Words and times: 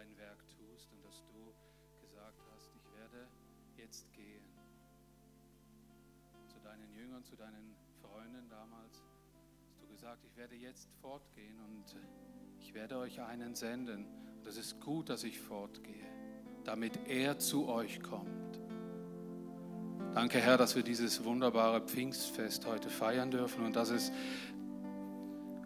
ein 0.00 0.16
Werk 0.16 0.38
tust 0.48 0.90
und 0.92 1.04
dass 1.04 1.22
du 1.26 1.52
gesagt 2.00 2.40
hast, 2.52 2.72
ich 2.74 2.98
werde 2.98 3.28
jetzt 3.76 4.10
gehen. 4.14 4.42
Zu 6.48 6.58
deinen 6.60 6.90
Jüngern, 6.94 7.22
zu 7.22 7.36
deinen 7.36 7.76
Freunden 8.00 8.48
damals 8.48 9.04
hast 9.68 9.82
du 9.82 9.86
gesagt, 9.88 10.24
ich 10.24 10.34
werde 10.38 10.54
jetzt 10.54 10.88
fortgehen 11.02 11.60
und 11.60 11.96
ich 12.58 12.72
werde 12.72 12.96
euch 12.96 13.20
einen 13.20 13.54
senden. 13.54 14.06
Und 14.38 14.46
es 14.46 14.56
ist 14.56 14.80
gut, 14.80 15.10
dass 15.10 15.22
ich 15.22 15.38
fortgehe, 15.38 16.08
damit 16.64 16.98
er 17.06 17.38
zu 17.38 17.68
euch 17.68 18.02
kommt. 18.02 18.58
Danke, 20.14 20.40
Herr, 20.40 20.56
dass 20.56 20.76
wir 20.76 20.82
dieses 20.82 21.24
wunderbare 21.24 21.82
Pfingstfest 21.82 22.66
heute 22.66 22.88
feiern 22.88 23.30
dürfen 23.30 23.66
und 23.66 23.76
dass 23.76 23.90
es 23.90 24.10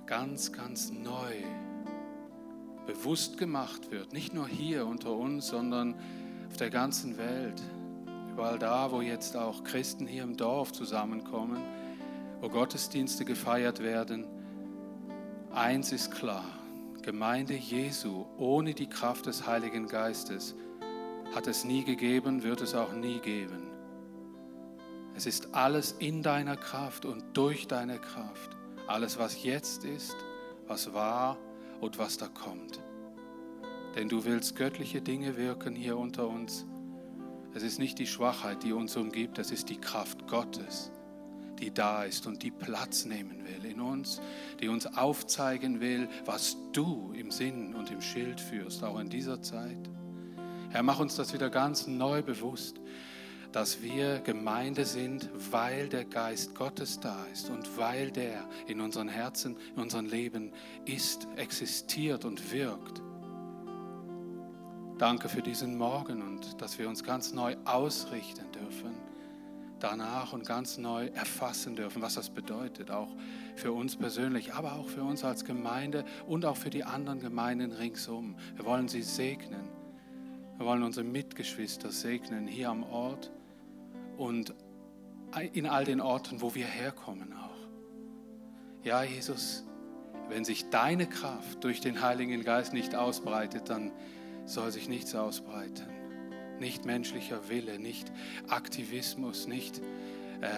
ganz, 0.07 0.53
ganz 0.53 0.91
neu 0.91 1.35
bewusst 2.87 3.39
gemacht 3.39 3.91
wird. 3.91 4.13
Nicht 4.13 4.35
nur 4.35 4.49
hier 4.49 4.87
unter 4.87 5.13
uns, 5.13 5.49
sondern 5.49 5.95
auf 6.51 6.57
der 6.57 6.71
ganzen 6.71 7.19
Welt. 7.19 7.61
Überall 8.33 8.59
da, 8.59 8.91
wo 8.91 9.01
jetzt 9.01 9.37
auch 9.37 9.65
Christen 9.65 10.07
hier 10.07 10.23
im 10.23 10.37
Dorf 10.37 10.73
zusammenkommen, 10.73 11.63
wo 12.41 12.49
Gottesdienste 12.49 13.25
gefeiert 13.25 13.83
werden. 13.83 14.27
Eins 15.53 15.93
ist 15.93 16.11
klar, 16.11 16.45
Gemeinde 17.05 17.55
Jesu 17.55 18.25
ohne 18.39 18.73
die 18.73 18.89
Kraft 18.89 19.27
des 19.27 19.47
Heiligen 19.47 19.89
Geistes 19.89 20.55
hat 21.35 21.47
es 21.47 21.65
nie 21.65 21.85
gegeben, 21.85 22.43
wird 22.43 22.63
es 22.63 22.75
auch 22.75 22.93
nie 22.93 23.19
geben. 23.19 23.71
Es 25.15 25.27
ist 25.27 25.55
alles 25.55 25.93
in 25.99 26.23
deiner 26.23 26.57
Kraft 26.57 27.05
und 27.05 27.23
durch 27.35 27.69
deine 27.69 27.99
Kraft. 27.99 28.57
Alles, 28.87 29.19
was 29.19 29.43
jetzt 29.45 29.85
ist, 29.85 30.17
was 30.67 30.95
war 30.95 31.37
und 31.85 31.99
was 31.99 32.17
da 32.17 32.29
kommt. 32.29 32.81
Denn 33.95 34.09
du 34.09 34.25
willst 34.25 34.57
göttliche 34.57 35.03
Dinge 35.03 35.37
wirken 35.37 35.75
hier 35.77 35.99
unter 35.99 36.27
uns. 36.27 36.65
Es 37.55 37.63
ist 37.63 37.79
nicht 37.79 37.99
die 37.99 38.07
Schwachheit, 38.07 38.65
die 38.65 38.73
uns 38.73 38.97
umgibt, 38.97 39.39
es 39.39 39.51
ist 39.51 39.69
die 39.69 39.77
Kraft 39.77 40.27
Gottes, 40.27 40.91
die 41.61 41.73
da 41.73 42.05
ist 42.05 42.27
und 42.27 42.43
die 42.43 42.51
Platz 42.51 43.05
nehmen 43.05 43.45
will 43.47 43.71
in 43.71 43.81
uns, 43.81 44.21
die 44.61 44.69
uns 44.69 44.87
aufzeigen 44.97 45.81
will, 45.81 46.09
was 46.25 46.57
du 46.73 47.13
im 47.15 47.31
Sinn 47.31 47.75
und 47.75 47.91
im 47.91 48.01
Schild 48.01 48.41
führst, 48.41 48.83
auch 48.83 48.99
in 48.99 49.11
dieser 49.11 49.43
Zeit. 49.43 49.91
Herr, 50.71 50.83
mach 50.83 50.99
uns 50.99 51.15
das 51.15 51.33
wieder 51.35 51.51
ganz 51.51 51.87
neu 51.87 52.23
bewusst 52.23 52.81
dass 53.55 53.81
wir 53.83 54.19
Gemeinde 54.19 54.85
sind, 54.85 55.31
weil 55.53 55.89
der 55.89 56.05
Geist 56.05 56.57
Gottes 56.57 56.99
da 56.99 57.25
ist 57.33 57.51
und 57.51 57.79
weil 57.79 58.11
der 58.11 58.49
in 58.67 58.81
unseren 58.81 59.07
Herzen, 59.07 59.57
in 59.77 59.83
unserem 59.83 60.07
Leben 60.07 60.51
ist, 60.87 61.29
existiert 61.37 62.25
und 62.25 62.51
wirkt. 62.51 63.01
Danke 64.99 65.29
für 65.29 65.41
diesen 65.41 65.79
Morgen 65.79 66.21
und 66.21 66.61
dass 66.61 66.81
wir 66.81 66.89
uns 66.89 67.05
ganz 67.05 67.33
neu 67.33 67.55
ausrichten 67.65 68.51
dürfen, 68.51 68.97
danach 69.79 70.33
und 70.33 70.45
ganz 70.45 70.77
neu 70.77 71.07
erfassen 71.15 71.77
dürfen, 71.77 72.03
was 72.03 72.15
das 72.15 72.31
bedeutet, 72.31 72.91
auch 72.91 73.15
für 73.55 73.71
uns 73.71 73.95
persönlich, 73.95 74.53
aber 74.55 74.73
auch 74.73 74.89
für 74.89 75.05
uns 75.05 75.23
als 75.23 75.45
Gemeinde 75.45 76.05
und 76.27 76.45
auch 76.45 76.57
für 76.57 76.71
die 76.71 76.83
anderen 76.83 77.21
Gemeinden 77.21 77.71
ringsum. 77.71 78.35
Wir 78.57 78.65
wollen 78.65 78.89
sie 78.89 79.03
segnen. 79.03 79.69
Wir 80.59 80.67
wollen 80.67 80.83
unsere 80.83 81.07
Mitgeschwister 81.07 81.93
segnen 81.93 82.49
hier 82.49 82.71
am 82.71 82.83
Ort 82.83 83.31
und 84.17 84.55
in 85.53 85.67
all 85.67 85.85
den 85.85 86.01
Orten, 86.01 86.41
wo 86.41 86.55
wir 86.55 86.67
herkommen 86.67 87.33
auch. 87.33 88.85
Ja, 88.85 89.03
Jesus, 89.03 89.65
wenn 90.29 90.45
sich 90.45 90.71
deine 90.71 91.09
Kraft 91.09 91.65
durch 91.65 91.81
den 91.81 92.03
Heiligen 92.03 92.45
Geist 92.45 92.73
nicht 92.73 92.95
ausbreitet, 92.95 93.69
dann 93.69 93.93
soll 94.45 94.71
sich 94.71 94.89
nichts 94.89 95.15
ausbreiten. 95.15 95.89
Nicht 96.61 96.85
menschlicher 96.85 97.49
Wille, 97.49 97.79
nicht 97.79 98.13
Aktivismus, 98.49 99.49
nicht 99.49 99.79
äh, 100.41 100.51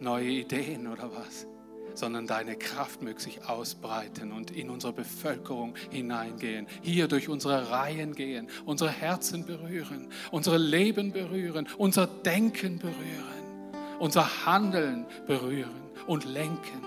neue 0.00 0.30
Ideen 0.30 0.86
oder 0.86 1.10
was 1.14 1.46
sondern 1.94 2.26
deine 2.26 2.56
Kraft 2.56 3.02
möge 3.02 3.20
sich 3.20 3.48
ausbreiten 3.48 4.32
und 4.32 4.50
in 4.50 4.70
unsere 4.70 4.92
Bevölkerung 4.92 5.74
hineingehen, 5.90 6.66
hier 6.82 7.08
durch 7.08 7.28
unsere 7.28 7.70
Reihen 7.70 8.14
gehen, 8.14 8.48
unsere 8.64 8.90
Herzen 8.90 9.44
berühren, 9.46 10.08
unsere 10.30 10.58
Leben 10.58 11.12
berühren, 11.12 11.68
unser 11.78 12.06
Denken 12.06 12.78
berühren, 12.78 13.72
unser 13.98 14.46
Handeln 14.46 15.06
berühren 15.26 15.82
und 16.06 16.24
lenken. 16.24 16.82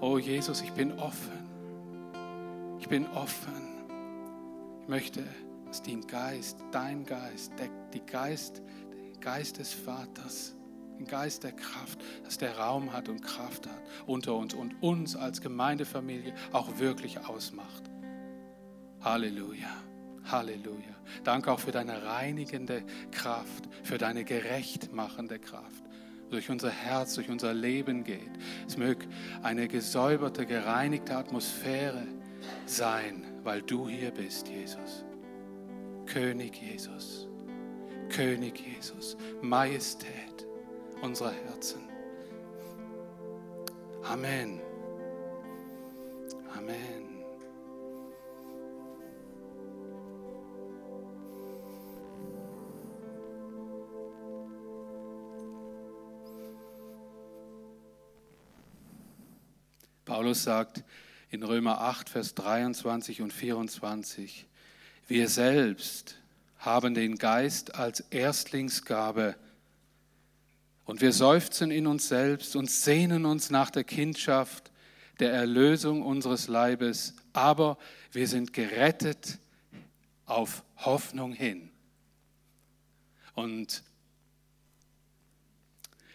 Oh 0.00 0.18
Jesus, 0.18 0.60
ich 0.62 0.72
bin 0.72 0.92
offen. 0.98 1.42
Ich 2.80 2.88
bin 2.88 3.06
offen. 3.14 3.52
Ich 4.82 4.88
möchte, 4.88 5.22
dass 5.66 5.82
dein 5.82 6.06
Geist, 6.06 6.58
dein 6.72 7.04
Geist, 7.06 7.52
der, 7.58 7.68
Geist, 8.00 8.62
der 9.12 9.20
Geist 9.20 9.58
des 9.58 9.72
Vaters, 9.72 10.56
den 11.02 11.08
Geist 11.08 11.42
der 11.42 11.52
Kraft, 11.52 12.00
dass 12.24 12.38
der 12.38 12.58
Raum 12.58 12.92
hat 12.92 13.08
und 13.08 13.22
Kraft 13.22 13.66
hat 13.66 13.82
unter 14.06 14.34
uns 14.34 14.54
und 14.54 14.80
uns 14.82 15.16
als 15.16 15.40
Gemeindefamilie 15.40 16.34
auch 16.52 16.78
wirklich 16.78 17.26
ausmacht. 17.26 17.82
Halleluja. 19.00 19.70
Halleluja. 20.24 20.94
Danke 21.24 21.50
auch 21.50 21.58
für 21.58 21.72
deine 21.72 22.04
reinigende 22.04 22.84
Kraft, 23.10 23.68
für 23.82 23.98
deine 23.98 24.24
gerechtmachende 24.24 25.40
Kraft 25.40 25.82
durch 26.30 26.48
unser 26.48 26.70
Herz, 26.70 27.14
durch 27.14 27.28
unser 27.28 27.52
Leben 27.52 28.04
geht. 28.04 28.30
Es 28.66 28.76
möge 28.76 29.06
eine 29.42 29.66
gesäuberte, 29.66 30.46
gereinigte 30.46 31.16
Atmosphäre 31.16 32.06
sein, 32.64 33.24
weil 33.42 33.62
du 33.62 33.88
hier 33.88 34.12
bist, 34.12 34.48
Jesus. 34.48 35.04
König 36.06 36.56
Jesus. 36.56 37.28
König 38.08 38.60
Jesus. 38.60 39.16
Majestät 39.42 40.31
unserer 41.02 41.32
Herzen. 41.32 41.82
Amen. 44.04 44.60
Amen. 46.56 47.02
Paulus 60.04 60.44
sagt 60.44 60.84
in 61.30 61.42
Römer 61.42 61.80
8, 61.80 62.10
Vers 62.10 62.34
23 62.34 63.22
und 63.22 63.32
24, 63.32 64.46
wir 65.08 65.28
selbst 65.28 66.18
haben 66.58 66.94
den 66.94 67.16
Geist 67.16 67.74
als 67.74 68.00
Erstlingsgabe 68.10 69.34
und 70.84 71.00
wir 71.00 71.12
seufzen 71.12 71.70
in 71.70 71.86
uns 71.86 72.08
selbst 72.08 72.56
und 72.56 72.70
sehnen 72.70 73.24
uns 73.24 73.50
nach 73.50 73.70
der 73.70 73.84
Kindschaft, 73.84 74.70
der 75.20 75.32
Erlösung 75.32 76.02
unseres 76.02 76.48
Leibes, 76.48 77.14
aber 77.32 77.78
wir 78.10 78.26
sind 78.26 78.52
gerettet 78.52 79.38
auf 80.26 80.64
Hoffnung 80.76 81.32
hin. 81.32 81.70
Und 83.34 83.82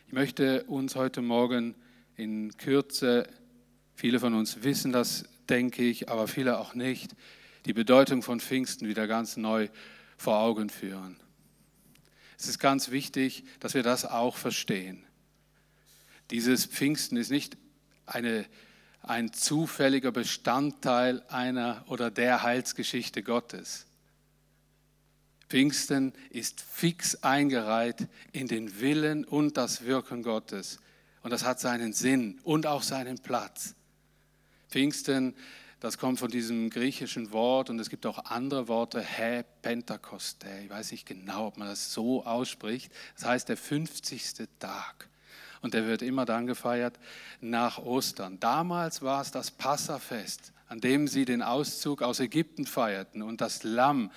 ich 0.08 0.14
möchte 0.14 0.64
uns 0.66 0.96
heute 0.96 1.22
Morgen 1.22 1.76
in 2.16 2.56
Kürze, 2.58 3.28
viele 3.96 4.20
von 4.20 4.34
uns 4.34 4.64
wissen 4.64 4.92
das, 4.92 5.26
denke 5.50 5.84
ich, 5.84 6.10
aber 6.10 6.28
viele 6.28 6.60
auch 6.60 6.74
nicht, 6.74 7.16
die 7.66 7.74
Bedeutung 7.74 8.22
von 8.22 8.40
Pfingsten 8.40 8.88
wieder 8.88 9.08
ganz 9.08 9.38
neu 9.38 9.70
vor 10.18 10.40
Augen 10.40 10.70
führen. 10.70 11.18
Es 12.38 12.48
ist 12.48 12.60
ganz 12.60 12.92
wichtig, 12.92 13.44
dass 13.60 13.74
wir 13.74 13.84
das 13.84 14.06
auch 14.06 14.36
verstehen. 14.36 15.04
Dieses 16.30 16.66
Pfingsten 16.66 17.18
ist 17.18 17.32
nicht 17.32 17.58
eine, 18.06 18.46
ein 19.02 19.34
zufälliger 19.34 20.12
Bestandteil 20.12 21.24
einer 21.30 21.84
oder 21.88 22.12
der 22.12 22.44
Heilsgeschichte 22.44 23.24
Gottes. 23.24 23.86
Pfingsten 25.50 26.14
ist 26.30 26.62
fix 26.62 27.24
eingereiht 27.24 28.08
in 28.34 28.48
den 28.48 28.82
Willen 28.82 29.24
und 29.24 29.56
das 29.56 29.86
Wirken 29.86 30.24
Gottes. 30.24 30.80
Und 31.24 31.32
das 31.32 31.46
hat 31.46 31.60
seinen 31.60 31.94
Sinn 31.94 32.40
und 32.44 32.68
auch 32.68 32.84
seinen 32.84 33.18
Platz. 33.18 33.74
Pfingsten 34.70 35.36
das 35.80 36.00
kommt 36.00 36.18
von 36.20 36.32
diesem 36.32 36.70
griechischen 36.70 37.32
Wort 37.32 37.70
und 37.70 37.80
es 37.80 37.90
gibt 37.90 38.06
auch 38.08 38.26
andere 38.26 38.68
Worte, 38.68 39.00
Hä, 39.00 39.44
Pentakoste. 39.62 40.48
Ich 40.64 40.70
weiß 40.70 40.92
nicht 40.92 41.06
genau, 41.06 41.48
ob 41.48 41.58
man 41.58 41.68
das 41.68 41.94
so 41.94 42.26
ausspricht. 42.26 42.92
Das 43.16 43.26
heißt 43.26 43.50
der 43.50 43.58
50. 43.58 44.48
Tag. 44.60 45.10
Und 45.62 45.74
der 45.74 45.86
wird 45.86 46.02
immer 46.02 46.26
dann 46.26 46.48
gefeiert 46.48 47.00
nach 47.42 47.78
Ostern. 47.78 48.40
Damals 48.40 49.02
war 49.02 49.22
es 49.22 49.32
das 49.32 49.52
Passafest, 49.52 50.52
an 50.68 50.82
dem 50.82 51.08
sie 51.08 51.26
den 51.26 51.42
Auszug 51.44 52.02
aus 52.02 52.20
Ägypten 52.20 52.66
feierten 52.66 53.22
und 53.22 53.42
das 53.42 53.64
Lamm, 53.64 54.12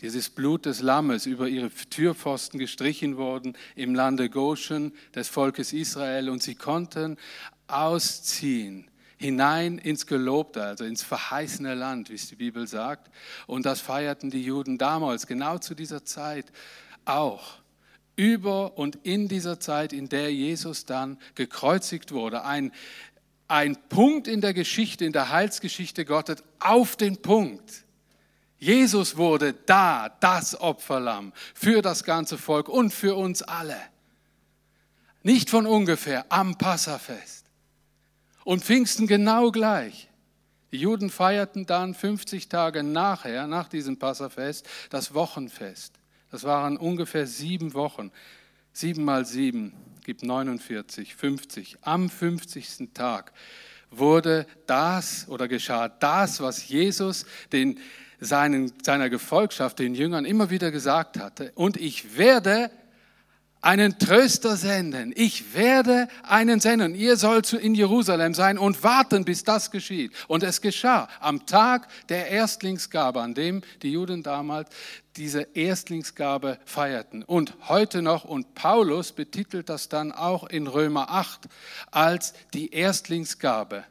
dieses 0.00 0.30
Blut 0.30 0.66
des 0.66 0.80
Lammes 0.80 1.26
über 1.26 1.48
ihre 1.48 1.70
Türpfosten 1.70 2.58
gestrichen 2.58 3.16
worden 3.16 3.56
im 3.76 3.94
Lande 3.94 4.30
Goshen 4.30 4.92
des 5.14 5.28
Volkes 5.28 5.72
Israel 5.72 6.28
und 6.28 6.42
sie 6.42 6.54
konnten 6.54 7.18
ausziehen 7.68 8.90
hinein 9.22 9.78
ins 9.78 10.06
Gelobte, 10.06 10.62
also 10.62 10.84
ins 10.84 11.02
verheißene 11.02 11.74
Land, 11.74 12.10
wie 12.10 12.14
es 12.14 12.28
die 12.28 12.36
Bibel 12.36 12.66
sagt. 12.66 13.10
Und 13.46 13.64
das 13.64 13.80
feierten 13.80 14.30
die 14.30 14.42
Juden 14.42 14.78
damals, 14.78 15.26
genau 15.26 15.58
zu 15.58 15.74
dieser 15.74 16.04
Zeit 16.04 16.46
auch. 17.04 17.58
Über 18.16 18.76
und 18.76 18.98
in 19.04 19.28
dieser 19.28 19.58
Zeit, 19.58 19.92
in 19.92 20.08
der 20.08 20.32
Jesus 20.32 20.84
dann 20.84 21.18
gekreuzigt 21.34 22.12
wurde. 22.12 22.44
Ein, 22.44 22.72
ein 23.48 23.76
Punkt 23.88 24.28
in 24.28 24.40
der 24.40 24.52
Geschichte, 24.54 25.04
in 25.04 25.12
der 25.12 25.30
Heilsgeschichte 25.30 26.04
Gottes, 26.04 26.42
auf 26.58 26.96
den 26.96 27.22
Punkt. 27.22 27.84
Jesus 28.58 29.16
wurde 29.16 29.54
da, 29.54 30.08
das 30.20 30.60
Opferlamm 30.60 31.32
für 31.54 31.80
das 31.80 32.04
ganze 32.04 32.38
Volk 32.38 32.68
und 32.68 32.92
für 32.92 33.16
uns 33.16 33.42
alle. 33.42 33.78
Nicht 35.22 35.48
von 35.48 35.66
ungefähr, 35.66 36.26
am 36.28 36.58
Passafest. 36.58 37.41
Und 38.44 38.64
Pfingsten 38.64 39.06
genau 39.06 39.50
gleich. 39.50 40.08
Die 40.72 40.78
Juden 40.78 41.10
feierten 41.10 41.66
dann 41.66 41.94
50 41.94 42.48
Tage 42.48 42.82
nachher, 42.82 43.46
nach 43.46 43.68
diesem 43.68 43.98
Passafest, 43.98 44.66
das 44.90 45.12
Wochenfest. 45.12 45.94
Das 46.30 46.44
waren 46.44 46.78
ungefähr 46.78 47.26
sieben 47.26 47.74
Wochen. 47.74 48.10
Sieben 48.72 49.04
mal 49.04 49.26
sieben 49.26 49.74
gibt 50.02 50.22
49, 50.22 51.14
50. 51.14 51.76
Am 51.82 52.08
50. 52.08 52.88
Tag 52.94 53.32
wurde 53.90 54.46
das 54.66 55.28
oder 55.28 55.46
geschah 55.46 55.88
das, 55.88 56.40
was 56.40 56.68
Jesus 56.68 57.26
den 57.52 57.78
seinen, 58.18 58.72
seiner 58.82 59.10
Gefolgschaft, 59.10 59.78
den 59.78 59.94
Jüngern, 59.94 60.24
immer 60.24 60.48
wieder 60.48 60.70
gesagt 60.70 61.18
hatte. 61.18 61.52
Und 61.54 61.76
ich 61.76 62.16
werde 62.16 62.70
einen 63.62 63.98
Tröster 63.98 64.56
senden. 64.56 65.12
Ich 65.14 65.54
werde 65.54 66.08
einen 66.24 66.60
senden. 66.60 66.94
Ihr 66.96 67.16
sollt 67.16 67.52
in 67.52 67.74
Jerusalem 67.74 68.34
sein 68.34 68.58
und 68.58 68.82
warten, 68.82 69.24
bis 69.24 69.44
das 69.44 69.70
geschieht. 69.70 70.12
Und 70.26 70.42
es 70.42 70.60
geschah 70.60 71.08
am 71.20 71.46
Tag 71.46 71.88
der 72.08 72.28
Erstlingsgabe, 72.28 73.22
an 73.22 73.34
dem 73.34 73.62
die 73.82 73.92
Juden 73.92 74.24
damals 74.24 74.68
diese 75.16 75.42
Erstlingsgabe 75.54 76.58
feierten. 76.64 77.22
Und 77.22 77.54
heute 77.68 78.02
noch, 78.02 78.24
und 78.24 78.54
Paulus 78.54 79.12
betitelt 79.12 79.68
das 79.68 79.88
dann 79.88 80.10
auch 80.10 80.44
in 80.44 80.66
Römer 80.66 81.10
8 81.10 81.48
als 81.92 82.34
die 82.52 82.72
Erstlingsgabe 82.74 83.84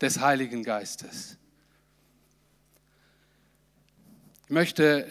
des 0.00 0.20
Heiligen 0.20 0.62
Geistes. 0.62 1.36
Ich 4.44 4.50
möchte 4.50 5.06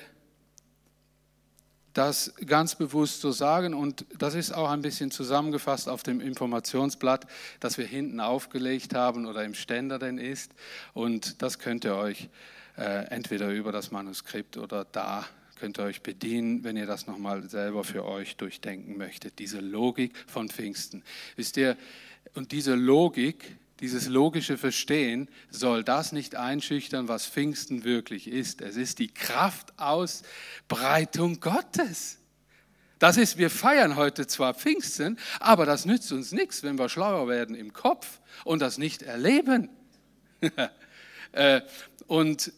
das 1.93 2.33
ganz 2.45 2.75
bewusst 2.75 3.21
so 3.21 3.31
sagen. 3.31 3.73
Und 3.73 4.05
das 4.17 4.35
ist 4.35 4.51
auch 4.51 4.69
ein 4.69 4.81
bisschen 4.81 5.11
zusammengefasst 5.11 5.89
auf 5.89 6.03
dem 6.03 6.21
Informationsblatt, 6.21 7.27
das 7.59 7.77
wir 7.77 7.85
hinten 7.85 8.19
aufgelegt 8.19 8.93
haben 8.93 9.25
oder 9.25 9.43
im 9.43 9.53
Ständer 9.53 9.99
denn 9.99 10.17
ist. 10.17 10.51
Und 10.93 11.41
das 11.41 11.59
könnt 11.59 11.85
ihr 11.85 11.95
euch 11.95 12.29
äh, 12.77 13.05
entweder 13.09 13.51
über 13.51 13.71
das 13.71 13.91
Manuskript 13.91 14.57
oder 14.57 14.85
da 14.85 15.25
könnt 15.59 15.77
ihr 15.77 15.83
euch 15.83 16.01
bedienen, 16.01 16.63
wenn 16.63 16.77
ihr 16.77 16.85
das 16.85 17.05
nochmal 17.05 17.49
selber 17.49 17.83
für 17.83 18.05
euch 18.05 18.37
durchdenken 18.37 18.97
möchtet, 18.97 19.39
diese 19.39 19.59
Logik 19.59 20.13
von 20.27 20.47
Pfingsten. 20.47 21.03
Wisst 21.35 21.57
ihr, 21.57 21.75
und 22.33 22.51
diese 22.51 22.75
Logik, 22.75 23.57
dieses 23.79 24.07
logische 24.07 24.57
Verstehen 24.57 25.29
soll 25.49 25.83
das 25.83 26.11
nicht 26.11 26.35
einschüchtern, 26.35 27.07
was 27.07 27.25
Pfingsten 27.25 27.83
wirklich 27.83 28.27
ist. 28.27 28.61
Es 28.61 28.75
ist 28.75 28.99
die 28.99 29.11
Kraftausbreitung 29.13 31.39
Gottes. 31.39 32.19
Das 32.99 33.15
ist, 33.15 33.37
wir 33.37 33.49
feiern 33.49 33.95
heute 33.95 34.27
zwar 34.27 34.53
Pfingsten, 34.53 35.17
aber 35.39 35.65
das 35.65 35.85
nützt 35.85 36.11
uns 36.11 36.33
nichts, 36.33 36.63
wenn 36.63 36.77
wir 36.77 36.89
schlauer 36.89 37.29
werden 37.29 37.55
im 37.55 37.71
Kopf 37.71 38.19
und 38.43 38.61
das 38.61 38.77
nicht 38.77 39.01
erleben. 39.01 39.69
Äh, 41.31 41.61
und 42.07 42.51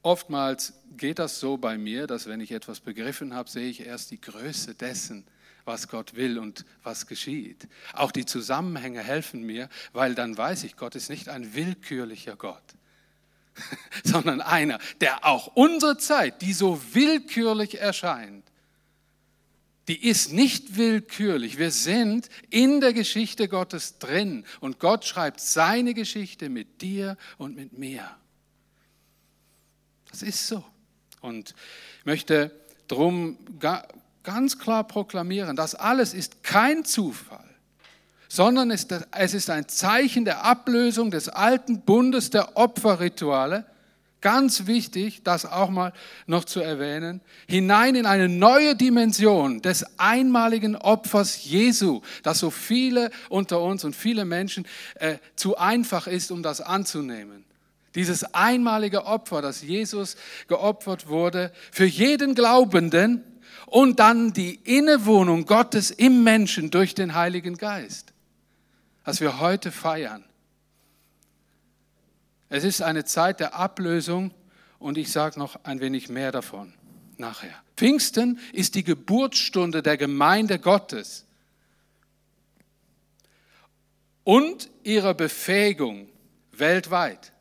oftmals 0.00 0.72
geht 0.96 1.18
das 1.18 1.40
so 1.40 1.58
bei 1.58 1.76
mir, 1.76 2.06
dass 2.06 2.26
wenn 2.26 2.40
ich 2.40 2.52
etwas 2.52 2.80
begriffen 2.80 3.34
habe, 3.34 3.50
sehe 3.50 3.68
ich 3.68 3.84
erst 3.84 4.12
die 4.12 4.20
Größe 4.20 4.74
dessen, 4.74 5.26
was 5.66 5.88
Gott 5.88 6.14
will 6.14 6.38
und 6.38 6.64
was 6.82 7.06
geschieht. 7.06 7.68
Auch 7.92 8.12
die 8.12 8.24
Zusammenhänge 8.24 9.02
helfen 9.02 9.42
mir, 9.42 9.68
weil 9.92 10.14
dann 10.14 10.38
weiß 10.38 10.64
ich, 10.64 10.76
Gott 10.76 10.94
ist 10.94 11.10
nicht 11.10 11.28
ein 11.28 11.54
willkürlicher 11.54 12.36
Gott, 12.36 12.62
sondern 14.04 14.40
einer, 14.40 14.78
der 15.00 15.26
auch 15.26 15.48
unsere 15.48 15.98
Zeit, 15.98 16.40
die 16.40 16.52
so 16.52 16.80
willkürlich 16.92 17.80
erscheint, 17.80 18.44
die 19.88 20.08
ist 20.08 20.32
nicht 20.32 20.76
willkürlich. 20.76 21.58
Wir 21.58 21.70
sind 21.70 22.28
in 22.50 22.80
der 22.80 22.92
Geschichte 22.92 23.48
Gottes 23.48 23.98
drin 23.98 24.44
und 24.60 24.80
Gott 24.80 25.04
schreibt 25.04 25.40
seine 25.40 25.94
Geschichte 25.94 26.48
mit 26.48 26.82
dir 26.82 27.16
und 27.38 27.54
mit 27.54 27.78
mir. 27.78 28.16
Das 30.10 30.22
ist 30.22 30.46
so. 30.46 30.64
Und 31.20 31.54
ich 32.00 32.06
möchte 32.06 32.50
drum 32.88 33.38
ganz 34.26 34.58
klar 34.58 34.84
proklamieren, 34.84 35.56
das 35.56 35.74
alles 35.76 36.12
ist 36.12 36.42
kein 36.42 36.84
Zufall, 36.84 37.48
sondern 38.28 38.70
es 38.72 39.34
ist 39.34 39.48
ein 39.48 39.68
Zeichen 39.68 40.24
der 40.24 40.44
Ablösung 40.44 41.12
des 41.12 41.28
alten 41.28 41.80
Bundes 41.82 42.28
der 42.30 42.56
Opferrituale. 42.56 43.64
Ganz 44.20 44.66
wichtig, 44.66 45.22
das 45.22 45.46
auch 45.46 45.70
mal 45.70 45.92
noch 46.26 46.44
zu 46.44 46.60
erwähnen, 46.60 47.20
hinein 47.46 47.94
in 47.94 48.06
eine 48.06 48.28
neue 48.28 48.74
Dimension 48.74 49.62
des 49.62 49.84
einmaligen 49.98 50.74
Opfers 50.74 51.44
Jesu, 51.44 52.00
das 52.24 52.40
so 52.40 52.50
viele 52.50 53.10
unter 53.28 53.62
uns 53.62 53.84
und 53.84 53.94
viele 53.94 54.24
Menschen 54.24 54.66
äh, 54.96 55.18
zu 55.36 55.56
einfach 55.56 56.08
ist, 56.08 56.32
um 56.32 56.42
das 56.42 56.60
anzunehmen. 56.60 57.44
Dieses 57.94 58.34
einmalige 58.34 59.06
Opfer, 59.06 59.40
das 59.40 59.62
Jesus 59.62 60.16
geopfert 60.48 61.06
wurde, 61.06 61.52
für 61.70 61.86
jeden 61.86 62.34
Glaubenden, 62.34 63.22
und 63.66 63.98
dann 63.98 64.32
die 64.32 64.54
Innewohnung 64.54 65.44
Gottes 65.44 65.90
im 65.90 66.24
Menschen 66.24 66.70
durch 66.70 66.94
den 66.94 67.14
Heiligen 67.14 67.56
Geist, 67.56 68.12
was 69.04 69.20
wir 69.20 69.40
heute 69.40 69.72
feiern. 69.72 70.24
Es 72.48 72.64
ist 72.64 72.80
eine 72.80 73.04
Zeit 73.04 73.40
der 73.40 73.54
Ablösung 73.54 74.32
und 74.78 74.98
ich 74.98 75.10
sage 75.10 75.38
noch 75.38 75.64
ein 75.64 75.80
wenig 75.80 76.08
mehr 76.08 76.32
davon 76.32 76.72
nachher. 77.18 77.54
Pfingsten 77.76 78.38
ist 78.52 78.74
die 78.74 78.84
Geburtsstunde 78.84 79.82
der 79.82 79.96
Gemeinde 79.96 80.58
Gottes 80.58 81.24
und 84.22 84.70
ihrer 84.82 85.14
Befähigung 85.14 86.08
weltweit. 86.52 87.32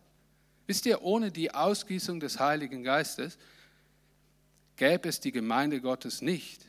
Wisst 0.67 0.85
ihr, 0.85 1.03
ohne 1.03 1.31
die 1.31 1.53
Ausgießung 1.53 2.19
des 2.19 2.39
Heiligen 2.39 2.83
Geistes 2.83 3.37
gäbe 4.77 5.09
es 5.09 5.19
die 5.19 5.31
Gemeinde 5.31 5.81
Gottes 5.81 6.21
nicht. 6.21 6.65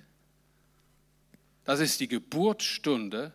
Das 1.65 1.81
ist 1.81 2.01
die 2.01 2.09
Geburtsstunde 2.09 3.33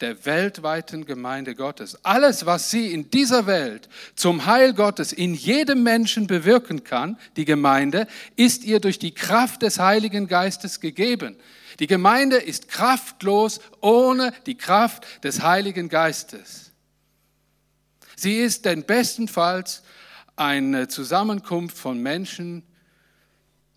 der 0.00 0.24
weltweiten 0.24 1.04
Gemeinde 1.04 1.54
Gottes. 1.54 2.04
Alles, 2.04 2.46
was 2.46 2.70
sie 2.70 2.92
in 2.92 3.10
dieser 3.10 3.46
Welt 3.46 3.88
zum 4.14 4.46
Heil 4.46 4.72
Gottes 4.72 5.12
in 5.12 5.34
jedem 5.34 5.82
Menschen 5.82 6.26
bewirken 6.26 6.84
kann, 6.84 7.18
die 7.36 7.44
Gemeinde, 7.44 8.06
ist 8.36 8.64
ihr 8.64 8.80
durch 8.80 8.98
die 8.98 9.12
Kraft 9.12 9.62
des 9.62 9.78
Heiligen 9.78 10.26
Geistes 10.26 10.80
gegeben. 10.80 11.36
Die 11.78 11.86
Gemeinde 11.86 12.36
ist 12.36 12.68
kraftlos 12.68 13.60
ohne 13.80 14.32
die 14.46 14.56
Kraft 14.56 15.24
des 15.24 15.42
Heiligen 15.42 15.88
Geistes. 15.88 16.72
Sie 18.16 18.38
ist 18.38 18.64
denn 18.64 18.84
bestenfalls 18.84 19.82
eine 20.36 20.88
Zusammenkunft 20.88 21.76
von 21.76 22.02
Menschen, 22.02 22.64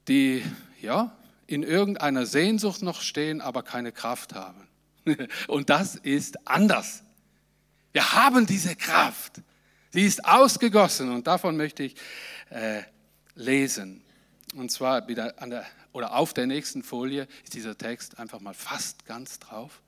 die 0.07 0.43
ja 0.81 1.15
in 1.47 1.63
irgendeiner 1.63 2.25
Sehnsucht 2.25 2.81
noch 2.81 3.01
stehen, 3.01 3.41
aber 3.41 3.63
keine 3.63 3.91
Kraft 3.91 4.33
haben. 4.33 4.67
Und 5.47 5.69
das 5.69 5.95
ist 5.95 6.47
anders. 6.47 7.03
Wir 7.91 8.13
haben 8.13 8.45
diese 8.45 8.75
Kraft. 8.75 9.41
Sie 9.91 10.05
ist 10.05 10.25
ausgegossen 10.25 11.11
und 11.11 11.27
davon 11.27 11.55
möchte 11.55 11.83
ich 11.83 11.95
äh, 12.49 12.81
lesen. 13.35 14.01
Und 14.55 14.71
zwar 14.71 15.07
wieder 15.07 15.39
an 15.39 15.51
der, 15.51 15.67
oder 15.91 16.15
auf 16.15 16.33
der 16.33 16.47
nächsten 16.47 16.81
Folie 16.81 17.27
ist 17.43 17.53
dieser 17.53 17.77
Text 17.77 18.17
einfach 18.17 18.39
mal 18.39 18.55
fast 18.55 19.05
ganz 19.05 19.37
drauf. 19.37 19.83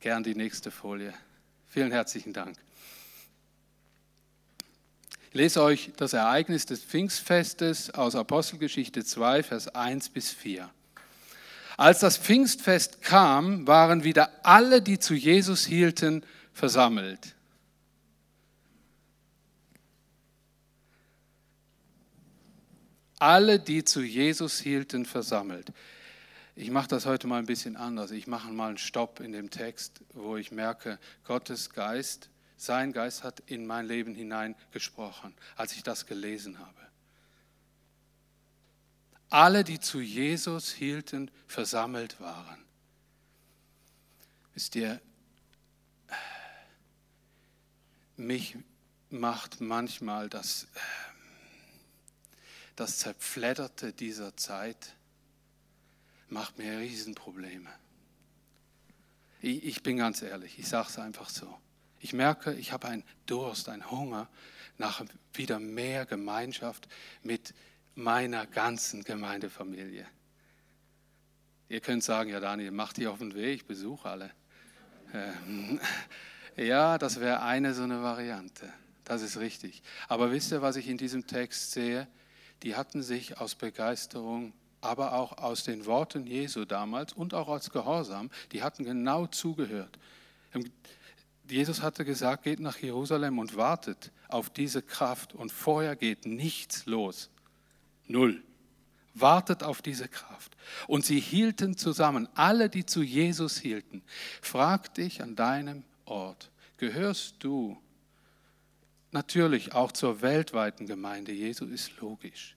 Gern 0.00 0.24
die 0.24 0.34
nächste 0.34 0.72
Folie. 0.72 1.14
Vielen 1.68 1.92
herzlichen 1.92 2.32
Dank 2.32 2.65
lese 5.32 5.62
euch 5.62 5.92
das 5.96 6.12
Ereignis 6.12 6.66
des 6.66 6.82
Pfingstfestes 6.82 7.90
aus 7.90 8.14
Apostelgeschichte 8.14 9.04
2, 9.04 9.42
Vers 9.42 9.68
1 9.68 10.08
bis 10.10 10.30
4. 10.30 10.70
Als 11.76 12.00
das 12.00 12.16
Pfingstfest 12.16 13.02
kam, 13.02 13.66
waren 13.66 14.02
wieder 14.02 14.30
alle, 14.42 14.80
die 14.80 14.98
zu 14.98 15.14
Jesus 15.14 15.66
hielten, 15.66 16.24
versammelt. 16.52 17.34
Alle, 23.18 23.58
die 23.58 23.84
zu 23.84 24.02
Jesus 24.02 24.60
hielten, 24.60 25.04
versammelt. 25.04 25.72
Ich 26.54 26.70
mache 26.70 26.88
das 26.88 27.04
heute 27.04 27.26
mal 27.26 27.38
ein 27.38 27.46
bisschen 27.46 27.76
anders. 27.76 28.10
Ich 28.10 28.26
mache 28.26 28.50
mal 28.50 28.68
einen 28.68 28.78
Stopp 28.78 29.20
in 29.20 29.32
dem 29.32 29.50
Text, 29.50 30.00
wo 30.14 30.36
ich 30.38 30.52
merke, 30.52 30.98
Gottes 31.24 31.70
Geist 31.70 32.30
sein 32.56 32.92
Geist 32.92 33.22
hat 33.22 33.40
in 33.46 33.66
mein 33.66 33.86
Leben 33.86 34.14
hineingesprochen, 34.14 35.34
als 35.56 35.74
ich 35.74 35.82
das 35.82 36.06
gelesen 36.06 36.58
habe. 36.58 36.86
Alle, 39.28 39.64
die 39.64 39.80
zu 39.80 40.00
Jesus 40.00 40.72
hielten, 40.72 41.30
versammelt 41.46 42.20
waren. 42.20 42.64
Wisst 44.54 44.74
ihr, 44.76 45.00
mich 48.16 48.56
macht 49.10 49.60
manchmal 49.60 50.30
das, 50.30 50.66
das 52.76 52.98
Zerfledderte 52.98 53.92
dieser 53.92 54.36
Zeit, 54.36 54.94
macht 56.28 56.58
mir 56.58 56.78
Riesenprobleme. 56.78 57.70
Ich, 59.42 59.64
ich 59.64 59.82
bin 59.82 59.98
ganz 59.98 60.22
ehrlich, 60.22 60.58
ich 60.58 60.68
sage 60.68 60.88
es 60.88 60.98
einfach 60.98 61.28
so. 61.28 61.60
Ich 62.00 62.12
merke, 62.12 62.54
ich 62.54 62.72
habe 62.72 62.88
einen 62.88 63.04
Durst, 63.26 63.68
einen 63.68 63.90
Hunger 63.90 64.28
nach 64.78 65.04
wieder 65.32 65.58
mehr 65.58 66.06
Gemeinschaft 66.06 66.88
mit 67.22 67.54
meiner 67.94 68.46
ganzen 68.46 69.02
Gemeindefamilie. 69.02 70.06
Ihr 71.68 71.80
könnt 71.80 72.04
sagen, 72.04 72.30
ja 72.30 72.40
Daniel, 72.40 72.70
mach 72.70 72.92
dich 72.92 73.08
auf 73.08 73.18
den 73.18 73.34
Weg, 73.34 73.56
ich 73.56 73.66
besuche 73.66 74.08
alle. 74.08 74.30
Ähm, 75.12 75.80
ja, 76.56 76.98
das 76.98 77.20
wäre 77.20 77.42
eine 77.42 77.74
so 77.74 77.82
eine 77.82 78.02
Variante. 78.02 78.72
Das 79.04 79.22
ist 79.22 79.38
richtig. 79.38 79.82
Aber 80.08 80.30
wisst 80.30 80.52
ihr, 80.52 80.62
was 80.62 80.76
ich 80.76 80.88
in 80.88 80.98
diesem 80.98 81.26
Text 81.26 81.72
sehe? 81.72 82.06
Die 82.62 82.76
hatten 82.76 83.02
sich 83.02 83.38
aus 83.40 83.54
Begeisterung, 83.54 84.52
aber 84.80 85.14
auch 85.14 85.38
aus 85.38 85.64
den 85.64 85.86
Worten 85.86 86.26
Jesu 86.26 86.64
damals 86.64 87.12
und 87.12 87.34
auch 87.34 87.48
als 87.48 87.70
Gehorsam, 87.70 88.30
die 88.52 88.62
hatten 88.62 88.84
genau 88.84 89.26
zugehört. 89.26 89.98
Jesus 91.48 91.82
hatte 91.82 92.04
gesagt, 92.04 92.44
geht 92.44 92.60
nach 92.60 92.78
Jerusalem 92.78 93.38
und 93.38 93.56
wartet 93.56 94.10
auf 94.28 94.50
diese 94.50 94.82
Kraft 94.82 95.34
und 95.34 95.52
vorher 95.52 95.96
geht 95.96 96.26
nichts 96.26 96.86
los. 96.86 97.30
Null. 98.06 98.42
Wartet 99.14 99.62
auf 99.62 99.80
diese 99.80 100.08
Kraft. 100.08 100.56
Und 100.86 101.04
sie 101.04 101.20
hielten 101.20 101.76
zusammen, 101.76 102.28
alle, 102.34 102.68
die 102.68 102.84
zu 102.84 103.02
Jesus 103.02 103.58
hielten. 103.58 104.02
Frag 104.42 104.92
dich 104.94 105.22
an 105.22 105.36
deinem 105.36 105.84
Ort, 106.04 106.50
gehörst 106.76 107.36
du 107.38 107.78
natürlich 109.12 109.72
auch 109.72 109.92
zur 109.92 110.20
weltweiten 110.20 110.86
Gemeinde 110.86 111.32
Jesu, 111.32 111.64
ist 111.64 111.98
logisch. 112.00 112.56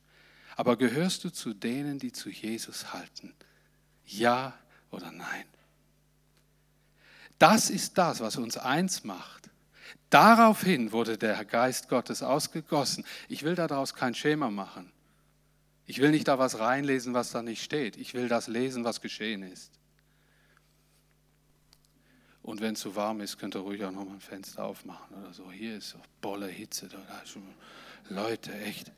Aber 0.57 0.75
gehörst 0.75 1.23
du 1.23 1.29
zu 1.29 1.53
denen, 1.53 1.99
die 1.99 2.11
zu 2.11 2.29
Jesus 2.29 2.91
halten? 2.91 3.33
Ja 4.05 4.57
oder 4.91 5.11
nein? 5.11 5.45
Das 7.39 7.69
ist 7.69 7.97
das, 7.97 8.19
was 8.19 8.35
uns 8.35 8.57
eins 8.57 9.03
macht. 9.03 9.49
Daraufhin 10.09 10.91
wurde 10.91 11.17
der 11.17 11.45
Geist 11.45 11.87
Gottes 11.87 12.21
ausgegossen. 12.21 13.05
Ich 13.27 13.43
will 13.43 13.55
daraus 13.55 13.93
kein 13.93 14.13
Schema 14.13 14.49
machen. 14.49 14.91
Ich 15.85 15.99
will 15.99 16.11
nicht 16.11 16.27
da 16.27 16.37
was 16.37 16.59
reinlesen, 16.59 17.13
was 17.13 17.31
da 17.31 17.41
nicht 17.41 17.63
steht. 17.63 17.97
Ich 17.97 18.13
will 18.13 18.27
das 18.27 18.47
lesen, 18.47 18.83
was 18.83 19.01
geschehen 19.01 19.41
ist. 19.41 19.71
Und 22.43 22.61
wenn 22.61 22.73
es 22.73 22.79
zu 22.79 22.95
warm 22.95 23.21
ist, 23.21 23.37
könnt 23.37 23.55
ihr 23.55 23.61
ruhig 23.61 23.83
auch 23.83 23.91
nochmal 23.91 24.15
ein 24.15 24.21
Fenster 24.21 24.63
aufmachen 24.63 25.15
oder 25.15 25.33
so. 25.33 25.51
Hier 25.51 25.77
ist 25.77 25.89
so 25.89 25.99
bolle 26.21 26.47
Hitze. 26.47 26.87
Da 26.89 26.99
schon 27.25 27.43
Leute, 28.09 28.51
echt. 28.65 28.91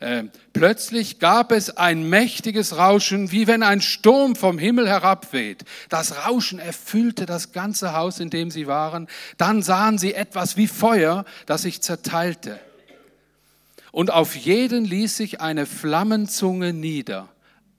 Ähm, 0.00 0.30
plötzlich 0.52 1.18
gab 1.18 1.52
es 1.52 1.76
ein 1.76 2.08
mächtiges 2.08 2.76
Rauschen, 2.76 3.30
wie 3.30 3.46
wenn 3.46 3.62
ein 3.62 3.80
Sturm 3.80 4.36
vom 4.36 4.58
Himmel 4.58 4.88
herabweht. 4.88 5.64
Das 5.88 6.26
Rauschen 6.26 6.58
erfüllte 6.58 7.26
das 7.26 7.52
ganze 7.52 7.94
Haus, 7.94 8.20
in 8.20 8.30
dem 8.30 8.50
sie 8.50 8.66
waren. 8.66 9.08
Dann 9.38 9.62
sahen 9.62 9.98
sie 9.98 10.14
etwas 10.14 10.56
wie 10.56 10.66
Feuer, 10.66 11.24
das 11.46 11.62
sich 11.62 11.80
zerteilte. 11.80 12.58
Und 13.92 14.12
auf 14.12 14.34
jeden 14.34 14.84
ließ 14.84 15.16
sich 15.16 15.40
eine 15.40 15.66
Flammenzunge 15.66 16.72
nieder. 16.72 17.28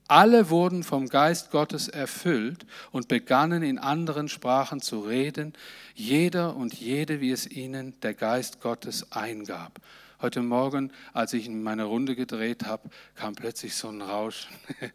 Alle 0.08 0.50
wurden 0.50 0.84
vom 0.84 1.08
Geist 1.08 1.50
Gottes 1.50 1.88
erfüllt 1.88 2.64
und 2.92 3.08
begannen 3.08 3.62
in 3.62 3.78
anderen 3.78 4.28
Sprachen 4.28 4.80
zu 4.80 5.00
reden, 5.00 5.52
jeder 5.94 6.56
und 6.56 6.74
jede, 6.74 7.20
wie 7.20 7.32
es 7.32 7.50
ihnen 7.50 7.98
der 8.00 8.14
Geist 8.14 8.60
Gottes 8.60 9.12
eingab. 9.12 9.80
Heute 10.22 10.40
Morgen, 10.40 10.92
als 11.12 11.34
ich 11.34 11.46
meine 11.48 11.84
Runde 11.84 12.16
gedreht 12.16 12.64
habe, 12.64 12.88
kam 13.14 13.34
plötzlich 13.34 13.74
so 13.74 13.88
ein 13.88 14.02
Rauschen. 14.02 14.54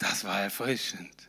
Das 0.00 0.24
war 0.24 0.40
erfrischend. 0.40 1.28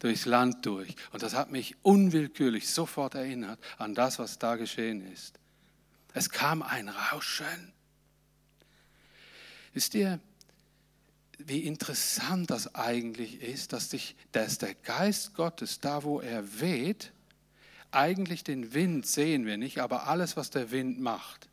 Durchs 0.00 0.26
Land 0.26 0.66
durch. 0.66 0.94
Und 1.12 1.22
das 1.22 1.34
hat 1.34 1.50
mich 1.50 1.76
unwillkürlich 1.80 2.68
sofort 2.68 3.14
erinnert 3.14 3.58
an 3.78 3.94
das, 3.94 4.18
was 4.18 4.38
da 4.38 4.56
geschehen 4.56 5.00
ist. 5.10 5.40
Es 6.12 6.28
kam 6.28 6.60
ein 6.60 6.90
Rauschen. 6.90 7.72
Wisst 9.72 9.94
ihr, 9.94 10.20
wie 11.38 11.60
interessant 11.60 12.50
das 12.50 12.74
eigentlich 12.74 13.40
ist, 13.40 13.72
dass, 13.72 13.88
dich, 13.88 14.14
dass 14.32 14.58
der 14.58 14.74
Geist 14.74 15.34
Gottes, 15.34 15.80
da 15.80 16.02
wo 16.02 16.20
er 16.20 16.60
weht, 16.60 17.12
eigentlich 17.90 18.44
den 18.44 18.74
Wind 18.74 19.06
sehen 19.06 19.46
wir 19.46 19.56
nicht, 19.56 19.80
aber 19.80 20.08
alles, 20.08 20.36
was 20.36 20.50
der 20.50 20.70
Wind 20.70 21.00
macht, 21.00 21.48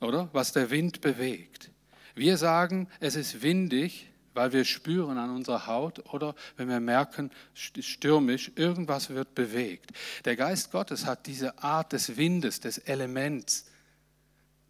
oder? 0.00 0.28
Was 0.32 0.52
der 0.52 0.70
Wind 0.70 1.00
bewegt. 1.00 1.70
Wir 2.14 2.36
sagen, 2.36 2.88
es 3.00 3.14
ist 3.16 3.42
windig, 3.42 4.08
weil 4.34 4.52
wir 4.52 4.64
spüren 4.64 5.18
an 5.18 5.30
unserer 5.30 5.66
Haut 5.66 6.12
oder 6.12 6.34
wenn 6.56 6.68
wir 6.68 6.80
merken, 6.80 7.30
stürmisch, 7.54 8.52
irgendwas 8.54 9.10
wird 9.10 9.34
bewegt. 9.34 9.90
Der 10.24 10.36
Geist 10.36 10.70
Gottes 10.70 11.06
hat 11.06 11.26
diese 11.26 11.58
Art 11.62 11.92
des 11.92 12.16
Windes, 12.16 12.60
des 12.60 12.78
Elements 12.78 13.66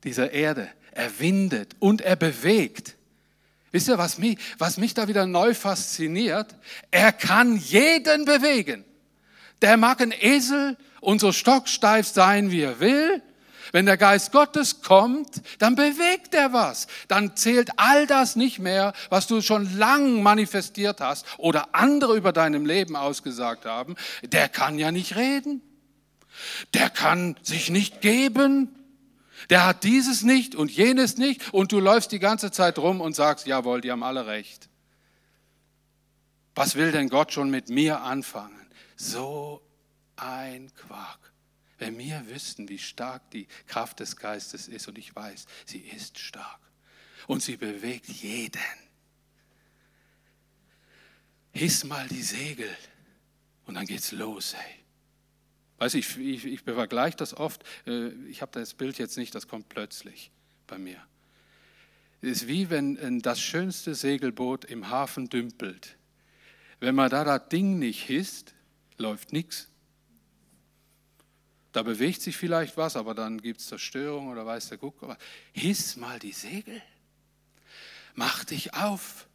dieser 0.04 0.32
Erde. 0.32 0.70
Er 0.92 1.20
windet 1.20 1.76
und 1.80 2.00
er 2.00 2.16
bewegt. 2.16 2.96
Wisst 3.70 3.88
ihr, 3.88 3.98
was 3.98 4.16
mich, 4.16 4.38
was 4.56 4.78
mich 4.78 4.94
da 4.94 5.08
wieder 5.08 5.26
neu 5.26 5.52
fasziniert? 5.52 6.56
Er 6.90 7.12
kann 7.12 7.56
jeden 7.56 8.24
bewegen. 8.24 8.84
Der 9.62 9.76
mag 9.76 10.00
ein 10.00 10.12
Esel 10.12 10.76
und 11.00 11.20
so 11.20 11.32
stocksteif 11.32 12.06
sein, 12.06 12.50
wie 12.50 12.62
er 12.62 12.80
will. 12.80 13.22
Wenn 13.72 13.86
der 13.86 13.96
Geist 13.96 14.32
Gottes 14.32 14.80
kommt, 14.80 15.42
dann 15.58 15.74
bewegt 15.74 16.34
er 16.34 16.52
was. 16.52 16.86
Dann 17.06 17.36
zählt 17.36 17.70
all 17.76 18.06
das 18.06 18.34
nicht 18.36 18.58
mehr, 18.58 18.94
was 19.10 19.26
du 19.26 19.42
schon 19.42 19.76
lang 19.76 20.22
manifestiert 20.22 21.00
hast 21.00 21.26
oder 21.36 21.74
andere 21.74 22.16
über 22.16 22.32
deinem 22.32 22.64
Leben 22.64 22.96
ausgesagt 22.96 23.66
haben. 23.66 23.96
Der 24.22 24.48
kann 24.48 24.78
ja 24.78 24.90
nicht 24.90 25.16
reden. 25.16 25.60
Der 26.72 26.88
kann 26.88 27.36
sich 27.42 27.68
nicht 27.68 28.00
geben. 28.00 28.74
Der 29.50 29.66
hat 29.66 29.84
dieses 29.84 30.22
nicht 30.22 30.54
und 30.54 30.70
jenes 30.70 31.16
nicht 31.16 31.52
und 31.52 31.72
du 31.72 31.78
läufst 31.80 32.12
die 32.12 32.18
ganze 32.18 32.50
Zeit 32.50 32.78
rum 32.78 33.00
und 33.00 33.14
sagst, 33.14 33.46
jawohl, 33.46 33.80
die 33.80 33.90
haben 33.90 34.02
alle 34.02 34.26
recht. 34.26 34.68
Was 36.54 36.74
will 36.74 36.90
denn 36.90 37.08
Gott 37.08 37.32
schon 37.32 37.50
mit 37.50 37.68
mir 37.68 38.00
anfangen? 38.02 38.57
So 39.00 39.62
ein 40.16 40.74
Quark. 40.74 41.32
Wenn 41.78 41.96
wir 41.96 42.26
wüssten, 42.28 42.68
wie 42.68 42.80
stark 42.80 43.30
die 43.30 43.46
Kraft 43.68 44.00
des 44.00 44.16
Geistes 44.16 44.66
ist, 44.66 44.88
und 44.88 44.98
ich 44.98 45.14
weiß, 45.14 45.46
sie 45.64 45.78
ist 45.78 46.18
stark 46.18 46.58
und 47.28 47.40
sie 47.40 47.56
bewegt 47.56 48.08
jeden. 48.08 48.60
Hiss 51.52 51.84
mal 51.84 52.08
die 52.08 52.22
Segel 52.22 52.76
und 53.66 53.74
dann 53.74 53.86
geht's 53.86 54.10
los, 54.10 54.56
hey. 54.56 54.74
Weiß 55.78 55.94
ich, 55.94 56.18
ich, 56.18 56.44
ich 56.44 56.62
vergleiche 56.62 57.16
das 57.16 57.34
oft. 57.34 57.62
Äh, 57.86 58.08
ich 58.28 58.42
habe 58.42 58.50
das 58.50 58.74
Bild 58.74 58.98
jetzt 58.98 59.16
nicht, 59.16 59.32
das 59.32 59.46
kommt 59.46 59.68
plötzlich 59.68 60.32
bei 60.66 60.76
mir. 60.76 61.00
Es 62.20 62.42
ist 62.42 62.48
wie 62.48 62.68
wenn 62.68 63.20
das 63.20 63.40
schönste 63.40 63.94
Segelboot 63.94 64.64
im 64.64 64.90
Hafen 64.90 65.28
dümpelt. 65.28 65.96
Wenn 66.80 66.96
man 66.96 67.10
da 67.10 67.22
das 67.22 67.48
Ding 67.48 67.78
nicht 67.78 68.02
hisst, 68.02 68.54
läuft 68.98 69.32
nichts. 69.32 69.68
Da 71.72 71.82
bewegt 71.82 72.22
sich 72.22 72.36
vielleicht 72.36 72.76
was, 72.76 72.96
aber 72.96 73.14
dann 73.14 73.40
gibt 73.40 73.60
es 73.60 73.66
Zerstörung 73.66 74.28
oder 74.28 74.44
weiß 74.44 74.70
der 74.70 74.78
Guck. 74.78 75.16
Hiss 75.52 75.96
mal 75.96 76.18
die 76.18 76.32
Segel. 76.32 76.82
Mach 78.14 78.44
dich 78.44 78.74
auf. 78.74 79.28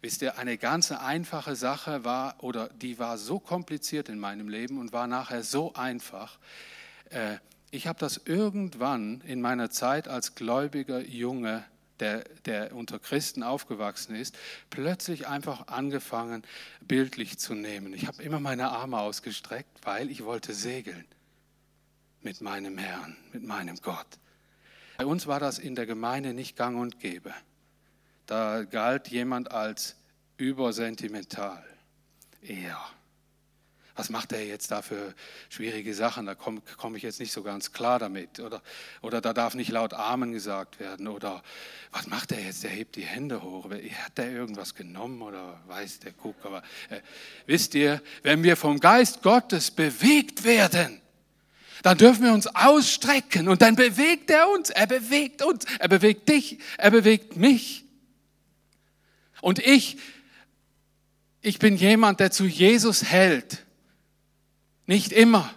Wisst 0.00 0.22
ihr, 0.22 0.38
eine 0.38 0.58
ganz 0.58 0.92
einfache 0.92 1.56
Sache 1.56 2.04
war, 2.04 2.42
oder 2.42 2.68
die 2.68 2.98
war 2.98 3.18
so 3.18 3.40
kompliziert 3.40 4.08
in 4.08 4.18
meinem 4.18 4.48
Leben 4.48 4.78
und 4.78 4.92
war 4.92 5.06
nachher 5.06 5.42
so 5.42 5.74
einfach. 5.74 6.38
Äh, 7.10 7.38
ich 7.70 7.86
habe 7.86 7.98
das 7.98 8.20
irgendwann 8.24 9.20
in 9.22 9.40
meiner 9.40 9.70
Zeit 9.70 10.08
als 10.08 10.34
gläubiger 10.34 11.00
Junge 11.00 11.64
der, 12.00 12.24
der 12.44 12.74
unter 12.74 12.98
Christen 12.98 13.42
aufgewachsen 13.42 14.14
ist, 14.14 14.36
plötzlich 14.70 15.26
einfach 15.26 15.68
angefangen, 15.68 16.42
bildlich 16.80 17.38
zu 17.38 17.54
nehmen. 17.54 17.92
Ich 17.92 18.06
habe 18.06 18.22
immer 18.22 18.40
meine 18.40 18.70
Arme 18.70 18.98
ausgestreckt, 18.98 19.70
weil 19.82 20.10
ich 20.10 20.24
wollte 20.24 20.54
segeln 20.54 21.06
mit 22.22 22.40
meinem 22.40 22.78
Herrn, 22.78 23.16
mit 23.32 23.44
meinem 23.44 23.76
Gott. 23.76 24.06
Bei 24.98 25.06
uns 25.06 25.26
war 25.26 25.40
das 25.40 25.58
in 25.58 25.74
der 25.74 25.86
Gemeinde 25.86 26.34
nicht 26.34 26.56
gang 26.56 26.78
und 26.78 26.98
gäbe. 26.98 27.32
Da 28.26 28.64
galt 28.64 29.08
jemand 29.08 29.52
als 29.52 29.96
übersentimental. 30.36 31.64
Er. 32.42 32.78
Was 33.98 34.10
macht 34.10 34.30
er 34.30 34.46
jetzt 34.46 34.70
da 34.70 34.80
für 34.80 35.12
schwierige 35.48 35.92
Sachen? 35.92 36.26
Da 36.26 36.36
komme 36.36 36.62
komm 36.76 36.94
ich 36.94 37.02
jetzt 37.02 37.18
nicht 37.18 37.32
so 37.32 37.42
ganz 37.42 37.72
klar 37.72 37.98
damit. 37.98 38.38
Oder, 38.38 38.62
oder 39.02 39.20
da 39.20 39.32
darf 39.32 39.54
nicht 39.54 39.72
laut 39.72 39.92
Amen 39.92 40.30
gesagt 40.30 40.78
werden. 40.78 41.08
Oder 41.08 41.42
was 41.90 42.06
macht 42.06 42.30
er 42.30 42.40
jetzt? 42.40 42.62
Der 42.62 42.70
hebt 42.70 42.94
die 42.94 43.02
Hände 43.02 43.42
hoch. 43.42 43.68
Hat 43.68 44.16
der 44.16 44.30
irgendwas 44.30 44.76
genommen 44.76 45.20
oder 45.20 45.60
weiß 45.66 45.98
der 45.98 46.12
Guck? 46.12 46.36
Aber 46.44 46.62
äh, 46.90 47.00
wisst 47.46 47.74
ihr, 47.74 48.00
wenn 48.22 48.44
wir 48.44 48.56
vom 48.56 48.78
Geist 48.78 49.20
Gottes 49.22 49.72
bewegt 49.72 50.44
werden, 50.44 51.00
dann 51.82 51.98
dürfen 51.98 52.22
wir 52.22 52.32
uns 52.34 52.46
ausstrecken 52.46 53.48
und 53.48 53.62
dann 53.62 53.74
bewegt 53.74 54.30
er 54.30 54.48
uns. 54.48 54.70
Er 54.70 54.86
bewegt 54.86 55.42
uns. 55.42 55.64
Er 55.80 55.88
bewegt 55.88 56.28
dich. 56.28 56.60
Er 56.76 56.92
bewegt 56.92 57.36
mich. 57.36 57.84
Und 59.40 59.58
ich, 59.58 59.98
ich 61.40 61.58
bin 61.58 61.76
jemand, 61.76 62.20
der 62.20 62.30
zu 62.30 62.44
Jesus 62.44 63.02
hält 63.02 63.64
nicht 64.88 65.12
immer. 65.12 65.50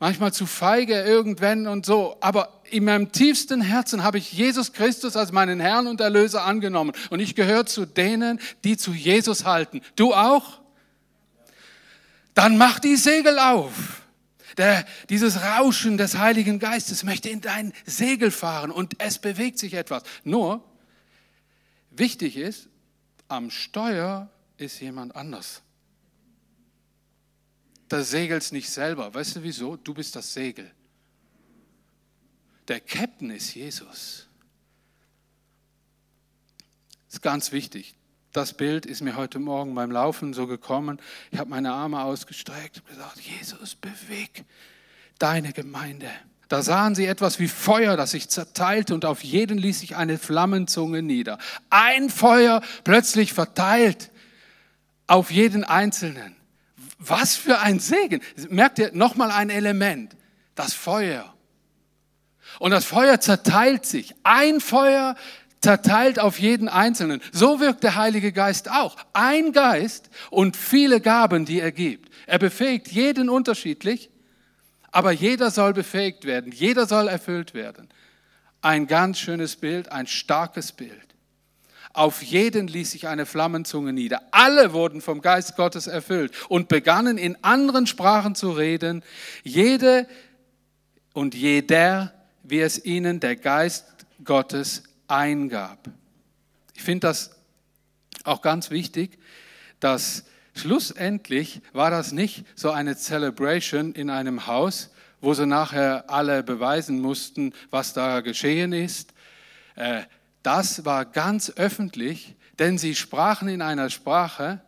Manchmal 0.00 0.32
zu 0.32 0.46
feige 0.46 1.02
irgendwann 1.02 1.66
und 1.66 1.84
so. 1.84 2.16
Aber 2.20 2.62
in 2.70 2.84
meinem 2.84 3.12
tiefsten 3.12 3.60
Herzen 3.60 4.02
habe 4.02 4.16
ich 4.16 4.32
Jesus 4.32 4.72
Christus 4.72 5.14
als 5.14 5.30
meinen 5.30 5.60
Herrn 5.60 5.86
und 5.86 6.00
Erlöser 6.00 6.44
angenommen. 6.44 6.92
Und 7.10 7.20
ich 7.20 7.34
gehöre 7.34 7.66
zu 7.66 7.84
denen, 7.84 8.40
die 8.64 8.78
zu 8.78 8.92
Jesus 8.92 9.44
halten. 9.44 9.82
Du 9.94 10.14
auch? 10.14 10.60
Dann 12.32 12.56
mach 12.56 12.80
die 12.80 12.96
Segel 12.96 13.38
auf. 13.38 14.00
Der, 14.56 14.86
dieses 15.10 15.42
Rauschen 15.42 15.98
des 15.98 16.16
Heiligen 16.16 16.58
Geistes 16.58 17.04
möchte 17.04 17.28
in 17.28 17.42
dein 17.42 17.74
Segel 17.84 18.30
fahren 18.30 18.70
und 18.70 18.94
es 18.98 19.18
bewegt 19.18 19.58
sich 19.58 19.74
etwas. 19.74 20.02
Nur, 20.24 20.64
wichtig 21.90 22.36
ist, 22.36 22.68
am 23.28 23.50
Steuer 23.50 24.30
ist 24.56 24.80
jemand 24.80 25.14
anders 25.14 25.62
da 27.90 28.04
segelst 28.04 28.52
nicht 28.52 28.70
selber. 28.70 29.12
Weißt 29.12 29.36
du 29.36 29.42
wieso? 29.42 29.76
Du 29.76 29.92
bist 29.92 30.14
das 30.14 30.32
Segel. 30.32 30.70
Der 32.68 32.80
Captain 32.80 33.30
ist 33.30 33.52
Jesus. 33.52 34.28
Ist 37.10 37.20
ganz 37.20 37.50
wichtig. 37.50 37.96
Das 38.32 38.54
Bild 38.54 38.86
ist 38.86 39.00
mir 39.00 39.16
heute 39.16 39.40
Morgen 39.40 39.74
beim 39.74 39.90
Laufen 39.90 40.34
so 40.34 40.46
gekommen. 40.46 41.00
Ich 41.32 41.40
habe 41.40 41.50
meine 41.50 41.72
Arme 41.72 42.04
ausgestreckt 42.04 42.78
und 42.78 42.86
gesagt, 42.86 43.20
Jesus, 43.20 43.74
beweg 43.74 44.44
deine 45.18 45.52
Gemeinde. 45.52 46.08
Da 46.48 46.62
sahen 46.62 46.94
sie 46.94 47.06
etwas 47.06 47.40
wie 47.40 47.48
Feuer, 47.48 47.96
das 47.96 48.12
sich 48.12 48.28
zerteilte 48.28 48.94
und 48.94 49.04
auf 49.04 49.24
jeden 49.24 49.58
ließ 49.58 49.80
sich 49.80 49.96
eine 49.96 50.16
Flammenzunge 50.16 51.02
nieder. 51.02 51.38
Ein 51.70 52.08
Feuer 52.08 52.62
plötzlich 52.84 53.32
verteilt 53.32 54.12
auf 55.08 55.32
jeden 55.32 55.64
Einzelnen. 55.64 56.39
Was 57.00 57.34
für 57.34 57.58
ein 57.60 57.80
Segen. 57.80 58.20
Merkt 58.50 58.78
ihr 58.78 58.90
nochmal 58.92 59.30
ein 59.30 59.48
Element, 59.50 60.14
das 60.54 60.74
Feuer. 60.74 61.34
Und 62.58 62.72
das 62.72 62.84
Feuer 62.84 63.18
zerteilt 63.20 63.86
sich. 63.86 64.14
Ein 64.22 64.60
Feuer 64.60 65.16
zerteilt 65.62 66.18
auf 66.18 66.38
jeden 66.38 66.68
Einzelnen. 66.68 67.22
So 67.32 67.58
wirkt 67.58 67.84
der 67.84 67.96
Heilige 67.96 68.32
Geist 68.32 68.70
auch. 68.70 68.96
Ein 69.14 69.52
Geist 69.52 70.10
und 70.28 70.58
viele 70.58 71.00
Gaben, 71.00 71.46
die 71.46 71.60
er 71.60 71.72
gibt. 71.72 72.10
Er 72.26 72.38
befähigt 72.38 72.88
jeden 72.88 73.30
unterschiedlich, 73.30 74.10
aber 74.90 75.10
jeder 75.10 75.50
soll 75.50 75.72
befähigt 75.72 76.26
werden, 76.26 76.52
jeder 76.52 76.86
soll 76.86 77.08
erfüllt 77.08 77.54
werden. 77.54 77.88
Ein 78.60 78.86
ganz 78.86 79.18
schönes 79.18 79.56
Bild, 79.56 79.90
ein 79.90 80.06
starkes 80.06 80.72
Bild. 80.72 81.09
Auf 81.92 82.22
jeden 82.22 82.68
ließ 82.68 82.92
sich 82.92 83.08
eine 83.08 83.26
Flammenzunge 83.26 83.92
nieder. 83.92 84.22
Alle 84.30 84.72
wurden 84.72 85.00
vom 85.00 85.20
Geist 85.20 85.56
Gottes 85.56 85.88
erfüllt 85.88 86.32
und 86.48 86.68
begannen 86.68 87.18
in 87.18 87.36
anderen 87.42 87.86
Sprachen 87.88 88.34
zu 88.36 88.52
reden. 88.52 89.02
Jede 89.42 90.06
und 91.12 91.34
jeder, 91.34 92.14
wie 92.44 92.60
es 92.60 92.84
ihnen 92.84 93.18
der 93.18 93.34
Geist 93.34 93.86
Gottes 94.24 94.84
eingab. 95.08 95.88
Ich 96.74 96.82
finde 96.82 97.08
das 97.08 97.32
auch 98.24 98.40
ganz 98.40 98.70
wichtig, 98.70 99.18
dass 99.80 100.24
schlussendlich 100.54 101.60
war 101.72 101.90
das 101.90 102.12
nicht 102.12 102.44
so 102.54 102.70
eine 102.70 102.96
Celebration 102.96 103.94
in 103.94 104.10
einem 104.10 104.46
Haus, 104.46 104.90
wo 105.20 105.34
sie 105.34 105.46
nachher 105.46 106.08
alle 106.08 106.42
beweisen 106.42 107.00
mussten, 107.00 107.52
was 107.70 107.92
da 107.92 108.20
geschehen 108.20 108.72
ist. 108.72 109.12
Das 110.42 110.84
war 110.84 111.04
ganz 111.04 111.50
öffentlich, 111.56 112.34
denn 112.58 112.78
sie 112.78 112.94
sprachen 112.94 113.48
in 113.48 113.62
einer 113.62 113.90
Sprache, 113.90 114.60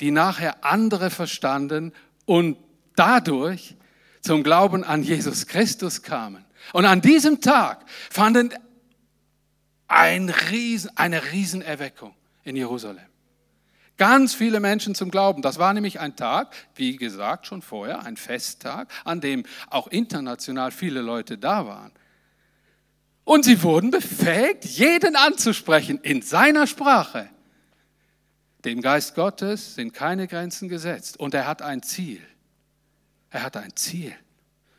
die 0.00 0.10
nachher 0.10 0.64
andere 0.64 1.10
verstanden 1.10 1.92
und 2.24 2.56
dadurch 2.96 3.76
zum 4.20 4.42
Glauben 4.42 4.84
an 4.84 5.02
Jesus 5.02 5.46
Christus 5.46 6.02
kamen. 6.02 6.44
Und 6.72 6.86
an 6.86 7.00
diesem 7.00 7.40
Tag 7.40 7.84
fanden 8.10 8.54
ein 9.86 10.30
Riesen, 10.30 10.90
eine 10.96 11.32
Riesenerweckung 11.32 12.14
in 12.42 12.56
Jerusalem. 12.56 13.04
Ganz 13.96 14.34
viele 14.34 14.58
Menschen 14.58 14.94
zum 14.94 15.10
Glauben. 15.10 15.40
Das 15.40 15.58
war 15.58 15.72
nämlich 15.72 16.00
ein 16.00 16.16
Tag, 16.16 16.52
wie 16.74 16.96
gesagt 16.96 17.46
schon 17.46 17.62
vorher, 17.62 18.04
ein 18.04 18.16
Festtag, 18.16 18.88
an 19.04 19.20
dem 19.20 19.44
auch 19.70 19.86
international 19.86 20.72
viele 20.72 21.00
Leute 21.00 21.38
da 21.38 21.66
waren. 21.66 21.92
Und 23.24 23.44
sie 23.44 23.62
wurden 23.62 23.90
befähigt, 23.90 24.64
jeden 24.64 25.16
anzusprechen 25.16 25.98
in 26.02 26.20
seiner 26.20 26.66
Sprache. 26.66 27.30
Dem 28.64 28.82
Geist 28.82 29.14
Gottes 29.14 29.74
sind 29.74 29.92
keine 29.92 30.28
Grenzen 30.28 30.68
gesetzt 30.68 31.18
und 31.18 31.34
er 31.34 31.46
hat 31.46 31.62
ein 31.62 31.82
Ziel. 31.82 32.22
Er 33.30 33.42
hat 33.42 33.56
ein 33.56 33.74
Ziel, 33.76 34.14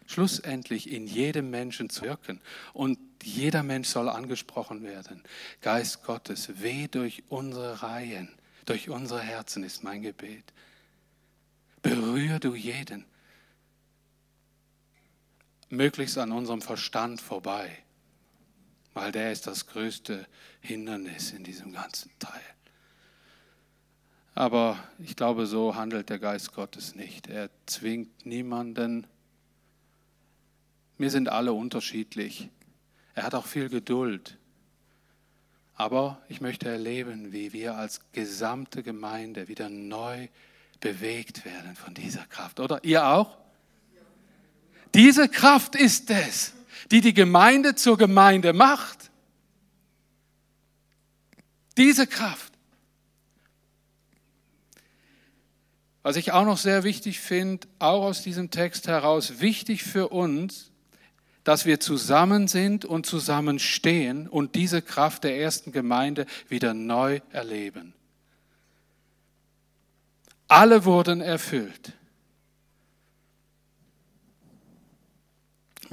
schlussendlich 0.05 0.89
in 0.89 1.07
jedem 1.07 1.49
Menschen 1.49 1.89
zu 1.89 2.03
wirken 2.03 2.39
und 2.73 2.99
jeder 3.23 3.63
Mensch 3.63 3.87
soll 3.89 4.09
angesprochen 4.09 4.83
werden. 4.83 5.23
Geist 5.61 6.03
Gottes, 6.03 6.61
weh 6.61 6.87
durch 6.87 7.23
unsere 7.29 7.81
Reihen, 7.81 8.29
durch 8.65 8.89
unsere 8.89 9.21
Herzen 9.21 9.63
ist 9.63 9.83
mein 9.83 10.03
Gebet. 10.03 10.53
Berühr 11.81 12.39
du 12.39 12.55
jeden, 12.55 13.05
möglichst 15.69 16.17
an 16.17 16.31
unserem 16.31 16.61
Verstand 16.61 17.21
vorbei 17.21 17.84
weil 18.95 19.11
der 19.11 19.31
ist 19.31 19.45
das 19.45 19.67
größte 19.67 20.25
Hindernis 20.61 21.31
in 21.31 21.43
diesem 21.43 21.73
ganzen 21.73 22.11
Teil. 22.17 22.41
Aber 24.33 24.79
ich 24.99 25.15
glaube, 25.15 25.45
so 25.45 25.75
handelt 25.75 26.09
der 26.09 26.17
Geist 26.17 26.53
Gottes 26.53 26.95
nicht. 26.95 27.27
Er 27.27 27.49
zwingt 27.65 28.25
niemanden. 28.25 29.05
Wir 30.97 31.11
sind 31.11 31.29
alle 31.29 31.53
unterschiedlich. 31.53 32.49
Er 33.13 33.23
hat 33.23 33.35
auch 33.35 33.45
viel 33.45 33.69
Geduld. 33.69 34.37
Aber 35.75 36.21
ich 36.29 36.39
möchte 36.39 36.69
erleben, 36.69 37.33
wie 37.33 37.51
wir 37.51 37.75
als 37.75 37.99
gesamte 38.13 38.81
Gemeinde 38.81 39.49
wieder 39.49 39.69
neu 39.69 40.29
bewegt 40.79 41.43
werden 41.43 41.75
von 41.75 41.93
dieser 41.93 42.25
Kraft. 42.27 42.61
Oder 42.61 42.81
ihr 42.85 43.05
auch? 43.05 43.37
Diese 44.93 45.27
Kraft 45.27 45.75
ist 45.75 46.09
es 46.09 46.53
die 46.91 47.01
die 47.01 47.13
Gemeinde 47.13 47.75
zur 47.75 47.97
Gemeinde 47.97 48.53
macht. 48.53 49.11
Diese 51.77 52.07
Kraft. 52.07 52.53
Was 56.03 56.15
ich 56.15 56.31
auch 56.31 56.45
noch 56.45 56.59
sehr 56.59 56.83
wichtig 56.83 57.19
finde, 57.19 57.67
auch 57.79 58.03
aus 58.03 58.21
diesem 58.21 58.51
Text 58.51 58.87
heraus, 58.87 59.39
wichtig 59.39 59.83
für 59.83 60.09
uns, 60.09 60.71
dass 61.43 61.65
wir 61.65 61.79
zusammen 61.79 62.47
sind 62.47 62.85
und 62.85 63.05
zusammenstehen 63.05 64.27
und 64.27 64.55
diese 64.55 64.81
Kraft 64.81 65.23
der 65.23 65.37
ersten 65.37 65.71
Gemeinde 65.71 66.25
wieder 66.47 66.73
neu 66.73 67.21
erleben. 67.31 67.93
Alle 70.47 70.85
wurden 70.85 71.21
erfüllt. 71.21 71.93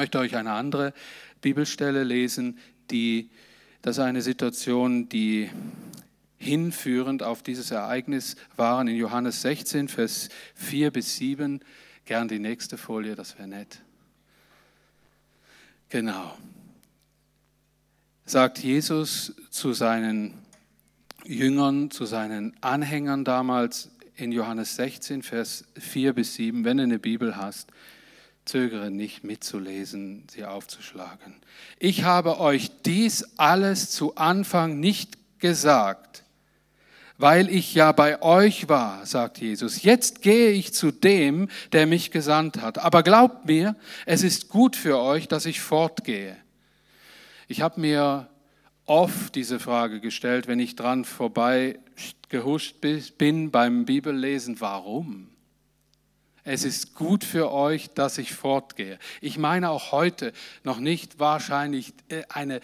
Möchte 0.03 0.19
euch 0.19 0.35
eine 0.35 0.51
andere 0.51 0.95
Bibelstelle 1.43 2.03
lesen, 2.03 2.59
die, 2.91 3.31
das 3.83 3.99
ist 3.99 4.03
eine 4.03 4.21
Situation, 4.21 5.09
die 5.09 5.49
hinführend 6.39 7.23
auf 7.23 7.45
dieses 7.45 7.71
Ereignis 7.71 8.35
waren 8.57 8.89
in 8.89 8.97
Johannes 8.97 9.43
16, 9.43 9.87
Vers 9.87 10.29
4 10.57 10.91
bis 10.91 11.19
7. 11.19 11.61
Gern 12.05 12.27
die 12.27 12.41
nächste 12.41 12.79
Folie, 12.79 13.15
das 13.15 13.39
wäre 13.39 13.47
nett. 13.47 13.81
Genau. 15.89 16.37
Sagt 18.25 18.59
Jesus 18.59 19.37
zu 19.51 19.73
seinen 19.73 20.35
Jüngern, 21.25 21.93
zu 21.93 22.07
seinen 22.07 22.57
Anhängern 22.61 23.25
damals 23.25 23.93
in 24.17 24.33
Johannes 24.33 24.75
16, 24.75 25.23
Vers 25.23 25.65
4 25.79 26.13
bis 26.13 26.35
7, 26.35 26.65
wenn 26.65 26.79
du 26.79 26.83
eine 26.83 26.99
Bibel 26.99 27.37
hast, 27.37 27.71
Zögere 28.45 28.91
nicht 28.91 29.23
mitzulesen, 29.23 30.25
sie 30.31 30.45
aufzuschlagen. 30.45 31.37
Ich 31.79 32.05
habe 32.05 32.41
euch 32.41 32.71
dies 32.85 33.39
alles 33.39 33.91
zu 33.91 34.17
Anfang 34.17 34.81
nicht 34.81 35.17
gesagt, 35.39 36.25
weil 37.19 37.49
ich 37.49 37.75
ja 37.75 37.93
bei 37.93 38.21
euch 38.21 38.69
war, 38.69 39.07
sagt 39.07 39.39
Jesus. 39.39 39.83
Jetzt 39.83 40.23
gehe 40.23 40.51
ich 40.51 40.75
zu 40.75 40.91
dem, 40.91 41.49
der 41.71 41.87
mich 41.87 42.11
gesandt 42.11 42.61
hat. 42.61 42.79
Aber 42.79 43.05
glaubt 43.05 43.47
mir, 43.47 43.77
es 44.07 44.25
ist 44.25 44.49
gut 44.49 44.75
für 44.75 44.99
euch, 44.99 45.29
dass 45.29 45.47
ich 45.47 45.61
fortgehe. 45.61 46.37
Ich 47.47 47.61
habe 47.61 47.81
mir 47.81 48.29
oft 48.87 49.35
diese 49.37 49.61
Frage 49.61 50.01
gestellt, 50.01 50.49
wenn 50.49 50.59
ich 50.59 50.75
dran 50.75 51.05
vorbei 51.05 51.79
gehuscht 52.29 52.81
bin 53.19 53.51
beim 53.51 53.85
Bibellesen, 53.85 54.61
warum? 54.61 55.32
Es 56.45 56.65
ist 56.65 56.95
gut 56.95 57.23
für 57.23 57.53
euch, 57.53 57.91
dass 57.95 58.19
ich 58.19 58.33
fortgehe. 58.35 58.99
Ich 59.21 59.39
meine 59.39 59.71
auch 59.71 59.93
heute 59.93 60.33
noch 60.65 60.81
nicht 60.81 61.21
wahrscheinlich 61.21 61.95
äh, 62.09 62.23
eine 62.29 62.57
äh, 62.57 62.61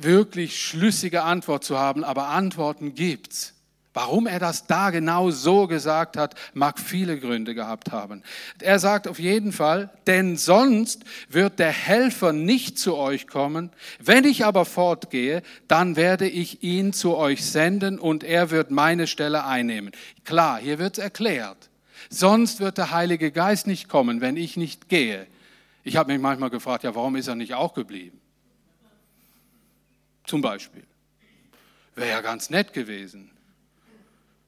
wirklich 0.00 0.60
schlüssige 0.60 1.22
Antwort 1.22 1.64
zu 1.64 1.78
haben, 1.78 2.04
aber 2.04 2.28
Antworten 2.28 2.94
gibt's. 2.94 3.54
Warum 3.94 4.26
er 4.26 4.38
das 4.38 4.66
da 4.66 4.90
genau 4.90 5.30
so 5.30 5.66
gesagt 5.66 6.18
hat, 6.18 6.34
mag 6.52 6.78
viele 6.78 7.18
Gründe 7.18 7.54
gehabt 7.54 7.92
haben. 7.92 8.22
Er 8.60 8.78
sagt 8.78 9.08
auf 9.08 9.18
jeden 9.18 9.52
Fall, 9.52 9.88
denn 10.06 10.36
sonst 10.36 11.04
wird 11.30 11.58
der 11.58 11.72
Helfer 11.72 12.34
nicht 12.34 12.78
zu 12.78 12.94
euch 12.98 13.26
kommen. 13.26 13.70
Wenn 13.98 14.24
ich 14.24 14.44
aber 14.44 14.66
fortgehe, 14.66 15.42
dann 15.66 15.96
werde 15.96 16.28
ich 16.28 16.62
ihn 16.62 16.92
zu 16.92 17.16
euch 17.16 17.46
senden 17.46 17.98
und 17.98 18.22
er 18.22 18.50
wird 18.50 18.70
meine 18.70 19.06
Stelle 19.06 19.46
einnehmen. 19.46 19.92
Klar, 20.26 20.58
hier 20.58 20.78
wird 20.78 20.98
erklärt. 20.98 21.70
Sonst 22.10 22.60
wird 22.60 22.78
der 22.78 22.90
Heilige 22.90 23.32
Geist 23.32 23.66
nicht 23.66 23.88
kommen, 23.88 24.20
wenn 24.20 24.36
ich 24.36 24.56
nicht 24.56 24.88
gehe. 24.88 25.26
Ich 25.84 25.96
habe 25.96 26.12
mich 26.12 26.20
manchmal 26.20 26.50
gefragt, 26.50 26.84
ja, 26.84 26.94
warum 26.94 27.16
ist 27.16 27.28
er 27.28 27.34
nicht 27.34 27.54
auch 27.54 27.74
geblieben? 27.74 28.20
Zum 30.24 30.40
Beispiel. 30.40 30.84
Wäre 31.94 32.10
ja 32.10 32.20
ganz 32.20 32.50
nett 32.50 32.72
gewesen. 32.72 33.30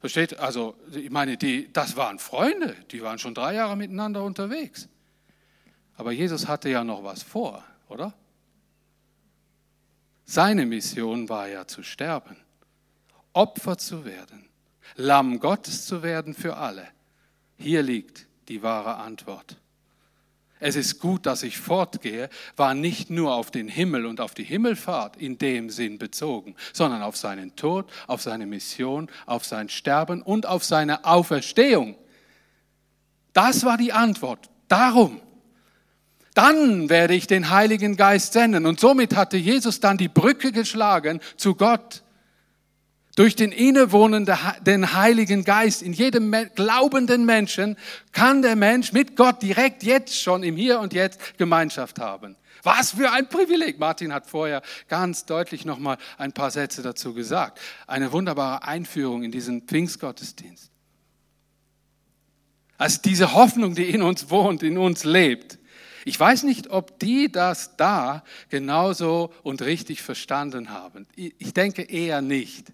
Versteht? 0.01 0.39
Also, 0.39 0.77
ich 0.93 1.11
meine, 1.11 1.37
die, 1.37 1.73
das 1.73 1.97
waren 1.97 2.19
Freunde, 2.19 2.77
die 2.91 3.03
waren 3.03 3.19
schon 3.19 3.35
drei 3.35 3.55
Jahre 3.55 3.77
miteinander 3.77 4.23
unterwegs. 4.23 4.89
Aber 5.97 6.13
Jesus 6.13 6.47
hatte 6.47 6.69
ja 6.69 6.85
noch 6.85 7.03
was 7.03 7.23
vor, 7.23 7.65
oder? 7.89 8.15
Seine 10.25 10.67
Mission 10.67 11.29
war 11.29 11.49
ja 11.49 11.67
zu 11.67 11.83
sterben, 11.83 12.37
Opfer 13.33 13.79
zu 13.79 14.05
werden, 14.05 14.49
Lamm 14.95 15.41
Gottes 15.41 15.87
zu 15.87 16.03
werden 16.03 16.35
für 16.35 16.57
alle. 16.57 16.87
Hier 17.59 17.83
liegt 17.83 18.27
die 18.49 18.63
wahre 18.63 18.97
Antwort. 18.97 19.57
Es 20.61 20.75
ist 20.75 20.99
gut, 20.99 21.27
dass 21.27 21.43
ich 21.43 21.59
fortgehe, 21.59 22.29
war 22.57 22.75
nicht 22.75 23.11
nur 23.11 23.35
auf 23.35 23.51
den 23.51 23.69
Himmel 23.69 24.07
und 24.07 24.21
auf 24.21 24.35
die 24.35 24.45
Himmelfahrt 24.45 25.17
in 25.17 25.39
dem 25.39 25.71
Sinn 25.71 25.99
bezogen, 25.99 26.57
sondern 26.73 27.03
auf 27.03 27.17
seinen 27.17 27.55
Tod, 27.55 27.89
auf 28.09 28.23
seine 28.23 28.47
Mission, 28.47 29.09
auf 29.27 29.45
sein 29.45 29.69
Sterben 29.69 30.21
und 30.23 30.47
auf 30.47 30.65
seine 30.65 31.05
Auferstehung. 31.05 31.97
Das 33.33 33.65
war 33.65 33.77
die 33.77 33.93
Antwort. 33.93 34.51
Darum. 34.67 35.21
Dann 36.35 36.89
werde 36.89 37.15
ich 37.15 37.27
den 37.27 37.51
Heiligen 37.51 37.97
Geist 37.97 38.33
senden. 38.33 38.67
Und 38.67 38.81
somit 38.81 39.17
hatte 39.17 39.37
Jesus 39.37 39.81
dann 39.81 39.97
die 39.97 40.09
Brücke 40.09 40.53
geschlagen 40.53 41.21
zu 41.37 41.55
Gott. 41.55 42.03
Durch 43.19 43.35
den 43.35 43.51
innewohnenden 43.51 44.95
Heiligen 44.95 45.43
Geist 45.43 45.83
in 45.83 45.93
jedem 45.93 46.33
glaubenden 46.55 47.27
Menschen 47.27 47.77
kann 48.13 48.43
der 48.43 48.55
Mensch 48.55 48.93
mit 48.93 49.17
Gott 49.17 49.43
direkt 49.43 49.83
jetzt 49.83 50.23
schon 50.23 50.45
im 50.45 50.55
Hier 50.55 50.79
und 50.79 50.93
Jetzt 50.93 51.37
Gemeinschaft 51.37 51.99
haben. 51.99 52.37
Was 52.63 52.93
für 52.93 53.11
ein 53.11 53.29
Privileg. 53.29 53.81
Martin 53.81 54.13
hat 54.13 54.29
vorher 54.29 54.63
ganz 54.87 55.25
deutlich 55.25 55.65
noch 55.65 55.81
mal 55.81 55.99
ein 56.17 56.31
paar 56.33 56.53
Sätze 56.53 56.81
dazu 56.81 57.13
gesagt. 57.13 57.59
Eine 57.89 58.13
wunderbare 58.13 58.63
Einführung 58.63 59.25
in 59.25 59.33
diesen 59.33 59.63
Pfingstgottesdienst. 59.63 60.71
Also 62.77 63.01
diese 63.05 63.35
Hoffnung, 63.35 63.75
die 63.75 63.91
in 63.91 64.03
uns 64.03 64.31
wohnt, 64.31 64.63
in 64.63 64.79
uns 64.79 65.03
lebt. 65.03 65.59
Ich 66.05 66.21
weiß 66.21 66.45
nicht, 66.45 66.71
ob 66.71 67.01
die 67.01 67.33
das 67.33 67.75
da 67.77 68.23
genauso 68.49 69.33
und 69.43 69.61
richtig 69.63 70.03
verstanden 70.03 70.71
haben. 70.71 71.09
Ich 71.17 71.53
denke 71.53 71.83
eher 71.83 72.23
nicht. 72.23 72.73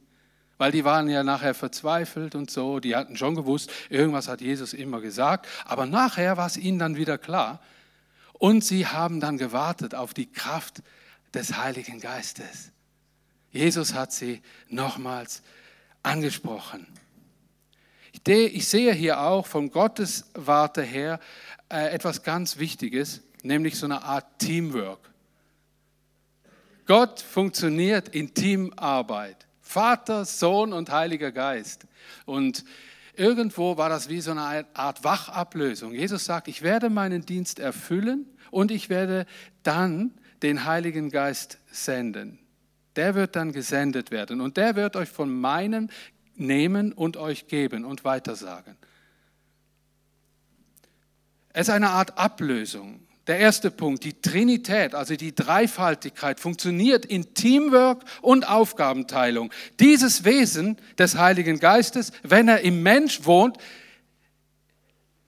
Weil 0.57 0.73
die 0.73 0.85
waren 0.85 1.09
ja 1.09 1.25
nachher 1.25 1.55
verzweifelt 1.55 2.35
und 2.35 2.51
so, 2.51 2.79
die 2.81 2.95
hatten 2.95 3.17
schon 3.17 3.35
gewusst, 3.35 3.71
irgendwas 3.91 4.29
hat 4.29 4.41
Jesus 4.41 4.73
immer 4.73 5.01
gesagt, 5.01 5.49
aber 5.65 5.87
nachher 5.87 6.37
war 6.37 6.47
es 6.47 6.57
ihnen 6.57 6.79
dann 6.79 6.97
wieder 6.97 7.19
klar. 7.19 7.61
Und 8.35 8.65
sie 8.65 8.87
haben 8.87 9.21
dann 9.21 9.39
gewartet 9.39 9.95
auf 9.95 10.15
die 10.15 10.31
Kraft 10.31 10.83
des 11.33 11.57
Heiligen 11.57 12.01
Geistes. 12.01 12.71
Jesus 13.51 13.95
hat 13.95 14.13
sie 14.13 14.43
nochmals 14.69 15.43
angesprochen. 16.03 16.87
Ich 18.27 18.69
sehe 18.69 18.93
hier 18.93 19.21
auch 19.21 19.47
von 19.47 19.71
Gottes 19.71 20.31
Warte 20.35 20.83
her 20.83 21.21
äh, 21.69 21.93
etwas 21.93 22.23
ganz 22.23 22.59
Wichtiges, 22.59 23.23
nämlich 23.43 23.77
so 23.77 23.87
eine 23.87 24.03
Art 24.03 24.39
Teamwork. 24.39 25.11
Gott 26.87 27.21
funktioniert 27.21 28.09
in 28.11 28.35
Teamarbeit. 28.35 29.47
Vater, 29.65 30.25
Sohn 30.27 30.73
und 30.73 30.91
Heiliger 30.93 31.33
Geist. 31.33 31.87
Und 32.27 32.65
irgendwo 33.17 33.77
war 33.77 33.89
das 33.89 34.09
wie 34.09 34.21
so 34.21 34.31
eine 34.31 34.67
Art 34.75 35.03
Wachablösung. 35.03 35.93
Jesus 35.93 36.27
sagt, 36.27 36.47
ich 36.47 36.63
werde 36.63 36.91
meinen 36.91 37.27
Dienst 37.27 37.59
erfüllen 37.59 38.27
und 38.51 38.71
ich 38.71 38.91
werde 38.91 39.27
dann 39.63 40.13
den 40.43 40.67
Heiligen 40.67 41.11
Geist 41.11 41.59
senden. 41.73 42.39
Der 42.95 43.15
wird 43.15 43.35
dann 43.35 43.53
gesendet 43.53 44.11
werden 44.11 44.41
und 44.41 44.57
der 44.59 44.77
wird 44.77 44.95
euch 44.95 45.09
von 45.09 45.35
meinem 45.35 45.89
nehmen 46.37 46.93
und 46.93 47.17
euch 47.17 47.49
geben 47.49 47.85
und 47.85 48.05
weitersagen. 48.05 48.77
Es 51.53 51.69
ist 51.69 51.75
eine 51.75 51.91
Art 51.91 52.19
Ablösung. 52.19 53.04
Der 53.27 53.39
erste 53.39 53.71
Punkt, 53.71 54.05
die 54.05 54.21
Trinität, 54.21 54.95
also 54.95 55.17
die 55.17 55.35
Dreifaltigkeit, 55.35 56.41
funktioniert 56.41 57.07
in 57.07 57.33
Teamwork 57.33 58.05
und 58.21 58.47
Aufgabenteilung. 58.47 59.51
Dieses 59.81 60.25
Wesen 60.25 60.77
des 60.99 61.17
Heiligen 61.17 61.59
Geistes, 61.59 62.13
wenn 62.23 62.49
er 62.49 62.61
im 62.61 62.83
Mensch 62.83 63.25
wohnt, 63.25 63.57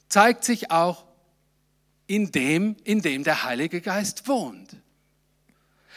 zeigt 0.08 0.44
sich 0.44 0.70
auch 0.70 1.06
in 2.06 2.30
dem, 2.32 2.76
in 2.84 3.00
dem 3.00 3.24
der 3.24 3.44
Heilige 3.44 3.80
Geist 3.80 4.28
wohnt. 4.28 4.76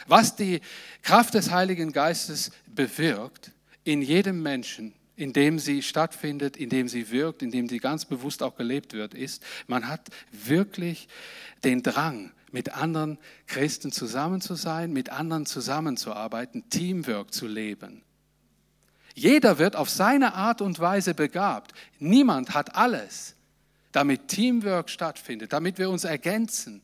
Was 0.06 0.36
die 0.36 0.60
Kraft 1.02 1.34
des 1.34 1.50
Heiligen 1.50 1.92
Geistes 1.92 2.50
bewirkt 2.66 3.52
in 3.84 4.00
jedem 4.00 4.42
Menschen, 4.42 4.94
in 5.20 5.32
dem 5.32 5.58
sie 5.58 5.82
stattfindet, 5.82 6.56
in 6.56 6.68
dem 6.68 6.88
sie 6.88 7.10
wirkt, 7.10 7.42
in 7.42 7.50
dem 7.50 7.68
sie 7.68 7.78
ganz 7.78 8.04
bewusst 8.04 8.42
auch 8.42 8.56
gelebt 8.56 8.92
wird, 8.92 9.14
ist, 9.14 9.42
man 9.66 9.88
hat 9.88 10.08
wirklich 10.32 11.08
den 11.64 11.82
Drang, 11.82 12.32
mit 12.52 12.74
anderen 12.74 13.18
Christen 13.46 13.92
zusammen 13.92 14.40
zu 14.40 14.54
sein, 14.54 14.92
mit 14.92 15.10
anderen 15.10 15.46
zusammenzuarbeiten, 15.46 16.68
Teamwork 16.68 17.32
zu 17.32 17.46
leben. 17.46 18.02
Jeder 19.14 19.58
wird 19.58 19.76
auf 19.76 19.90
seine 19.90 20.34
Art 20.34 20.60
und 20.60 20.78
Weise 20.78 21.14
begabt. 21.14 21.72
Niemand 21.98 22.54
hat 22.54 22.76
alles, 22.76 23.34
damit 23.92 24.28
Teamwork 24.28 24.88
stattfindet, 24.88 25.52
damit 25.52 25.78
wir 25.78 25.90
uns 25.90 26.04
ergänzen, 26.04 26.82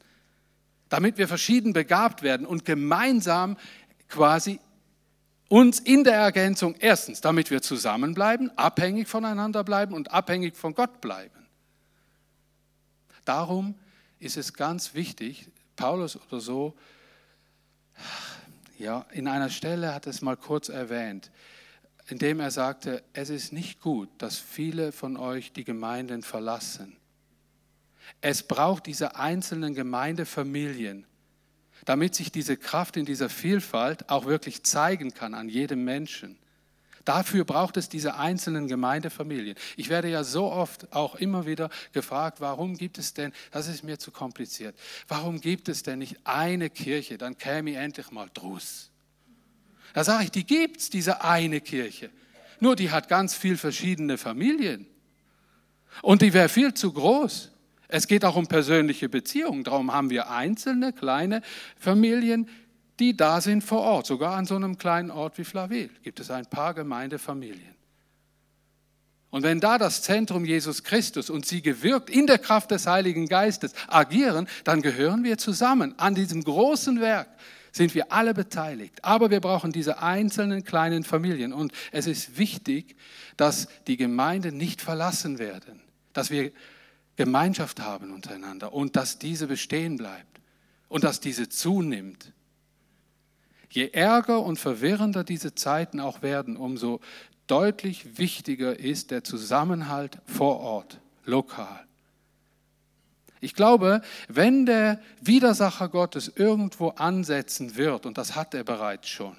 damit 0.88 1.18
wir 1.18 1.28
verschieden 1.28 1.72
begabt 1.72 2.22
werden 2.22 2.46
und 2.46 2.64
gemeinsam 2.64 3.56
quasi 4.08 4.60
uns 5.48 5.78
in 5.80 6.04
der 6.04 6.14
Ergänzung 6.14 6.74
erstens, 6.78 7.20
damit 7.20 7.50
wir 7.50 7.62
zusammenbleiben, 7.62 8.56
abhängig 8.56 9.08
voneinander 9.08 9.64
bleiben 9.64 9.94
und 9.94 10.10
abhängig 10.10 10.56
von 10.56 10.74
Gott 10.74 11.00
bleiben. 11.00 11.46
Darum 13.24 13.74
ist 14.18 14.36
es 14.36 14.52
ganz 14.52 14.94
wichtig, 14.94 15.48
Paulus 15.76 16.16
oder 16.16 16.40
so, 16.40 16.74
ja, 18.78 19.06
in 19.12 19.26
einer 19.28 19.50
Stelle 19.50 19.94
hat 19.94 20.06
es 20.06 20.20
mal 20.20 20.36
kurz 20.36 20.68
erwähnt, 20.68 21.30
indem 22.08 22.40
er 22.40 22.50
sagte, 22.50 23.02
es 23.12 23.30
ist 23.30 23.52
nicht 23.52 23.80
gut, 23.80 24.08
dass 24.18 24.38
viele 24.38 24.92
von 24.92 25.16
euch 25.16 25.52
die 25.52 25.64
Gemeinden 25.64 26.22
verlassen. 26.22 26.96
Es 28.20 28.42
braucht 28.42 28.86
diese 28.86 29.16
einzelnen 29.16 29.74
Gemeindefamilien, 29.74 31.06
damit 31.86 32.14
sich 32.14 32.30
diese 32.30 32.58
Kraft 32.58 32.98
in 32.98 33.06
dieser 33.06 33.30
Vielfalt 33.30 34.10
auch 34.10 34.26
wirklich 34.26 34.62
zeigen 34.64 35.14
kann 35.14 35.32
an 35.32 35.48
jedem 35.48 35.84
Menschen. 35.84 36.36
Dafür 37.06 37.44
braucht 37.44 37.76
es 37.76 37.88
diese 37.88 38.16
einzelnen 38.16 38.66
Gemeindefamilien. 38.66 39.56
Ich 39.76 39.88
werde 39.88 40.10
ja 40.10 40.24
so 40.24 40.50
oft 40.50 40.92
auch 40.92 41.14
immer 41.14 41.46
wieder 41.46 41.70
gefragt, 41.92 42.40
warum 42.40 42.76
gibt 42.76 42.98
es 42.98 43.14
denn, 43.14 43.32
das 43.52 43.68
ist 43.68 43.84
mir 43.84 44.00
zu 44.00 44.10
kompliziert, 44.10 44.76
warum 45.06 45.40
gibt 45.40 45.68
es 45.68 45.84
denn 45.84 46.00
nicht 46.00 46.18
eine 46.24 46.68
Kirche, 46.68 47.16
dann 47.16 47.38
käme 47.38 47.76
endlich 47.76 48.10
mal 48.10 48.28
Druss. 48.34 48.90
Da 49.94 50.02
sage 50.02 50.24
ich, 50.24 50.30
die 50.32 50.44
gibt 50.44 50.80
es, 50.80 50.90
diese 50.90 51.22
eine 51.22 51.60
Kirche. 51.60 52.10
Nur 52.58 52.74
die 52.74 52.90
hat 52.90 53.08
ganz 53.08 53.34
viel 53.34 53.56
verschiedene 53.56 54.18
Familien. 54.18 54.86
Und 56.02 56.22
die 56.22 56.32
wäre 56.32 56.48
viel 56.48 56.74
zu 56.74 56.92
groß. 56.92 57.52
Es 57.88 58.06
geht 58.06 58.24
auch 58.24 58.36
um 58.36 58.46
persönliche 58.46 59.08
Beziehungen. 59.08 59.64
Darum 59.64 59.92
haben 59.92 60.10
wir 60.10 60.30
einzelne 60.30 60.92
kleine 60.92 61.42
Familien, 61.78 62.48
die 62.98 63.16
da 63.16 63.40
sind 63.40 63.62
vor 63.62 63.82
Ort. 63.82 64.06
Sogar 64.06 64.36
an 64.36 64.46
so 64.46 64.56
einem 64.56 64.78
kleinen 64.78 65.10
Ort 65.10 65.38
wie 65.38 65.44
Flavil 65.44 65.90
gibt 66.02 66.20
es 66.20 66.30
ein 66.30 66.46
paar 66.46 66.74
Gemeindefamilien. 66.74 67.76
Und 69.30 69.42
wenn 69.42 69.60
da 69.60 69.76
das 69.76 70.02
Zentrum 70.02 70.44
Jesus 70.44 70.82
Christus 70.82 71.28
und 71.28 71.44
sie 71.44 71.60
gewirkt 71.60 72.08
in 72.08 72.26
der 72.26 72.38
Kraft 72.38 72.70
des 72.70 72.86
Heiligen 72.86 73.28
Geistes 73.28 73.72
agieren, 73.88 74.48
dann 74.64 74.82
gehören 74.82 75.24
wir 75.24 75.36
zusammen. 75.36 75.94
An 75.98 76.14
diesem 76.14 76.42
großen 76.42 77.00
Werk 77.00 77.28
sind 77.72 77.94
wir 77.94 78.12
alle 78.12 78.32
beteiligt. 78.32 79.04
Aber 79.04 79.30
wir 79.30 79.40
brauchen 79.40 79.72
diese 79.72 79.98
einzelnen 79.98 80.64
kleinen 80.64 81.04
Familien. 81.04 81.52
Und 81.52 81.72
es 81.92 82.06
ist 82.06 82.38
wichtig, 82.38 82.96
dass 83.36 83.68
die 83.86 83.98
Gemeinden 83.98 84.56
nicht 84.56 84.80
verlassen 84.80 85.38
werden, 85.38 85.82
dass 86.14 86.30
wir 86.30 86.52
Gemeinschaft 87.16 87.80
haben 87.80 88.12
untereinander 88.12 88.72
und 88.72 88.96
dass 88.96 89.18
diese 89.18 89.46
bestehen 89.46 89.96
bleibt 89.96 90.40
und 90.88 91.04
dass 91.04 91.20
diese 91.20 91.48
zunimmt. 91.48 92.32
Je 93.70 93.88
ärger 93.88 94.40
und 94.40 94.58
verwirrender 94.58 95.24
diese 95.24 95.54
Zeiten 95.54 95.98
auch 96.00 96.22
werden, 96.22 96.56
umso 96.56 97.00
deutlich 97.46 98.18
wichtiger 98.18 98.78
ist 98.78 99.10
der 99.10 99.24
Zusammenhalt 99.24 100.18
vor 100.26 100.60
Ort, 100.60 101.00
lokal. 101.24 101.86
Ich 103.40 103.54
glaube, 103.54 104.00
wenn 104.28 104.66
der 104.66 105.00
Widersacher 105.20 105.88
Gottes 105.88 106.32
irgendwo 106.34 106.88
ansetzen 106.88 107.76
wird, 107.76 108.06
und 108.06 108.18
das 108.18 108.34
hat 108.34 108.54
er 108.54 108.64
bereits 108.64 109.08
schon, 109.08 109.36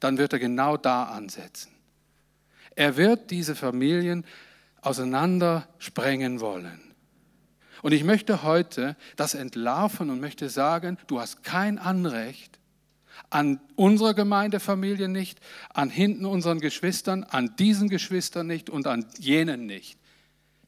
dann 0.00 0.18
wird 0.18 0.32
er 0.32 0.38
genau 0.38 0.76
da 0.76 1.04
ansetzen. 1.04 1.70
Er 2.74 2.96
wird 2.96 3.30
diese 3.30 3.54
Familien 3.54 4.24
auseinander 4.80 5.68
sprengen 5.78 6.40
wollen. 6.40 6.93
Und 7.84 7.92
ich 7.92 8.02
möchte 8.02 8.42
heute 8.42 8.96
das 9.14 9.34
entlarven 9.34 10.08
und 10.08 10.18
möchte 10.18 10.48
sagen, 10.48 10.96
du 11.06 11.20
hast 11.20 11.42
kein 11.42 11.78
Anrecht, 11.78 12.58
an 13.28 13.60
unserer 13.76 14.14
Gemeindefamilie 14.14 15.06
nicht, 15.06 15.38
an 15.68 15.90
hinten 15.90 16.24
unseren 16.24 16.60
Geschwistern, 16.60 17.24
an 17.24 17.56
diesen 17.58 17.90
Geschwistern 17.90 18.46
nicht 18.46 18.70
und 18.70 18.86
an 18.86 19.04
jenen 19.18 19.66
nicht. 19.66 19.98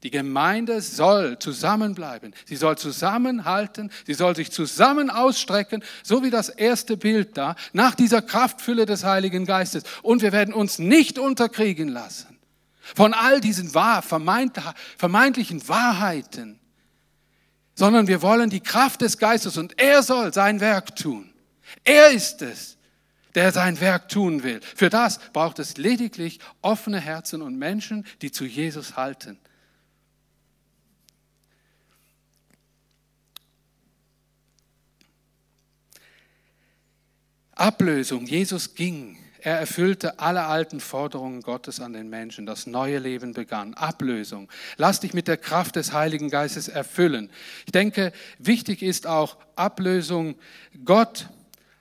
Die 0.02 0.11
Gemeinde 0.11 0.83
soll 0.83 1.38
zusammenbleiben. 1.38 2.35
Sie 2.44 2.57
soll 2.57 2.76
zusammenhalten. 2.76 3.90
Sie 4.05 4.12
soll 4.12 4.37
sich 4.37 4.52
zusammen 4.52 5.09
ausstrecken, 5.09 5.83
so 6.02 6.22
wie 6.22 6.29
das 6.29 6.50
erste 6.50 6.98
Bild 6.98 7.38
da, 7.38 7.57
nach 7.72 7.94
dieser 7.94 8.20
Kraftfülle 8.20 8.85
des 8.85 9.05
Heiligen 9.05 9.46
Geistes. 9.46 9.85
Und 10.02 10.20
wir 10.20 10.33
werden 10.33 10.52
uns 10.52 10.79
nicht 10.79 11.18
unterkriegen 11.18 11.88
lassen 11.88 12.38
von 12.94 13.14
all 13.14 13.40
diesen 13.40 13.72
wahr, 13.72 14.02
vermeintlichen 14.02 15.66
Wahrheiten, 15.66 16.61
sondern 17.76 18.08
wir 18.08 18.22
wollen 18.22 18.50
die 18.50 18.60
Kraft 18.60 19.02
des 19.02 19.18
Geistes 19.18 19.56
und 19.56 19.78
er 19.78 20.02
soll 20.02 20.32
sein 20.32 20.60
Werk 20.60 20.96
tun. 20.96 21.32
Er 21.84 22.10
ist 22.10 22.42
es, 22.42 22.78
der 23.34 23.52
sein 23.52 23.78
Werk 23.80 24.08
tun 24.08 24.42
will. 24.42 24.60
Für 24.62 24.88
das 24.88 25.20
braucht 25.32 25.58
es 25.58 25.76
lediglich 25.76 26.40
offene 26.62 26.98
Herzen 26.98 27.42
und 27.42 27.58
Menschen, 27.58 28.06
die 28.22 28.32
zu 28.32 28.46
Jesus 28.46 28.96
halten. 28.96 29.38
Ablösung. 37.52 38.26
Jesus 38.26 38.74
ging. 38.74 39.18
Er 39.46 39.61
erfüllte 39.61 40.18
alle 40.18 40.46
alten 40.46 40.80
Forderungen 40.80 41.40
Gottes 41.40 41.78
an 41.78 41.92
den 41.92 42.09
Menschen. 42.11 42.46
Das 42.46 42.66
neue 42.66 42.98
Leben 42.98 43.32
begann. 43.32 43.74
Ablösung. 43.74 44.50
Lass 44.76 44.98
dich 44.98 45.14
mit 45.14 45.28
der 45.28 45.37
Kraft 45.37 45.76
des 45.76 45.92
Heiligen 45.92 46.30
Geistes 46.30 46.66
erfüllen. 46.66 47.30
Ich 47.64 47.70
denke, 47.70 48.11
wichtig 48.40 48.82
ist 48.82 49.06
auch 49.06 49.37
Ablösung. 49.54 50.35
Gott 50.85 51.28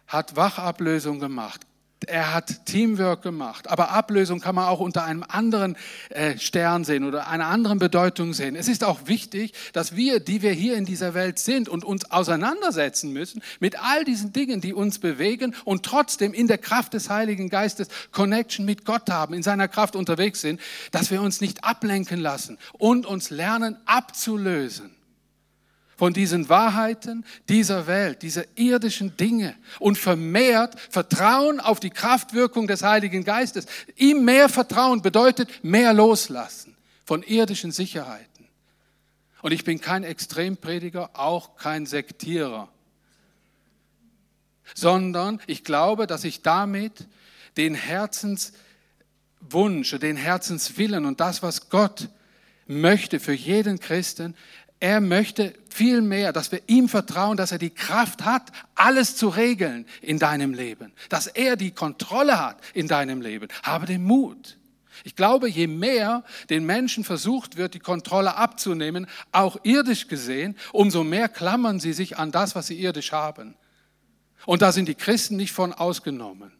hat 0.06 0.36
Wachablösung 0.36 1.19
gemacht. 1.19 1.62
Er 2.08 2.34
hat 2.34 2.65
Teamwork 2.65 3.21
gemacht. 3.21 3.69
Aber 3.69 3.91
Ablösung 3.91 4.39
kann 4.39 4.55
man 4.55 4.65
auch 4.65 4.79
unter 4.79 5.03
einem 5.03 5.23
anderen 5.27 5.75
äh, 6.10 6.38
Stern 6.38 6.84
sehen 6.84 7.03
oder 7.03 7.27
einer 7.27 7.47
anderen 7.47 7.79
Bedeutung 7.79 8.34
sehen. 8.34 8.55
Es 8.55 8.67
ist 8.67 8.84
auch 8.84 9.08
wichtig, 9.08 9.53
dass 9.73 9.95
wir, 9.95 10.19
die 10.19 10.41
wir 10.41 10.51
hier 10.51 10.75
in 10.75 10.86
dieser 10.86 11.13
Welt 11.13 11.39
sind 11.39 11.69
und 11.69 11.84
uns 11.84 12.12
auseinandersetzen 12.12 13.12
müssen 13.12 13.41
mit 13.60 13.81
all 13.81 14.03
diesen 14.03 14.34
Dingen, 14.34 14.62
die 14.62 14.73
uns 14.73 14.99
bewegen 14.99 15.55
und 15.63 15.84
trotzdem 15.84 16.34
in 16.34 16.47
der 16.47 16.58
Kraft 16.58 16.93
des 16.93 17.10
Heiligen 17.10 17.49
Geistes 17.49 17.88
Connection 18.12 18.65
mit 18.65 18.86
Gott 18.86 19.10
haben, 19.10 19.34
in 19.34 19.43
seiner 19.43 19.67
Kraft 19.67 19.95
unterwegs 19.95 20.41
sind, 20.41 20.60
dass 20.91 21.12
wir 21.12 21.21
uns 21.21 21.41
nicht 21.41 21.63
ablenken 21.63 22.19
lassen 22.19 22.58
und 22.73 23.05
uns 23.05 23.29
lernen 23.29 23.77
abzulösen 23.86 24.95
von 25.97 26.13
diesen 26.13 26.49
Wahrheiten 26.49 27.25
dieser 27.47 27.88
Welt, 27.88 28.21
dieser 28.21 28.43
irdischen 28.55 29.15
Dinge 29.17 29.55
und 29.79 29.97
vermehrt 29.97 30.79
Vertrauen 30.89 31.60
auf 31.60 31.79
die 31.79 31.89
Kraftwirkung 31.89 32.67
des 32.67 32.84
Heiligen 32.84 33.23
Geistes. 33.23 33.65
Ihm 33.95 34.25
mehr 34.25 34.49
Vertrauen 34.49 35.01
bedeutet 35.01 35.63
mehr 35.63 35.93
loslassen 35.93 36.75
von 37.05 37.23
irdischen 37.23 37.71
Sicherheiten. 37.71 38.47
Und 39.41 39.51
ich 39.51 39.63
bin 39.63 39.79
kein 39.79 40.03
Extremprediger, 40.03 41.12
auch 41.13 41.55
kein 41.55 41.86
Sektierer, 41.86 42.67
sondern 44.73 45.39
ich 45.45 45.63
glaube, 45.63 46.08
dass 46.08 46.23
ich 46.23 46.41
damit 46.41 47.08
den 47.55 47.75
Herzenswunsch, 47.75 49.91
den 50.01 50.17
Herzenswillen 50.17 51.05
und 51.05 51.19
das, 51.19 51.43
was 51.43 51.69
Gott 51.69 52.10
möchte 52.65 53.19
für 53.19 53.34
jeden 53.34 53.79
Christen, 53.79 54.36
er 54.80 55.02
möchte 55.02 55.54
viel 55.70 56.02
mehr, 56.02 56.34
dass 56.34 56.52
wir 56.52 56.62
ihm 56.68 56.90
vertrauen, 56.90 57.38
dass 57.38 57.52
er 57.52 57.58
die 57.58 57.70
Kraft 57.70 58.24
hat, 58.24 58.52
alles 58.76 59.16
zu 59.16 59.30
regeln 59.30 59.86
in 60.02 60.20
deinem 60.20 60.54
Leben, 60.54 60.94
dass 61.10 61.28
er 61.28 61.56
die 61.56 61.72
Kontrolle 61.72 62.40
hat 62.40 62.58
in 62.74 62.88
deinem 62.88 63.22
Leben. 63.22 63.48
Habe 63.64 63.86
den 63.86 64.04
Mut. 64.04 64.58
Ich 65.04 65.16
glaube, 65.16 65.50
je 65.50 65.68
mehr 65.68 66.24
den 66.50 66.66
Menschen 66.66 67.04
versucht 67.04 67.58
wird, 67.58 67.74
die 67.74 67.80
Kontrolle 67.80 68.36
abzunehmen, 68.36 69.08
auch 69.32 69.58
irdisch 69.64 70.08
gesehen, 70.08 70.56
umso 70.72 71.04
mehr 71.04 71.30
klammern 71.30 71.80
sie 71.80 71.94
sich 71.94 72.18
an 72.18 72.32
das, 72.32 72.56
was 72.56 72.68
sie 72.68 72.80
irdisch 72.80 73.12
haben. 73.12 73.56
Und 74.46 74.62
da 74.62 74.72
sind 74.72 74.88
die 74.88 74.96
Christen 74.96 75.36
nicht 75.36 75.52
von 75.52 75.74
ausgenommen. 75.74 76.55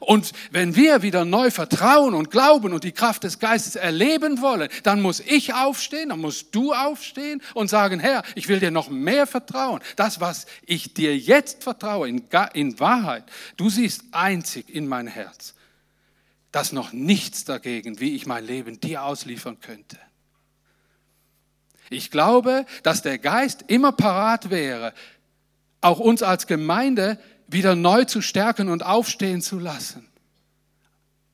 Und 0.00 0.32
wenn 0.50 0.76
wir 0.76 1.02
wieder 1.02 1.24
neu 1.24 1.50
vertrauen 1.50 2.14
und 2.14 2.30
glauben 2.30 2.72
und 2.72 2.84
die 2.84 2.92
Kraft 2.92 3.24
des 3.24 3.38
Geistes 3.38 3.76
erleben 3.76 4.40
wollen, 4.40 4.68
dann 4.82 5.02
muss 5.02 5.20
ich 5.20 5.54
aufstehen, 5.54 6.10
dann 6.10 6.20
musst 6.20 6.54
du 6.54 6.72
aufstehen 6.72 7.42
und 7.54 7.68
sagen, 7.68 8.00
Herr, 8.00 8.22
ich 8.34 8.48
will 8.48 8.60
dir 8.60 8.70
noch 8.70 8.90
mehr 8.90 9.26
vertrauen. 9.26 9.80
Das, 9.96 10.20
was 10.20 10.46
ich 10.66 10.94
dir 10.94 11.16
jetzt 11.16 11.62
vertraue, 11.62 12.08
in, 12.08 12.24
in 12.54 12.78
Wahrheit, 12.80 13.24
du 13.56 13.70
siehst 13.70 14.04
einzig 14.12 14.68
in 14.72 14.86
mein 14.86 15.06
Herz, 15.06 15.54
dass 16.52 16.72
noch 16.72 16.92
nichts 16.92 17.44
dagegen, 17.44 18.00
wie 18.00 18.14
ich 18.14 18.26
mein 18.26 18.44
Leben 18.44 18.80
dir 18.80 19.02
ausliefern 19.02 19.60
könnte. 19.60 19.98
Ich 21.90 22.10
glaube, 22.10 22.66
dass 22.82 23.02
der 23.02 23.18
Geist 23.18 23.64
immer 23.68 23.92
parat 23.92 24.50
wäre, 24.50 24.92
auch 25.80 25.98
uns 25.98 26.22
als 26.22 26.46
Gemeinde 26.46 27.18
wieder 27.48 27.74
neu 27.74 28.04
zu 28.04 28.20
stärken 28.20 28.68
und 28.68 28.84
aufstehen 28.84 29.42
zu 29.42 29.58
lassen. 29.58 30.06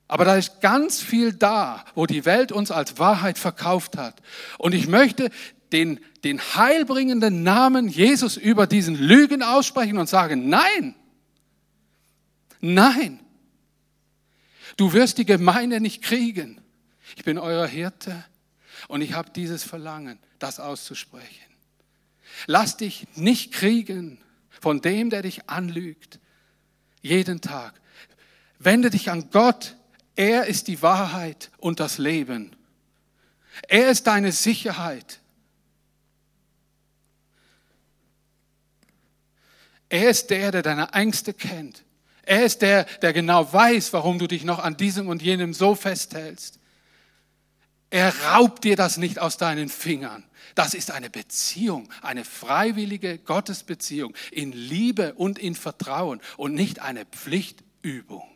Aber 0.06 0.24
da 0.24 0.36
ist 0.36 0.60
ganz 0.60 1.00
viel 1.00 1.32
da, 1.32 1.84
wo 1.94 2.06
die 2.06 2.24
Welt 2.24 2.52
uns 2.52 2.70
als 2.70 2.98
Wahrheit 2.98 3.38
verkauft 3.38 3.96
hat. 3.96 4.22
Und 4.58 4.74
ich 4.74 4.86
möchte 4.86 5.30
den, 5.72 5.98
den 6.22 6.40
heilbringenden 6.40 7.42
Namen 7.42 7.88
Jesus 7.88 8.36
über 8.36 8.66
diesen 8.66 8.96
Lügen 8.96 9.42
aussprechen 9.42 9.98
und 9.98 10.08
sagen, 10.08 10.48
nein, 10.48 10.94
nein, 12.60 13.18
du 14.76 14.92
wirst 14.92 15.18
die 15.18 15.26
Gemeinde 15.26 15.80
nicht 15.80 16.02
kriegen. 16.02 16.60
Ich 17.16 17.24
bin 17.24 17.38
euer 17.38 17.66
Hirte 17.66 18.24
und 18.88 19.00
ich 19.00 19.14
habe 19.14 19.30
dieses 19.30 19.64
Verlangen, 19.64 20.18
das 20.38 20.60
auszusprechen. 20.60 21.42
Lass 22.46 22.76
dich 22.76 23.06
nicht 23.16 23.52
kriegen 23.52 24.18
von 24.64 24.80
dem, 24.80 25.10
der 25.10 25.20
dich 25.20 25.50
anlügt. 25.50 26.18
Jeden 27.02 27.42
Tag. 27.42 27.78
Wende 28.58 28.88
dich 28.88 29.10
an 29.10 29.28
Gott. 29.30 29.76
Er 30.16 30.46
ist 30.46 30.68
die 30.68 30.80
Wahrheit 30.80 31.50
und 31.58 31.80
das 31.80 31.98
Leben. 31.98 32.56
Er 33.68 33.90
ist 33.90 34.06
deine 34.06 34.32
Sicherheit. 34.32 35.20
Er 39.90 40.08
ist 40.08 40.30
der, 40.30 40.50
der 40.50 40.62
deine 40.62 40.94
Ängste 40.94 41.34
kennt. 41.34 41.84
Er 42.22 42.46
ist 42.46 42.62
der, 42.62 42.84
der 43.02 43.12
genau 43.12 43.52
weiß, 43.52 43.92
warum 43.92 44.18
du 44.18 44.26
dich 44.26 44.44
noch 44.44 44.60
an 44.60 44.78
diesem 44.78 45.08
und 45.08 45.20
jenem 45.20 45.52
so 45.52 45.74
festhältst. 45.74 46.58
Er 47.90 48.16
raubt 48.30 48.64
dir 48.64 48.76
das 48.76 48.96
nicht 48.96 49.18
aus 49.18 49.36
deinen 49.36 49.68
Fingern. 49.68 50.24
Das 50.54 50.74
ist 50.74 50.90
eine 50.90 51.10
Beziehung, 51.10 51.88
eine 52.02 52.24
freiwillige 52.24 53.18
Gottesbeziehung 53.18 54.14
in 54.30 54.52
Liebe 54.52 55.14
und 55.14 55.38
in 55.38 55.54
Vertrauen 55.54 56.20
und 56.36 56.54
nicht 56.54 56.78
eine 56.78 57.04
Pflichtübung. 57.04 58.28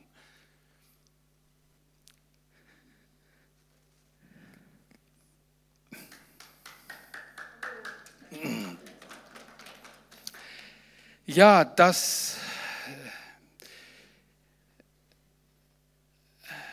Ja, 11.26 11.64
das. 11.64 12.38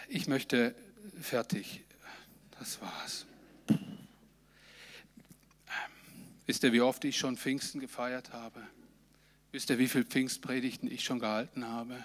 Ich 0.07 0.27
möchte 0.27 0.73
fertig 1.21 1.83
Das 2.57 2.81
war's. 2.81 3.25
Ähm, 3.67 3.77
wisst 6.45 6.63
ihr, 6.63 6.73
wie 6.73 6.81
oft 6.81 7.03
ich 7.05 7.17
schon 7.17 7.37
Pfingsten 7.37 7.79
gefeiert 7.79 8.33
habe? 8.33 8.61
Wisst 9.51 9.69
ihr, 9.69 9.77
wie 9.77 9.87
viele 9.87 10.05
Pfingstpredigten 10.05 10.91
ich 10.91 11.03
schon 11.03 11.19
gehalten 11.19 11.65
habe? 11.65 12.03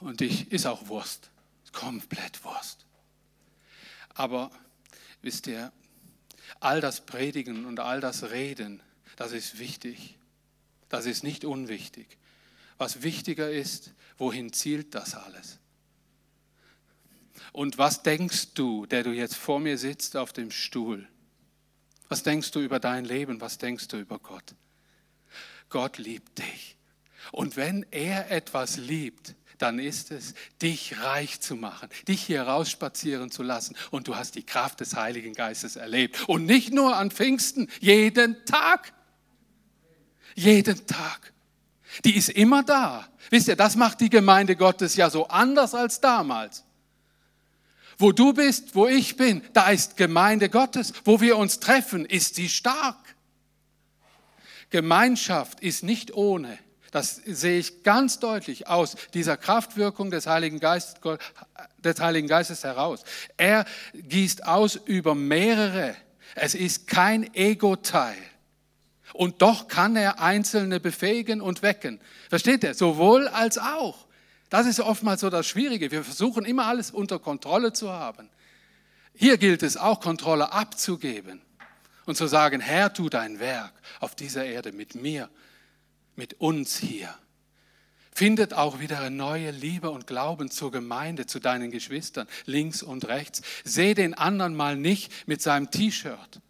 Und 0.00 0.20
ich 0.20 0.50
ist 0.50 0.66
auch 0.66 0.88
Wurst, 0.88 1.30
komplett 1.72 2.42
Wurst. 2.44 2.86
Aber 4.14 4.50
wisst 5.22 5.46
ihr, 5.46 5.72
all 6.58 6.80
das 6.80 7.06
Predigen 7.06 7.64
und 7.66 7.80
all 7.80 8.00
das 8.00 8.30
Reden, 8.30 8.82
das 9.16 9.32
ist 9.32 9.58
wichtig. 9.58 10.16
Das 10.88 11.06
ist 11.06 11.22
nicht 11.22 11.44
unwichtig. 11.44 12.18
Was 12.78 13.02
wichtiger 13.02 13.50
ist, 13.50 13.92
wohin 14.18 14.52
zielt 14.52 14.94
das 14.94 15.14
alles? 15.14 15.58
Und 17.52 17.78
was 17.78 18.02
denkst 18.02 18.54
du, 18.54 18.86
der 18.86 19.02
du 19.02 19.12
jetzt 19.12 19.36
vor 19.36 19.60
mir 19.60 19.78
sitzt 19.78 20.16
auf 20.16 20.32
dem 20.32 20.50
Stuhl? 20.50 21.06
Was 22.10 22.24
denkst 22.24 22.50
du 22.50 22.60
über 22.60 22.80
dein 22.80 23.04
Leben? 23.04 23.40
Was 23.40 23.56
denkst 23.56 23.86
du 23.88 23.96
über 23.96 24.18
Gott? 24.18 24.54
Gott 25.70 25.96
liebt 25.96 26.38
dich. 26.38 26.76
Und 27.30 27.56
wenn 27.56 27.86
er 27.92 28.32
etwas 28.32 28.76
liebt, 28.76 29.36
dann 29.58 29.78
ist 29.78 30.10
es, 30.10 30.34
dich 30.60 30.98
reich 31.00 31.40
zu 31.40 31.54
machen, 31.54 31.88
dich 32.08 32.22
hier 32.22 32.42
rausspazieren 32.42 33.30
zu 33.30 33.44
lassen. 33.44 33.76
Und 33.92 34.08
du 34.08 34.16
hast 34.16 34.34
die 34.34 34.42
Kraft 34.42 34.80
des 34.80 34.96
Heiligen 34.96 35.34
Geistes 35.34 35.76
erlebt. 35.76 36.28
Und 36.28 36.46
nicht 36.46 36.72
nur 36.72 36.96
an 36.96 37.12
Pfingsten, 37.12 37.70
jeden 37.78 38.44
Tag. 38.44 38.92
Jeden 40.34 40.86
Tag. 40.86 41.32
Die 42.04 42.16
ist 42.16 42.30
immer 42.30 42.64
da. 42.64 43.08
Wisst 43.30 43.46
ihr, 43.46 43.56
das 43.56 43.76
macht 43.76 44.00
die 44.00 44.10
Gemeinde 44.10 44.56
Gottes 44.56 44.96
ja 44.96 45.10
so 45.10 45.28
anders 45.28 45.74
als 45.74 46.00
damals. 46.00 46.64
Wo 48.00 48.12
du 48.12 48.32
bist, 48.32 48.74
wo 48.74 48.86
ich 48.86 49.16
bin, 49.16 49.42
da 49.52 49.70
ist 49.70 49.98
Gemeinde 49.98 50.48
Gottes. 50.48 50.94
Wo 51.04 51.20
wir 51.20 51.36
uns 51.36 51.60
treffen, 51.60 52.06
ist 52.06 52.34
sie 52.34 52.48
stark. 52.48 52.96
Gemeinschaft 54.70 55.60
ist 55.60 55.84
nicht 55.84 56.14
ohne. 56.14 56.58
Das 56.92 57.16
sehe 57.16 57.58
ich 57.58 57.82
ganz 57.82 58.18
deutlich 58.18 58.66
aus 58.68 58.96
dieser 59.12 59.36
Kraftwirkung 59.36 60.10
des 60.10 60.26
Heiligen, 60.26 60.60
Geistes, 60.60 60.94
des 61.78 62.00
Heiligen 62.00 62.26
Geistes 62.26 62.64
heraus. 62.64 63.04
Er 63.36 63.66
gießt 63.92 64.46
aus 64.46 64.76
über 64.76 65.14
mehrere. 65.14 65.94
Es 66.34 66.54
ist 66.54 66.86
kein 66.86 67.32
Ego-Teil. 67.34 68.16
Und 69.12 69.42
doch 69.42 69.68
kann 69.68 69.94
er 69.94 70.20
Einzelne 70.20 70.80
befähigen 70.80 71.40
und 71.42 71.62
wecken. 71.62 72.00
Versteht 72.30 72.64
ihr? 72.64 72.74
Sowohl 72.74 73.28
als 73.28 73.58
auch. 73.58 74.06
Das 74.50 74.66
ist 74.66 74.80
oftmals 74.80 75.22
so 75.22 75.30
das 75.30 75.46
Schwierige. 75.46 75.90
Wir 75.90 76.04
versuchen 76.04 76.44
immer 76.44 76.66
alles 76.66 76.90
unter 76.90 77.18
Kontrolle 77.18 77.72
zu 77.72 77.90
haben. 77.90 78.28
Hier 79.14 79.38
gilt 79.38 79.62
es 79.62 79.76
auch, 79.76 80.00
Kontrolle 80.00 80.52
abzugeben 80.52 81.40
und 82.04 82.16
zu 82.16 82.26
sagen, 82.26 82.60
Herr, 82.60 82.92
tu 82.92 83.08
dein 83.08 83.38
Werk 83.38 83.72
auf 84.00 84.14
dieser 84.14 84.44
Erde 84.44 84.72
mit 84.72 84.94
mir 84.94 85.30
mit 86.16 86.34
uns 86.34 86.78
hier. 86.78 87.14
Findet 88.12 88.52
auch 88.52 88.80
wieder 88.80 88.98
eine 88.98 89.14
neue 89.14 89.52
Liebe 89.52 89.88
und 89.88 90.06
Glauben 90.06 90.50
zur 90.50 90.72
Gemeinde, 90.72 91.26
zu 91.26 91.38
deinen 91.38 91.70
Geschwistern, 91.70 92.26
links 92.44 92.82
und 92.82 93.06
rechts. 93.08 93.42
Seh 93.64 93.94
den 93.94 94.14
anderen 94.14 94.54
mal 94.54 94.76
nicht 94.76 95.28
mit 95.28 95.40
seinem 95.40 95.70
T-Shirt 95.70 96.40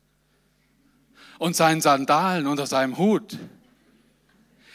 und 1.38 1.54
seinen 1.54 1.80
Sandalen 1.80 2.46
unter 2.46 2.66
seinem 2.66 2.96
Hut. 2.98 3.38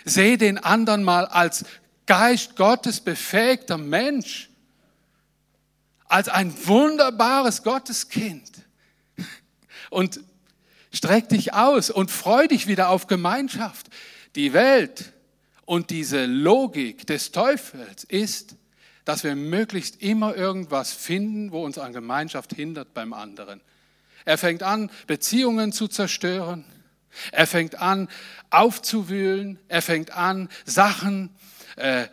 Seh 0.05 0.37
den 0.37 0.57
anderen 0.59 1.03
mal 1.03 1.25
als 1.25 1.65
Geist 2.05 2.55
Gottes 2.55 2.99
befähigter 2.99 3.77
Mensch, 3.77 4.49
als 6.07 6.29
ein 6.29 6.53
wunderbares 6.67 7.63
Gotteskind. 7.63 8.51
Und 9.89 10.19
streck 10.91 11.29
dich 11.29 11.53
aus 11.53 11.89
und 11.89 12.11
freu 12.11 12.47
dich 12.47 12.67
wieder 12.67 12.89
auf 12.89 13.07
Gemeinschaft. 13.07 13.87
Die 14.35 14.53
Welt 14.53 15.13
und 15.65 15.89
diese 15.89 16.25
Logik 16.25 17.07
des 17.07 17.31
Teufels 17.31 18.03
ist, 18.03 18.55
dass 19.03 19.23
wir 19.23 19.35
möglichst 19.35 20.01
immer 20.01 20.35
irgendwas 20.35 20.91
finden, 20.91 21.51
wo 21.51 21.63
uns 21.63 21.77
an 21.77 21.93
Gemeinschaft 21.93 22.53
hindert 22.53 22.93
beim 22.93 23.13
anderen. 23.13 23.61
Er 24.25 24.37
fängt 24.37 24.63
an, 24.63 24.89
Beziehungen 25.05 25.71
zu 25.71 25.87
zerstören. 25.87 26.65
Er 27.31 27.47
fängt 27.47 27.75
an, 27.79 28.09
aufzuwühlen. 28.49 29.59
Er 29.67 29.81
fängt 29.81 30.11
an, 30.11 30.49
Sachen 30.65 31.29
äh, 31.75 32.03
äh, 32.03 32.07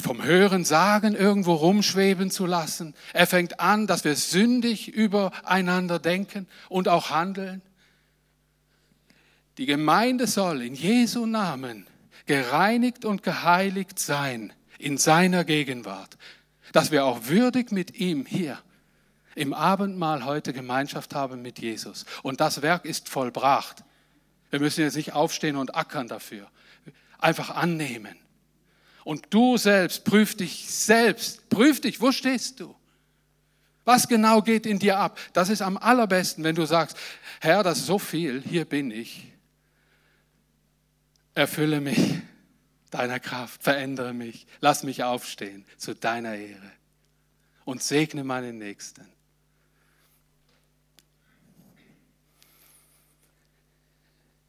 vom 0.00 0.22
Hören 0.22 0.64
sagen 0.64 1.14
irgendwo 1.14 1.54
rumschweben 1.54 2.30
zu 2.30 2.46
lassen. 2.46 2.94
Er 3.12 3.26
fängt 3.26 3.60
an, 3.60 3.86
dass 3.86 4.04
wir 4.04 4.16
sündig 4.16 4.88
übereinander 4.88 5.98
denken 5.98 6.46
und 6.68 6.88
auch 6.88 7.10
handeln. 7.10 7.62
Die 9.56 9.66
Gemeinde 9.66 10.26
soll 10.26 10.62
in 10.62 10.74
Jesu 10.74 11.26
Namen 11.26 11.86
gereinigt 12.26 13.04
und 13.04 13.22
geheiligt 13.22 13.98
sein 13.98 14.52
in 14.78 14.98
seiner 14.98 15.44
Gegenwart, 15.44 16.16
dass 16.72 16.92
wir 16.92 17.04
auch 17.04 17.26
würdig 17.26 17.72
mit 17.72 17.96
ihm 17.98 18.26
hier 18.26 18.58
im 19.34 19.54
Abendmahl 19.54 20.24
heute 20.24 20.52
Gemeinschaft 20.52 21.14
haben 21.14 21.42
mit 21.42 21.58
Jesus. 21.58 22.04
Und 22.22 22.40
das 22.40 22.60
Werk 22.62 22.84
ist 22.84 23.08
vollbracht. 23.08 23.84
Wir 24.50 24.60
müssen 24.60 24.82
jetzt 24.82 24.96
nicht 24.96 25.14
aufstehen 25.14 25.56
und 25.56 25.74
ackern 25.74 26.08
dafür. 26.08 26.48
Einfach 27.18 27.50
annehmen. 27.50 28.16
Und 29.08 29.28
du 29.30 29.56
selbst, 29.56 30.04
prüf 30.04 30.36
dich 30.36 30.68
selbst, 30.68 31.48
prüf 31.48 31.80
dich, 31.80 31.98
wo 31.98 32.12
stehst 32.12 32.60
du? 32.60 32.76
Was 33.86 34.06
genau 34.06 34.42
geht 34.42 34.66
in 34.66 34.78
dir 34.78 34.98
ab? 34.98 35.18
Das 35.32 35.48
ist 35.48 35.62
am 35.62 35.78
allerbesten, 35.78 36.44
wenn 36.44 36.54
du 36.54 36.66
sagst, 36.66 36.94
Herr, 37.40 37.62
das 37.62 37.78
ist 37.78 37.86
so 37.86 37.98
viel, 37.98 38.42
hier 38.42 38.66
bin 38.66 38.90
ich. 38.90 39.32
Erfülle 41.34 41.80
mich 41.80 42.18
deiner 42.90 43.18
Kraft, 43.18 43.62
verändere 43.62 44.12
mich, 44.12 44.46
lass 44.60 44.82
mich 44.82 45.02
aufstehen 45.02 45.64
zu 45.78 45.94
deiner 45.94 46.34
Ehre 46.34 46.70
und 47.64 47.82
segne 47.82 48.24
meinen 48.24 48.58
Nächsten. 48.58 49.08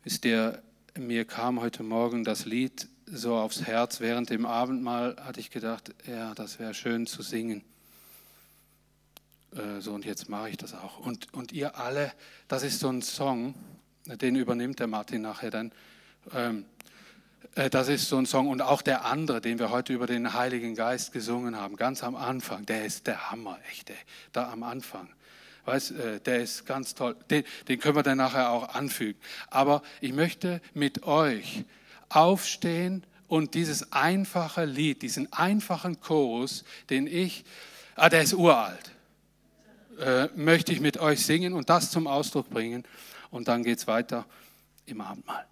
Wisst 0.03 0.25
ihr, 0.25 0.61
mir 0.97 1.23
kam 1.23 1.61
heute 1.61 1.83
Morgen 1.83 2.25
das 2.25 2.43
Lied 2.43 2.88
so 3.11 3.35
aufs 3.35 3.63
Herz. 3.63 3.99
Während 3.99 4.29
dem 4.29 4.45
Abendmahl 4.45 5.15
hatte 5.21 5.39
ich 5.39 5.49
gedacht, 5.49 5.93
ja, 6.07 6.33
das 6.35 6.59
wäre 6.59 6.73
schön 6.73 7.07
zu 7.07 7.21
singen. 7.21 7.63
Äh, 9.55 9.81
so, 9.81 9.93
und 9.93 10.05
jetzt 10.05 10.29
mache 10.29 10.49
ich 10.49 10.57
das 10.57 10.73
auch. 10.73 10.99
Und, 10.99 11.33
und 11.33 11.51
ihr 11.51 11.77
alle, 11.77 12.11
das 12.47 12.63
ist 12.63 12.79
so 12.79 12.89
ein 12.89 13.01
Song, 13.01 13.55
den 14.05 14.35
übernimmt 14.35 14.79
der 14.79 14.87
Martin 14.87 15.21
nachher 15.21 15.51
dann. 15.51 15.71
Ähm, 16.33 16.65
äh, 17.55 17.69
das 17.69 17.87
ist 17.87 18.09
so 18.09 18.17
ein 18.17 18.25
Song. 18.25 18.47
Und 18.47 18.61
auch 18.61 18.81
der 18.81 19.05
andere, 19.05 19.41
den 19.41 19.59
wir 19.59 19.71
heute 19.71 19.93
über 19.93 20.07
den 20.07 20.33
Heiligen 20.33 20.75
Geist 20.75 21.11
gesungen 21.11 21.55
haben, 21.55 21.75
ganz 21.75 22.03
am 22.03 22.15
Anfang, 22.15 22.65
der 22.65 22.85
ist 22.85 23.07
der 23.07 23.31
Hammer, 23.31 23.57
echt, 23.69 23.89
ey, 23.89 23.97
da 24.31 24.51
am 24.51 24.63
Anfang. 24.63 25.09
Weiß, 25.65 25.91
äh, 25.91 26.19
der 26.19 26.41
ist 26.41 26.65
ganz 26.65 26.95
toll. 26.95 27.15
Den, 27.29 27.43
den 27.67 27.79
können 27.79 27.95
wir 27.95 28.03
dann 28.03 28.17
nachher 28.17 28.51
auch 28.51 28.75
anfügen. 28.75 29.19
Aber 29.49 29.81
ich 30.01 30.13
möchte 30.13 30.61
mit 30.73 31.03
euch 31.03 31.65
aufstehen 32.09 33.03
und 33.27 33.53
dieses 33.53 33.91
einfache 33.93 34.65
Lied, 34.65 35.01
diesen 35.01 35.31
einfachen 35.31 36.01
Chorus, 36.01 36.63
den 36.89 37.07
ich, 37.07 37.45
ah, 37.95 38.09
der 38.09 38.23
ist 38.23 38.33
uralt, 38.33 38.91
äh, 39.99 40.27
möchte 40.35 40.73
ich 40.73 40.79
mit 40.79 40.97
euch 40.97 41.25
singen 41.25 41.53
und 41.53 41.69
das 41.69 41.91
zum 41.91 42.07
Ausdruck 42.07 42.49
bringen. 42.49 42.83
Und 43.31 43.47
dann 43.47 43.63
geht 43.63 43.77
es 43.77 43.87
weiter 43.87 44.25
im 44.85 45.01
Abendmahl. 45.01 45.45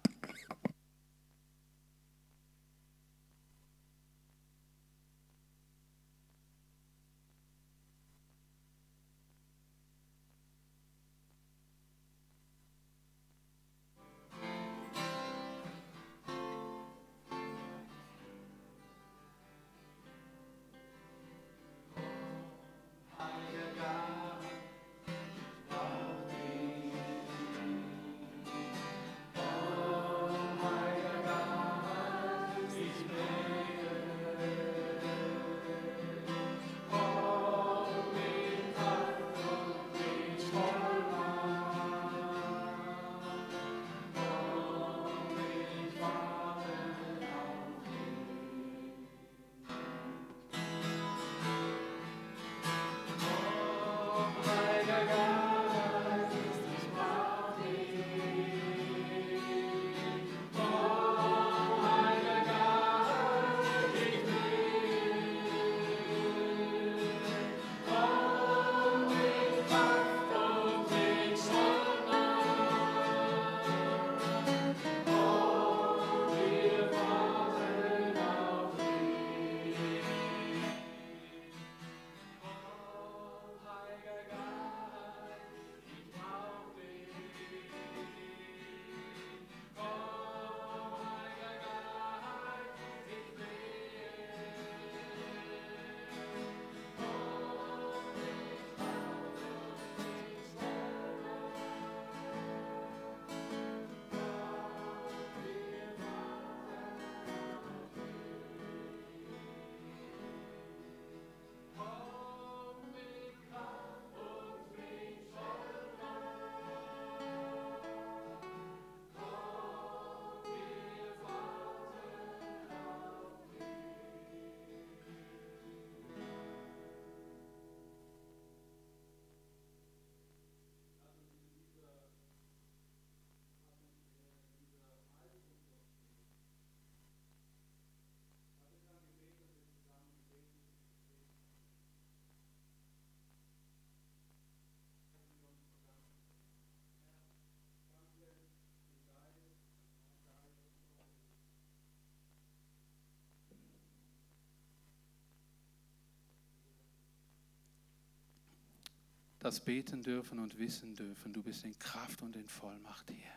Das 159.48 159.60
beten 159.60 160.02
dürfen 160.02 160.40
und 160.40 160.58
wissen 160.58 160.94
dürfen, 160.94 161.32
du 161.32 161.42
bist 161.42 161.64
in 161.64 161.78
Kraft 161.78 162.20
und 162.20 162.36
in 162.36 162.46
Vollmacht 162.46 163.10
hier. 163.10 163.32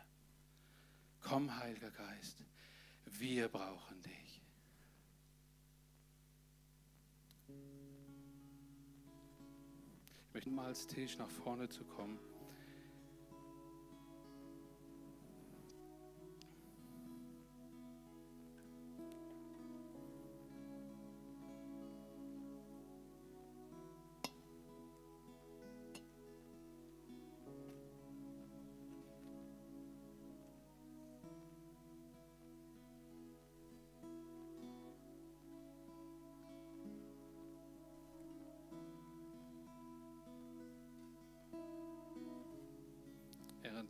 Komm, 1.22 1.58
Heiliger 1.58 1.90
Geist, 1.90 2.44
wir 3.06 3.48
brauchen 3.48 4.02
dich. 4.02 4.42
Ich 10.28 10.34
möchte 10.34 10.50
mal 10.50 10.66
als 10.66 10.86
Tisch 10.86 11.16
nach 11.16 11.30
vorne 11.30 11.70
zu 11.70 11.82
kommen. 11.82 12.18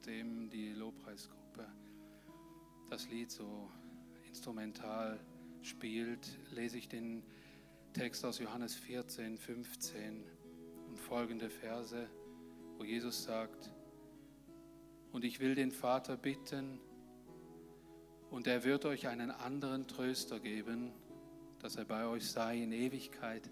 Währenddem 0.06 0.50
die 0.50 0.72
Lobpreisgruppe 0.72 1.66
das 2.90 3.08
Lied 3.08 3.30
so 3.30 3.70
instrumental 4.28 5.18
spielt, 5.62 6.38
lese 6.52 6.78
ich 6.78 6.88
den 6.88 7.22
Text 7.92 8.24
aus 8.24 8.38
Johannes 8.38 8.74
14, 8.74 9.38
15 9.38 10.24
und 10.88 10.98
folgende 10.98 11.50
Verse, 11.50 12.08
wo 12.78 12.84
Jesus 12.84 13.24
sagt, 13.24 13.72
und 15.12 15.24
ich 15.24 15.40
will 15.40 15.54
den 15.54 15.70
Vater 15.70 16.16
bitten, 16.16 16.80
und 18.30 18.46
er 18.46 18.64
wird 18.64 18.86
euch 18.86 19.08
einen 19.08 19.30
anderen 19.30 19.86
Tröster 19.86 20.40
geben, 20.40 20.90
dass 21.60 21.76
er 21.76 21.84
bei 21.84 22.06
euch 22.06 22.26
sei 22.28 22.62
in 22.62 22.72
Ewigkeit, 22.72 23.48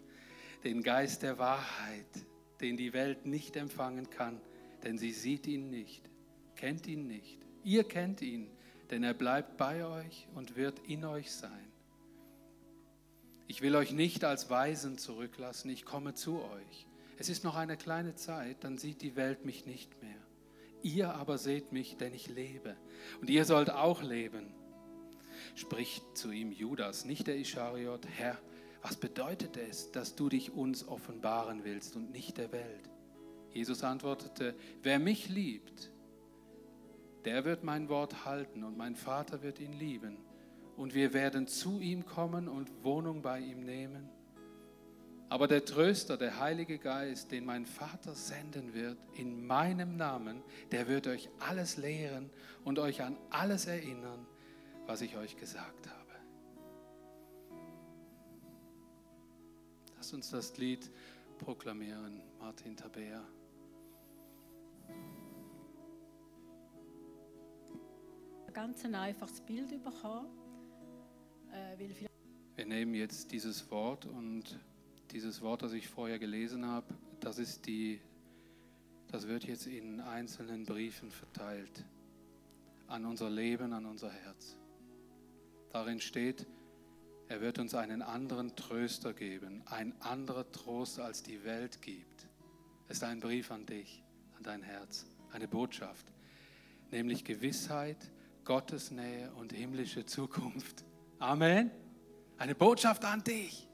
den 0.64 0.82
Geist 0.82 1.22
der 1.22 1.38
Wahrheit, 1.38 2.26
den 2.60 2.76
die 2.76 2.92
Welt 2.94 3.26
nicht 3.26 3.56
empfangen 3.56 4.08
kann, 4.08 4.40
denn 4.82 4.96
sie 4.96 5.12
sieht 5.12 5.46
ihn 5.46 5.68
nicht 5.70 6.09
kennt 6.56 6.86
ihn 6.86 7.06
nicht. 7.06 7.38
Ihr 7.64 7.84
kennt 7.84 8.22
ihn, 8.22 8.50
denn 8.90 9.02
er 9.02 9.14
bleibt 9.14 9.56
bei 9.56 9.84
euch 9.84 10.26
und 10.34 10.56
wird 10.56 10.78
in 10.80 11.04
euch 11.04 11.30
sein. 11.32 11.70
Ich 13.46 13.62
will 13.62 13.74
euch 13.74 13.92
nicht 13.92 14.24
als 14.24 14.48
Weisen 14.48 14.96
zurücklassen, 14.96 15.70
ich 15.70 15.84
komme 15.84 16.14
zu 16.14 16.40
euch. 16.40 16.86
Es 17.18 17.28
ist 17.28 17.44
noch 17.44 17.56
eine 17.56 17.76
kleine 17.76 18.14
Zeit, 18.14 18.64
dann 18.64 18.78
sieht 18.78 19.02
die 19.02 19.16
Welt 19.16 19.44
mich 19.44 19.66
nicht 19.66 20.00
mehr. 20.02 20.16
Ihr 20.82 21.14
aber 21.14 21.36
seht 21.36 21.72
mich, 21.72 21.96
denn 21.96 22.14
ich 22.14 22.28
lebe. 22.28 22.76
Und 23.20 23.28
ihr 23.28 23.44
sollt 23.44 23.70
auch 23.70 24.02
leben. 24.02 24.54
Spricht 25.54 26.16
zu 26.16 26.30
ihm 26.30 26.52
Judas, 26.52 27.04
nicht 27.04 27.26
der 27.26 27.38
Ischariot, 27.38 28.06
Herr, 28.16 28.38
was 28.82 28.96
bedeutet 28.96 29.56
es, 29.56 29.92
dass 29.92 30.14
du 30.14 30.28
dich 30.28 30.52
uns 30.52 30.86
offenbaren 30.88 31.64
willst 31.64 31.96
und 31.96 32.10
nicht 32.10 32.38
der 32.38 32.52
Welt? 32.52 32.90
Jesus 33.52 33.82
antwortete, 33.82 34.54
wer 34.82 34.98
mich 34.98 35.28
liebt, 35.28 35.90
der 37.24 37.44
wird 37.44 37.64
mein 37.64 37.88
Wort 37.88 38.24
halten 38.24 38.64
und 38.64 38.76
mein 38.76 38.96
Vater 38.96 39.42
wird 39.42 39.60
ihn 39.60 39.72
lieben. 39.72 40.18
Und 40.76 40.94
wir 40.94 41.12
werden 41.12 41.46
zu 41.46 41.80
ihm 41.80 42.06
kommen 42.06 42.48
und 42.48 42.70
Wohnung 42.82 43.22
bei 43.22 43.40
ihm 43.40 43.60
nehmen. 43.60 44.08
Aber 45.28 45.46
der 45.46 45.64
Tröster, 45.64 46.16
der 46.16 46.40
Heilige 46.40 46.78
Geist, 46.78 47.30
den 47.30 47.44
mein 47.44 47.64
Vater 47.64 48.14
senden 48.14 48.74
wird, 48.74 48.98
in 49.14 49.46
meinem 49.46 49.96
Namen, 49.96 50.42
der 50.72 50.88
wird 50.88 51.06
euch 51.06 51.30
alles 51.38 51.76
lehren 51.76 52.30
und 52.64 52.80
euch 52.80 53.02
an 53.02 53.16
alles 53.30 53.66
erinnern, 53.66 54.26
was 54.86 55.02
ich 55.02 55.16
euch 55.16 55.36
gesagt 55.36 55.86
habe. 55.86 56.00
Lass 59.96 60.12
uns 60.12 60.30
das 60.30 60.56
Lied 60.56 60.90
proklamieren, 61.38 62.20
Martin 62.40 62.76
Tabea. 62.76 63.22
Ein 68.50 68.52
ganz 68.52 68.84
einfaches 68.84 69.40
Bild 69.42 69.68
bekommen. 69.84 70.26
Äh, 71.52 71.78
Wir 72.56 72.66
nehmen 72.66 72.94
jetzt 72.94 73.30
dieses 73.30 73.70
Wort 73.70 74.06
und 74.06 74.58
dieses 75.12 75.40
Wort, 75.40 75.62
das 75.62 75.72
ich 75.72 75.86
vorher 75.86 76.18
gelesen 76.18 76.66
habe, 76.66 76.86
das 77.20 77.38
ist 77.38 77.66
die, 77.66 78.00
das 79.08 79.28
wird 79.28 79.44
jetzt 79.44 79.68
in 79.68 80.00
einzelnen 80.00 80.64
Briefen 80.64 81.12
verteilt 81.12 81.84
an 82.88 83.04
unser 83.04 83.30
Leben, 83.30 83.72
an 83.72 83.86
unser 83.86 84.10
Herz. 84.10 84.56
Darin 85.70 86.00
steht, 86.00 86.44
er 87.28 87.40
wird 87.40 87.60
uns 87.60 87.76
einen 87.76 88.02
anderen 88.02 88.56
Tröster 88.56 89.12
geben, 89.12 89.62
ein 89.66 89.94
anderer 90.00 90.50
Trost, 90.50 90.98
als 90.98 91.22
die 91.22 91.44
Welt 91.44 91.82
gibt. 91.82 92.26
Es 92.88 92.96
ist 92.96 93.04
ein 93.04 93.20
Brief 93.20 93.52
an 93.52 93.64
dich, 93.64 94.02
an 94.36 94.42
dein 94.42 94.62
Herz, 94.64 95.06
eine 95.30 95.46
Botschaft, 95.46 96.12
nämlich 96.90 97.22
Gewissheit, 97.22 98.10
Gottes 98.50 98.90
Nähe 98.90 99.30
und 99.34 99.52
himmlische 99.52 100.04
Zukunft. 100.06 100.84
Amen. 101.20 101.70
Eine 102.36 102.56
Botschaft 102.56 103.04
an 103.04 103.22
dich. 103.22 103.68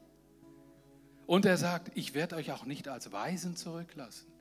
Und 1.25 1.47
er 1.47 1.57
sagt, 1.57 1.89
ich 1.95 2.13
werde 2.13 2.35
euch 2.35 2.51
auch 2.51 2.63
nicht 2.63 2.87
als 2.87 3.11
Weisen 3.11 3.55
zurücklassen. 3.55 4.31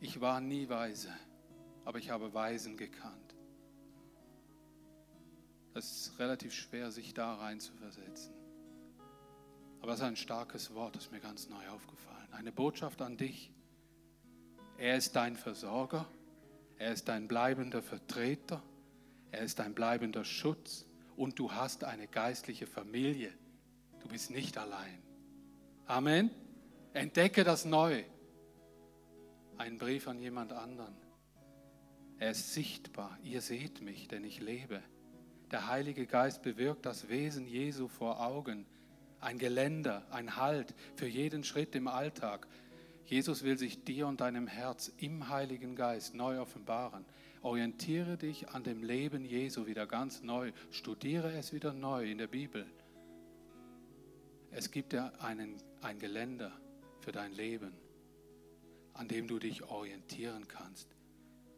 Ich 0.00 0.20
war 0.20 0.42
nie 0.42 0.68
weise, 0.68 1.08
aber 1.86 1.96
ich 1.96 2.10
habe 2.10 2.34
Weisen 2.34 2.76
gekannt. 2.76 3.34
Es 5.72 5.90
ist 5.90 6.18
relativ 6.18 6.52
schwer, 6.52 6.90
sich 6.90 7.14
da 7.14 7.36
rein 7.36 7.60
zu 7.60 7.72
versetzen. 7.72 8.34
Aber 9.80 9.92
es 9.94 10.00
ist 10.00 10.04
ein 10.04 10.16
starkes 10.16 10.74
Wort, 10.74 10.94
das 10.96 11.04
ist 11.04 11.10
mir 11.10 11.20
ganz 11.20 11.48
neu 11.48 11.66
aufgefallen. 11.70 12.28
Eine 12.32 12.52
Botschaft 12.52 13.00
an 13.00 13.16
dich. 13.16 13.50
Er 14.76 14.98
ist 14.98 15.16
dein 15.16 15.36
Versorger. 15.36 16.04
Er 16.76 16.92
ist 16.92 17.08
dein 17.08 17.28
bleibender 17.28 17.80
Vertreter. 17.80 18.62
Er 19.34 19.40
ist 19.40 19.58
ein 19.60 19.74
bleibender 19.74 20.24
Schutz 20.24 20.86
und 21.16 21.40
du 21.40 21.50
hast 21.50 21.82
eine 21.82 22.06
geistliche 22.06 22.68
Familie. 22.68 23.32
Du 24.00 24.06
bist 24.06 24.30
nicht 24.30 24.56
allein. 24.58 25.02
Amen. 25.86 26.30
Entdecke 26.92 27.42
das 27.42 27.64
neu. 27.64 28.04
Ein 29.58 29.76
Brief 29.78 30.06
an 30.06 30.20
jemand 30.20 30.52
anderen. 30.52 30.94
Er 32.20 32.30
ist 32.30 32.54
sichtbar. 32.54 33.18
Ihr 33.24 33.40
seht 33.40 33.82
mich, 33.82 34.06
denn 34.06 34.22
ich 34.22 34.38
lebe. 34.38 34.80
Der 35.50 35.66
Heilige 35.66 36.06
Geist 36.06 36.42
bewirkt 36.42 36.86
das 36.86 37.08
Wesen 37.08 37.48
Jesu 37.48 37.88
vor 37.88 38.24
Augen. 38.24 38.66
Ein 39.18 39.38
Geländer, 39.38 40.06
ein 40.12 40.36
Halt 40.36 40.76
für 40.94 41.08
jeden 41.08 41.42
Schritt 41.42 41.74
im 41.74 41.88
Alltag. 41.88 42.46
Jesus 43.04 43.42
will 43.42 43.58
sich 43.58 43.82
dir 43.82 44.06
und 44.06 44.20
deinem 44.20 44.46
Herz 44.46 44.92
im 44.98 45.28
Heiligen 45.28 45.74
Geist 45.74 46.14
neu 46.14 46.40
offenbaren. 46.40 47.04
Orientiere 47.44 48.16
dich 48.16 48.48
an 48.48 48.64
dem 48.64 48.82
Leben 48.82 49.22
Jesu 49.22 49.66
wieder 49.66 49.86
ganz 49.86 50.22
neu. 50.22 50.52
Studiere 50.70 51.30
es 51.34 51.52
wieder 51.52 51.74
neu 51.74 52.10
in 52.10 52.16
der 52.16 52.26
Bibel. 52.26 52.64
Es 54.50 54.70
gibt 54.70 54.94
ja 54.94 55.12
einen, 55.18 55.62
ein 55.82 55.98
Geländer 55.98 56.58
für 57.00 57.12
dein 57.12 57.34
Leben, 57.34 57.74
an 58.94 59.08
dem 59.08 59.28
du 59.28 59.38
dich 59.38 59.62
orientieren 59.64 60.48
kannst. 60.48 60.88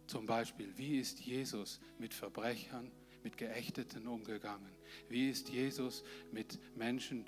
Zum 0.09 0.27
Beispiel, 0.27 0.77
wie 0.77 0.99
ist 0.99 1.21
Jesus 1.21 1.79
mit 2.01 2.15
Verbrechern, 2.15 2.91
mit 3.23 3.37
Geächteten 3.37 4.09
umgegangen? 4.09 4.73
Wie 5.09 5.31
ist 5.31 5.51
Jesus 5.51 6.03
mit 6.33 6.59
Menschen, 6.77 7.27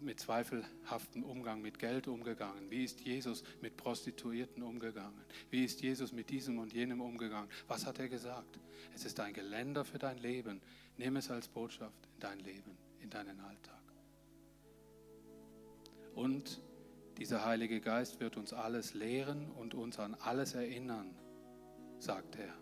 mit 0.00 0.20
zweifelhaftem 0.20 1.22
Umgang 1.22 1.60
mit 1.60 1.78
Geld 1.78 2.08
umgegangen? 2.08 2.70
Wie 2.70 2.84
ist 2.84 3.00
Jesus 3.00 3.42
mit 3.60 3.76
Prostituierten 3.76 4.62
umgegangen? 4.62 5.24
Wie 5.50 5.64
ist 5.64 5.80
Jesus 5.82 6.12
mit 6.12 6.30
diesem 6.30 6.58
und 6.58 6.72
jenem 6.72 7.00
umgegangen? 7.00 7.48
Was 7.68 7.86
hat 7.86 7.98
er 7.98 8.08
gesagt? 8.08 8.58
Es 8.94 9.04
ist 9.04 9.18
ein 9.20 9.32
Geländer 9.32 9.84
für 9.84 9.98
dein 9.98 10.18
Leben. 10.18 10.60
Nimm 10.96 11.16
es 11.16 11.30
als 11.30 11.48
Botschaft 11.48 12.08
in 12.14 12.20
dein 12.20 12.38
Leben, 12.40 12.76
in 13.00 13.10
deinen 13.10 13.40
Alltag. 13.40 13.80
Und 16.14 16.60
dieser 17.18 17.44
Heilige 17.44 17.80
Geist 17.80 18.20
wird 18.20 18.36
uns 18.36 18.52
alles 18.52 18.94
lehren 18.94 19.50
und 19.50 19.74
uns 19.74 19.98
an 19.98 20.14
alles 20.14 20.54
erinnern, 20.54 21.14
sagt 21.98 22.36
er. 22.36 22.54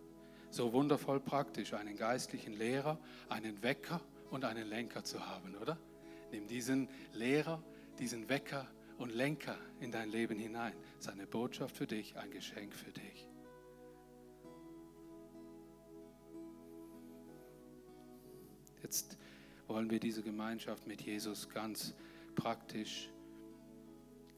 So 0.51 0.72
wundervoll 0.72 1.20
praktisch, 1.20 1.74
einen 1.74 1.97
geistlichen 1.97 2.55
Lehrer, 2.55 2.99
einen 3.28 3.62
Wecker 3.62 4.01
und 4.30 4.45
einen 4.45 4.66
Lenker 4.66 5.05
zu 5.05 5.26
haben, 5.26 5.55
oder? 5.57 5.78
Nimm 6.30 6.46
diesen 6.46 6.88
Lehrer, 7.12 7.62
diesen 7.98 8.28
Wecker 8.28 8.66
und 8.98 9.14
Lenker 9.14 9.56
in 9.80 9.90
dein 9.90 10.10
Leben 10.10 10.38
hinein. 10.38 10.74
Seine 10.98 11.26
Botschaft 11.26 11.76
für 11.76 11.86
dich, 11.86 12.16
ein 12.16 12.30
Geschenk 12.30 12.74
für 12.74 12.92
dich. 12.92 13.28
Jetzt 18.82 19.18
wollen 19.66 19.90
wir 19.90 20.00
diese 20.00 20.22
Gemeinschaft 20.22 20.86
mit 20.86 21.02
Jesus 21.02 21.48
ganz 21.48 21.94
praktisch 22.34 23.10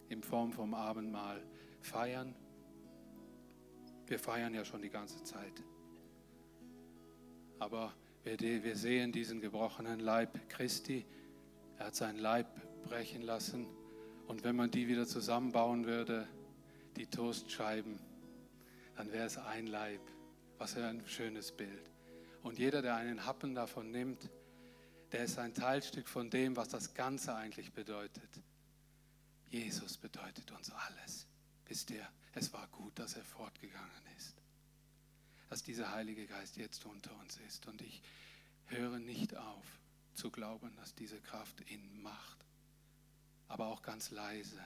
in 0.08 0.22
Form 0.22 0.52
vom 0.52 0.74
Abendmahl 0.74 1.42
feiern. 1.80 2.34
Wir 4.06 4.18
feiern 4.18 4.54
ja 4.54 4.64
schon 4.64 4.82
die 4.82 4.90
ganze 4.90 5.22
Zeit. 5.22 5.62
Aber 7.60 7.94
wir, 8.24 8.38
wir 8.40 8.74
sehen 8.74 9.12
diesen 9.12 9.40
gebrochenen 9.40 10.00
Leib 10.00 10.48
Christi. 10.48 11.06
Er 11.80 11.86
hat 11.86 11.96
seinen 11.96 12.18
Leib 12.18 12.46
brechen 12.82 13.22
lassen. 13.22 13.66
Und 14.26 14.44
wenn 14.44 14.54
man 14.54 14.70
die 14.70 14.86
wieder 14.86 15.06
zusammenbauen 15.06 15.86
würde, 15.86 16.28
die 16.96 17.06
Toastscheiben, 17.06 17.98
dann 18.96 19.10
wäre 19.12 19.24
es 19.24 19.38
ein 19.38 19.66
Leib. 19.66 20.02
Was 20.58 20.74
für 20.74 20.86
ein 20.86 21.02
schönes 21.06 21.52
Bild. 21.52 21.90
Und 22.42 22.58
jeder, 22.58 22.82
der 22.82 22.96
einen 22.96 23.24
Happen 23.24 23.54
davon 23.54 23.90
nimmt, 23.90 24.28
der 25.12 25.24
ist 25.24 25.38
ein 25.38 25.54
Teilstück 25.54 26.06
von 26.06 26.28
dem, 26.28 26.54
was 26.54 26.68
das 26.68 26.92
Ganze 26.92 27.34
eigentlich 27.34 27.72
bedeutet. 27.72 28.42
Jesus 29.48 29.96
bedeutet 29.96 30.50
uns 30.52 30.70
alles. 30.70 31.26
Wisst 31.64 31.90
ihr, 31.92 32.06
es 32.34 32.52
war 32.52 32.68
gut, 32.68 32.98
dass 32.98 33.16
er 33.16 33.24
fortgegangen 33.24 34.06
ist. 34.18 34.36
Dass 35.48 35.62
dieser 35.62 35.92
Heilige 35.92 36.26
Geist 36.26 36.58
jetzt 36.58 36.84
unter 36.84 37.18
uns 37.20 37.38
ist. 37.48 37.66
Und 37.66 37.80
ich 37.80 38.02
höre 38.66 38.98
nicht 38.98 39.34
auf 39.34 39.79
zu 40.14 40.30
glauben, 40.30 40.74
dass 40.76 40.94
diese 40.94 41.20
Kraft 41.20 41.70
ihn 41.70 42.02
macht. 42.02 42.44
Aber 43.48 43.66
auch 43.66 43.82
ganz 43.82 44.10
leise, 44.10 44.60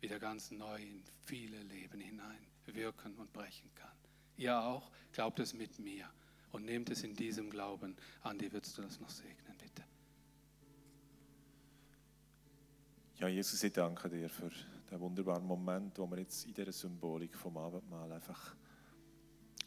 wieder 0.00 0.18
ganz 0.18 0.50
neu 0.50 0.80
in 0.82 1.02
viele 1.24 1.62
Leben 1.62 2.00
hinein 2.00 2.46
wirken 2.66 3.14
und 3.16 3.32
brechen 3.32 3.70
kann. 3.74 3.96
Ihr 4.36 4.58
auch, 4.58 4.90
glaubt 5.12 5.38
es 5.40 5.52
mit 5.54 5.78
mir 5.78 6.08
und 6.52 6.64
nehmt 6.64 6.90
es 6.90 7.02
in 7.02 7.14
diesem 7.14 7.50
Glauben. 7.50 7.96
Andi, 8.22 8.52
würdest 8.52 8.78
du 8.78 8.82
das 8.82 9.00
noch 9.00 9.10
segnen, 9.10 9.56
bitte? 9.58 9.84
Ja, 13.16 13.28
Jesus, 13.28 13.62
ich 13.62 13.72
danke 13.72 14.08
dir 14.08 14.28
für 14.28 14.50
den 14.90 15.00
wunderbaren 15.00 15.44
Moment, 15.44 15.98
wo 15.98 16.06
wir 16.10 16.18
jetzt 16.18 16.44
in 16.44 16.54
dieser 16.54 16.72
Symbolik 16.72 17.36
vom 17.36 17.56
Abendmahl 17.56 18.10
einfach 18.12 18.56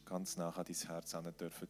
ganz 0.04 0.38
nach 0.38 0.58
an 0.58 0.66
dein 0.66 0.76
Herz 0.76 1.12
dürfen 1.38 1.68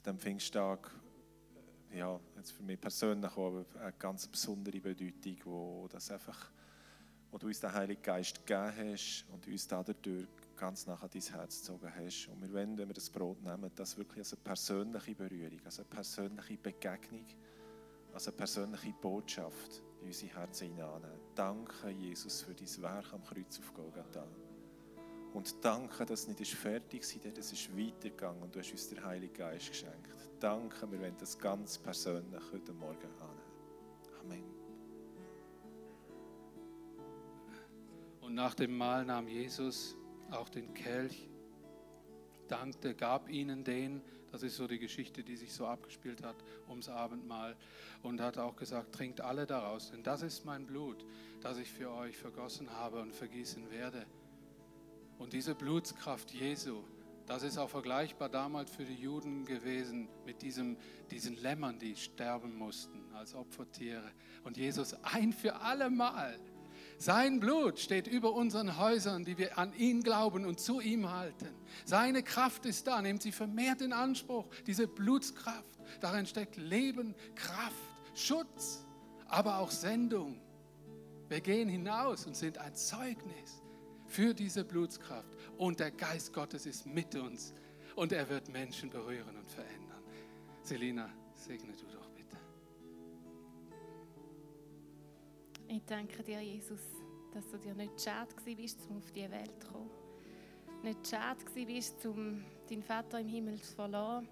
An 0.00 0.14
diesem 0.14 0.18
Pfingsttag, 0.18 0.90
äh, 1.92 1.98
ja, 1.98 2.18
jetzt 2.34 2.52
für 2.52 2.62
mich 2.62 2.80
persönlich 2.80 3.30
auch 3.36 3.66
eine 3.78 3.92
ganz 3.98 4.26
besondere 4.26 4.80
Bedeutung, 4.80 5.36
wo 5.44 5.88
das 5.88 6.10
einfach, 6.10 6.50
wo 7.30 7.36
du 7.36 7.48
uns 7.48 7.60
den 7.60 7.70
Heiligen 7.70 8.00
Geist 8.00 8.46
gegeben 8.46 8.92
hast 8.92 9.26
und 9.30 9.46
uns 9.46 9.68
dadurch 9.68 10.26
ganz 10.56 10.86
nach 10.86 11.02
an 11.02 11.10
dein 11.12 11.20
Herz 11.20 11.60
gezogen 11.60 11.92
hast. 11.94 12.28
Und 12.28 12.40
wir 12.40 12.50
wollen, 12.50 12.78
wenn 12.78 12.88
wir 12.88 12.94
das 12.94 13.10
Brot 13.10 13.42
nehmen, 13.42 13.70
das 13.74 13.98
wirklich 13.98 14.20
als 14.20 14.32
eine 14.32 14.42
persönliche 14.42 15.14
Berührung, 15.14 15.60
als 15.66 15.80
eine 15.80 15.88
persönliche 15.88 16.56
Begegnung, 16.56 17.26
als 18.14 18.26
eine 18.26 18.36
persönliche 18.38 18.94
Botschaft 19.02 19.82
in 20.00 20.06
unsere 20.06 20.34
Herzen 20.34 20.68
hineinnehmen. 20.68 21.20
Danke, 21.34 21.90
Jesus, 21.90 22.40
für 22.40 22.54
dein 22.54 22.82
Werk 22.82 23.12
am 23.12 23.22
Kreuz 23.22 23.58
auf 23.58 23.74
Golgatha. 23.74 24.26
Und 25.32 25.64
danke, 25.64 26.04
dass 26.04 26.26
es 26.26 26.38
nicht 26.38 26.54
fertig 26.54 27.02
war, 27.02 27.30
dass 27.32 27.46
es 27.46 27.52
ist 27.52 27.76
weitergegangen 27.76 28.42
und 28.42 28.54
du 28.54 28.58
hast 28.58 28.72
uns 28.72 28.88
den 28.88 29.04
Heiligen 29.04 29.34
Geist 29.34 29.68
geschenkt. 29.68 30.08
Danke, 30.40 30.90
wir 30.90 31.00
wollen 31.00 31.16
das 31.18 31.38
ganz 31.38 31.78
persönlich 31.78 32.42
heute 32.52 32.72
Morgen 32.72 33.08
annehmen. 33.20 33.40
Amen. 34.20 34.44
Und 38.20 38.34
nach 38.34 38.54
dem 38.54 38.76
Mahl 38.76 39.04
nahm 39.04 39.28
Jesus 39.28 39.96
auch 40.30 40.48
den 40.48 40.74
Kelch, 40.74 41.28
dankte, 42.48 42.94
gab 42.94 43.28
ihnen 43.28 43.62
den, 43.62 44.02
das 44.32 44.42
ist 44.42 44.56
so 44.56 44.66
die 44.66 44.78
Geschichte, 44.78 45.22
die 45.22 45.36
sich 45.36 45.52
so 45.52 45.66
abgespielt 45.66 46.24
hat 46.24 46.36
ums 46.68 46.88
Abendmahl, 46.88 47.56
und 48.02 48.20
hat 48.20 48.38
auch 48.38 48.56
gesagt, 48.56 48.94
trinkt 48.94 49.20
alle 49.20 49.46
daraus, 49.46 49.90
denn 49.90 50.02
das 50.02 50.22
ist 50.22 50.44
mein 50.44 50.66
Blut, 50.66 51.04
das 51.40 51.58
ich 51.58 51.70
für 51.70 51.90
euch 51.90 52.16
vergossen 52.16 52.70
habe 52.72 53.00
und 53.00 53.14
vergießen 53.14 53.70
werde. 53.70 54.06
Und 55.20 55.34
diese 55.34 55.54
Blutskraft 55.54 56.30
Jesu, 56.30 56.82
das 57.26 57.42
ist 57.42 57.58
auch 57.58 57.68
vergleichbar 57.68 58.30
damals 58.30 58.70
für 58.70 58.86
die 58.86 58.94
Juden 58.94 59.44
gewesen 59.44 60.08
mit 60.24 60.40
diesem, 60.40 60.78
diesen 61.10 61.36
Lämmern, 61.36 61.78
die 61.78 61.94
sterben 61.94 62.56
mussten 62.56 63.04
als 63.12 63.34
Opfertiere. 63.34 64.10
Und 64.44 64.56
Jesus 64.56 64.94
ein 65.04 65.34
für 65.34 65.56
alle 65.56 65.90
Mal 65.90 66.40
sein 66.96 67.38
Blut 67.38 67.78
steht 67.78 68.06
über 68.06 68.32
unseren 68.32 68.78
Häusern, 68.78 69.24
die 69.24 69.36
wir 69.36 69.58
an 69.58 69.74
ihn 69.74 70.02
glauben 70.02 70.46
und 70.46 70.58
zu 70.58 70.80
ihm 70.80 71.10
halten. 71.10 71.48
Seine 71.84 72.22
Kraft 72.22 72.64
ist 72.64 72.86
da, 72.86 73.00
nehmt 73.02 73.22
sie 73.22 73.32
vermehrt 73.32 73.82
in 73.82 73.92
Anspruch, 73.92 74.46
diese 74.66 74.86
Blutskraft. 74.86 75.78
Darin 76.00 76.26
steckt 76.26 76.56
Leben, 76.56 77.14
Kraft, 77.34 77.74
Schutz, 78.14 78.86
aber 79.28 79.58
auch 79.58 79.70
Sendung. 79.70 80.40
Wir 81.28 81.40
gehen 81.40 81.68
hinaus 81.68 82.26
und 82.26 82.36
sind 82.36 82.56
ein 82.58 82.74
Zeugnis 82.74 83.59
für 84.10 84.34
diese 84.34 84.64
Blutskraft. 84.64 85.36
Und 85.56 85.80
der 85.80 85.90
Geist 85.90 86.32
Gottes 86.32 86.66
ist 86.66 86.86
mit 86.86 87.14
uns 87.14 87.54
und 87.96 88.12
er 88.12 88.28
wird 88.28 88.48
Menschen 88.48 88.90
berühren 88.90 89.36
und 89.36 89.50
verändern. 89.50 90.02
Selina, 90.62 91.10
segne 91.34 91.72
du 91.72 91.86
doch. 91.86 92.10
Ich 95.72 95.84
danke 95.84 96.20
dir, 96.24 96.40
Jesus, 96.40 96.80
dass 97.32 97.48
du 97.48 97.56
dir 97.56 97.72
nicht 97.74 98.00
schade 98.00 98.34
bist, 98.56 98.80
um 98.88 98.96
auf 98.96 99.12
diese 99.12 99.30
Welt 99.30 99.52
zu 99.62 99.68
kommen. 99.68 99.90
Nicht 100.82 101.06
schade 101.06 101.44
bist, 101.54 102.04
um 102.06 102.44
deinen 102.68 102.82
Vater 102.82 103.20
im 103.20 103.28
Himmel 103.28 103.60
zu 103.62 103.76
verlassen. 103.76 104.28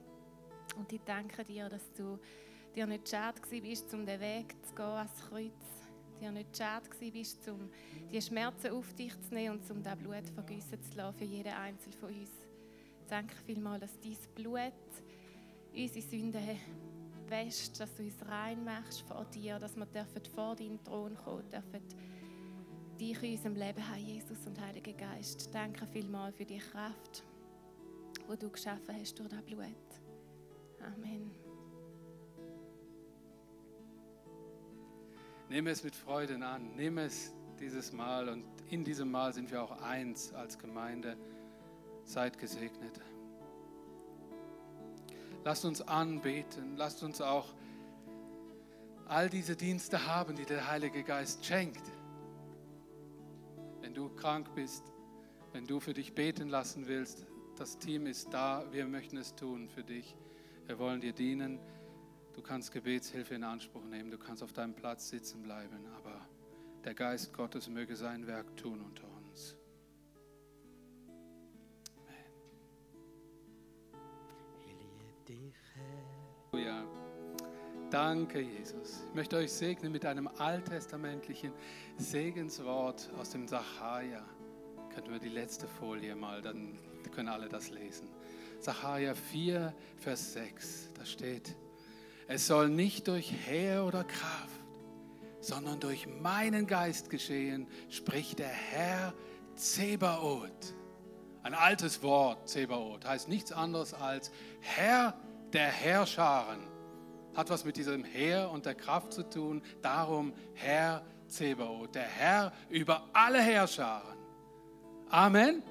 Und 0.76 0.92
ich 0.92 1.00
danke 1.04 1.44
dir, 1.44 1.68
dass 1.68 1.92
du 1.92 2.18
dir 2.74 2.88
nicht 2.88 3.08
schade 3.08 3.40
bist, 3.48 3.94
um 3.94 4.04
den 4.04 4.18
Weg 4.18 4.56
zu 4.66 4.74
gehen 4.74 4.84
ans 4.84 5.28
Kreuz. 5.28 5.77
Dir 6.20 6.32
nicht 6.32 6.56
schade 6.56 6.88
bist, 7.12 7.48
um 7.48 7.70
die 8.10 8.20
Schmerzen 8.20 8.72
auf 8.72 8.92
dich 8.94 9.12
zu 9.20 9.34
nehmen 9.34 9.58
und 9.58 9.70
um 9.70 9.82
das 9.82 9.96
Blut 9.96 10.28
vergüssen 10.34 10.82
zu 10.82 10.96
lassen 10.96 11.18
für 11.18 11.24
jeden 11.24 11.52
Einzelnen 11.52 11.98
von 11.98 12.08
uns. 12.08 12.30
Danke 13.08 13.34
vielmals, 13.46 13.80
dass 13.80 14.00
dein 14.00 14.16
Blut 14.34 14.72
unsere 15.74 16.02
Sünden 16.02 16.58
wäscht, 17.28 17.78
dass 17.80 17.94
du 17.94 18.02
uns 18.02 18.14
rein 18.26 18.64
machst 18.64 19.02
vor 19.02 19.24
dir, 19.26 19.58
dass 19.58 19.76
wir 19.76 19.86
vor 20.34 20.56
deinen 20.56 20.82
Thron 20.84 21.16
kommen 21.16 21.48
dürfen. 21.50 21.82
Dich 22.98 23.22
in 23.22 23.32
unserem 23.32 23.54
Leben 23.54 23.88
haben, 23.88 24.04
Jesus 24.04 24.46
und 24.46 24.60
Heiliger 24.60 24.92
Geist. 24.92 25.54
Danke 25.54 25.86
vielmals 25.86 26.36
für 26.36 26.44
die 26.44 26.58
Kraft, 26.58 27.22
die 28.30 28.38
du 28.38 28.50
geschaffen 28.50 28.96
hast 28.98 29.18
durch 29.18 29.28
das 29.28 29.42
Blut. 29.42 29.62
Amen. 30.80 31.47
Nimm 35.48 35.66
es 35.66 35.82
mit 35.82 35.94
Freuden 35.94 36.42
an. 36.42 36.76
Nimm 36.76 36.98
es 36.98 37.32
dieses 37.58 37.92
Mal 37.92 38.28
und 38.28 38.44
in 38.70 38.84
diesem 38.84 39.10
Mal 39.10 39.32
sind 39.32 39.50
wir 39.50 39.62
auch 39.62 39.82
eins 39.82 40.32
als 40.34 40.58
Gemeinde. 40.58 41.16
Seid 42.04 42.38
gesegnet. 42.38 43.00
Lasst 45.44 45.64
uns 45.64 45.80
anbeten. 45.80 46.76
Lasst 46.76 47.02
uns 47.02 47.20
auch 47.20 47.54
all 49.06 49.30
diese 49.30 49.56
Dienste 49.56 50.06
haben, 50.06 50.36
die 50.36 50.44
der 50.44 50.68
Heilige 50.68 51.02
Geist 51.02 51.44
schenkt. 51.46 51.82
Wenn 53.80 53.94
du 53.94 54.10
krank 54.10 54.54
bist, 54.54 54.84
wenn 55.52 55.66
du 55.66 55.80
für 55.80 55.94
dich 55.94 56.14
beten 56.14 56.48
lassen 56.50 56.86
willst, 56.88 57.24
das 57.56 57.78
Team 57.78 58.06
ist 58.06 58.32
da. 58.34 58.64
Wir 58.70 58.86
möchten 58.86 59.16
es 59.16 59.34
tun 59.34 59.70
für 59.70 59.82
dich. 59.82 60.14
Wir 60.66 60.78
wollen 60.78 61.00
dir 61.00 61.14
dienen. 61.14 61.58
Du 62.38 62.44
kannst 62.44 62.70
Gebetshilfe 62.70 63.34
in 63.34 63.42
Anspruch 63.42 63.82
nehmen. 63.82 64.12
Du 64.12 64.16
kannst 64.16 64.44
auf 64.44 64.52
deinem 64.52 64.72
Platz 64.72 65.08
sitzen 65.08 65.42
bleiben. 65.42 65.84
Aber 65.96 66.24
der 66.84 66.94
Geist 66.94 67.32
Gottes 67.32 67.68
möge 67.68 67.96
sein 67.96 68.28
Werk 68.28 68.56
tun 68.56 68.80
unter 68.80 69.08
uns. 69.08 69.56
Ja. 76.52 76.84
Danke, 77.90 78.40
Jesus. 78.40 79.02
Ich 79.08 79.14
möchte 79.16 79.36
euch 79.36 79.52
segnen 79.52 79.90
mit 79.90 80.06
einem 80.06 80.28
alttestamentlichen 80.28 81.52
Segenswort 81.96 83.10
aus 83.18 83.30
dem 83.30 83.48
Sacharja. 83.48 84.24
Könnten 84.94 85.10
wir 85.10 85.18
die 85.18 85.28
letzte 85.28 85.66
Folie 85.66 86.14
mal, 86.14 86.40
dann 86.40 86.78
können 87.12 87.30
alle 87.30 87.48
das 87.48 87.70
lesen. 87.70 88.08
Sacharja 88.60 89.16
4, 89.16 89.74
Vers 89.96 90.34
6, 90.34 90.92
da 90.94 91.04
steht, 91.04 91.56
es 92.28 92.46
soll 92.46 92.68
nicht 92.68 93.08
durch 93.08 93.32
Heer 93.46 93.84
oder 93.84 94.04
Kraft, 94.04 94.60
sondern 95.40 95.80
durch 95.80 96.06
meinen 96.06 96.66
Geist 96.66 97.08
geschehen, 97.08 97.66
spricht 97.88 98.38
der 98.38 98.48
Herr 98.48 99.14
Zebaoth. 99.54 100.74
Ein 101.42 101.54
altes 101.54 102.02
Wort, 102.02 102.46
Zebaoth, 102.46 103.06
heißt 103.06 103.28
nichts 103.28 103.50
anderes 103.50 103.94
als 103.94 104.30
Herr 104.60 105.14
der 105.54 105.68
Herrscharen. 105.68 106.60
Hat 107.34 107.48
was 107.48 107.64
mit 107.64 107.78
diesem 107.78 108.04
Heer 108.04 108.50
und 108.50 108.66
der 108.66 108.74
Kraft 108.74 109.14
zu 109.14 109.22
tun. 109.22 109.62
Darum 109.80 110.34
Herr 110.52 111.02
Zebaoth, 111.28 111.94
der 111.94 112.02
Herr 112.02 112.52
über 112.68 113.08
alle 113.14 113.40
Herrscharen. 113.40 114.18
Amen. 115.08 115.62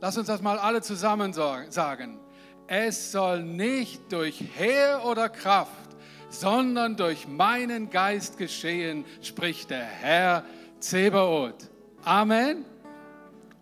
Lass 0.00 0.16
uns 0.16 0.28
das 0.28 0.40
mal 0.40 0.58
alle 0.58 0.82
zusammen 0.82 1.32
sagen. 1.32 2.20
Es 2.68 3.12
soll 3.12 3.42
nicht 3.42 4.12
durch 4.12 4.42
Heer 4.56 5.02
oder 5.04 5.28
Kraft, 5.28 5.96
sondern 6.30 6.96
durch 6.96 7.28
meinen 7.28 7.90
Geist 7.90 8.38
geschehen, 8.38 9.04
spricht 9.22 9.70
der 9.70 9.84
Herr 9.84 10.44
Zebaoth. 10.80 11.70
Amen. 12.02 12.64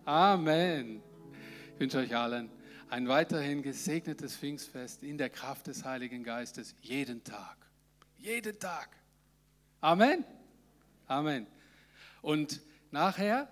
Amen. 0.05 1.01
Ich 1.73 1.79
wünsche 1.79 1.99
euch 1.99 2.15
allen 2.15 2.49
ein 2.89 3.07
weiterhin 3.07 3.61
gesegnetes 3.61 4.37
Pfingstfest 4.37 5.03
in 5.03 5.17
der 5.17 5.29
Kraft 5.29 5.67
des 5.67 5.83
Heiligen 5.83 6.23
Geistes 6.23 6.75
jeden 6.79 7.23
Tag. 7.23 7.57
Jeden 8.17 8.57
Tag. 8.57 8.89
Amen. 9.81 10.23
Amen. 11.07 11.45
Und 12.21 12.61
nachher 12.91 13.49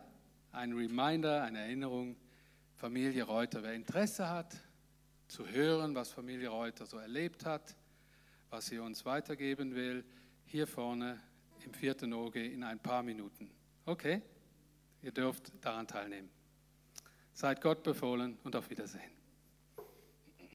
ein 0.52 0.72
Reminder, 0.74 1.44
eine 1.44 1.60
Erinnerung, 1.60 2.16
Familie 2.78 3.24
Reuter. 3.24 3.64
Wer 3.64 3.74
Interesse 3.74 4.30
hat, 4.30 4.56
zu 5.34 5.48
hören, 5.48 5.96
was 5.96 6.12
Familie 6.12 6.50
Reuter 6.50 6.86
so 6.86 7.00
erlebt 7.00 7.44
hat, 7.44 7.76
was 8.52 8.68
sie 8.68 8.78
uns 8.78 9.04
weitergeben 9.04 9.74
will, 9.74 10.06
hier 10.46 10.68
vorne 10.68 11.20
im 11.66 11.74
vierten 11.74 12.14
OG 12.14 12.36
in 12.36 12.64
ein 12.64 12.78
paar 12.78 13.02
Minuten. 13.02 13.50
Okay? 13.88 14.22
Ihr 15.02 15.12
dürft 15.12 15.52
daran 15.60 15.88
teilnehmen. 15.88 16.30
Seid 17.34 17.62
Gott 17.62 17.82
befohlen 17.82 18.38
und 18.44 18.56
auf 18.56 18.70
Wiedersehen. 18.70 19.10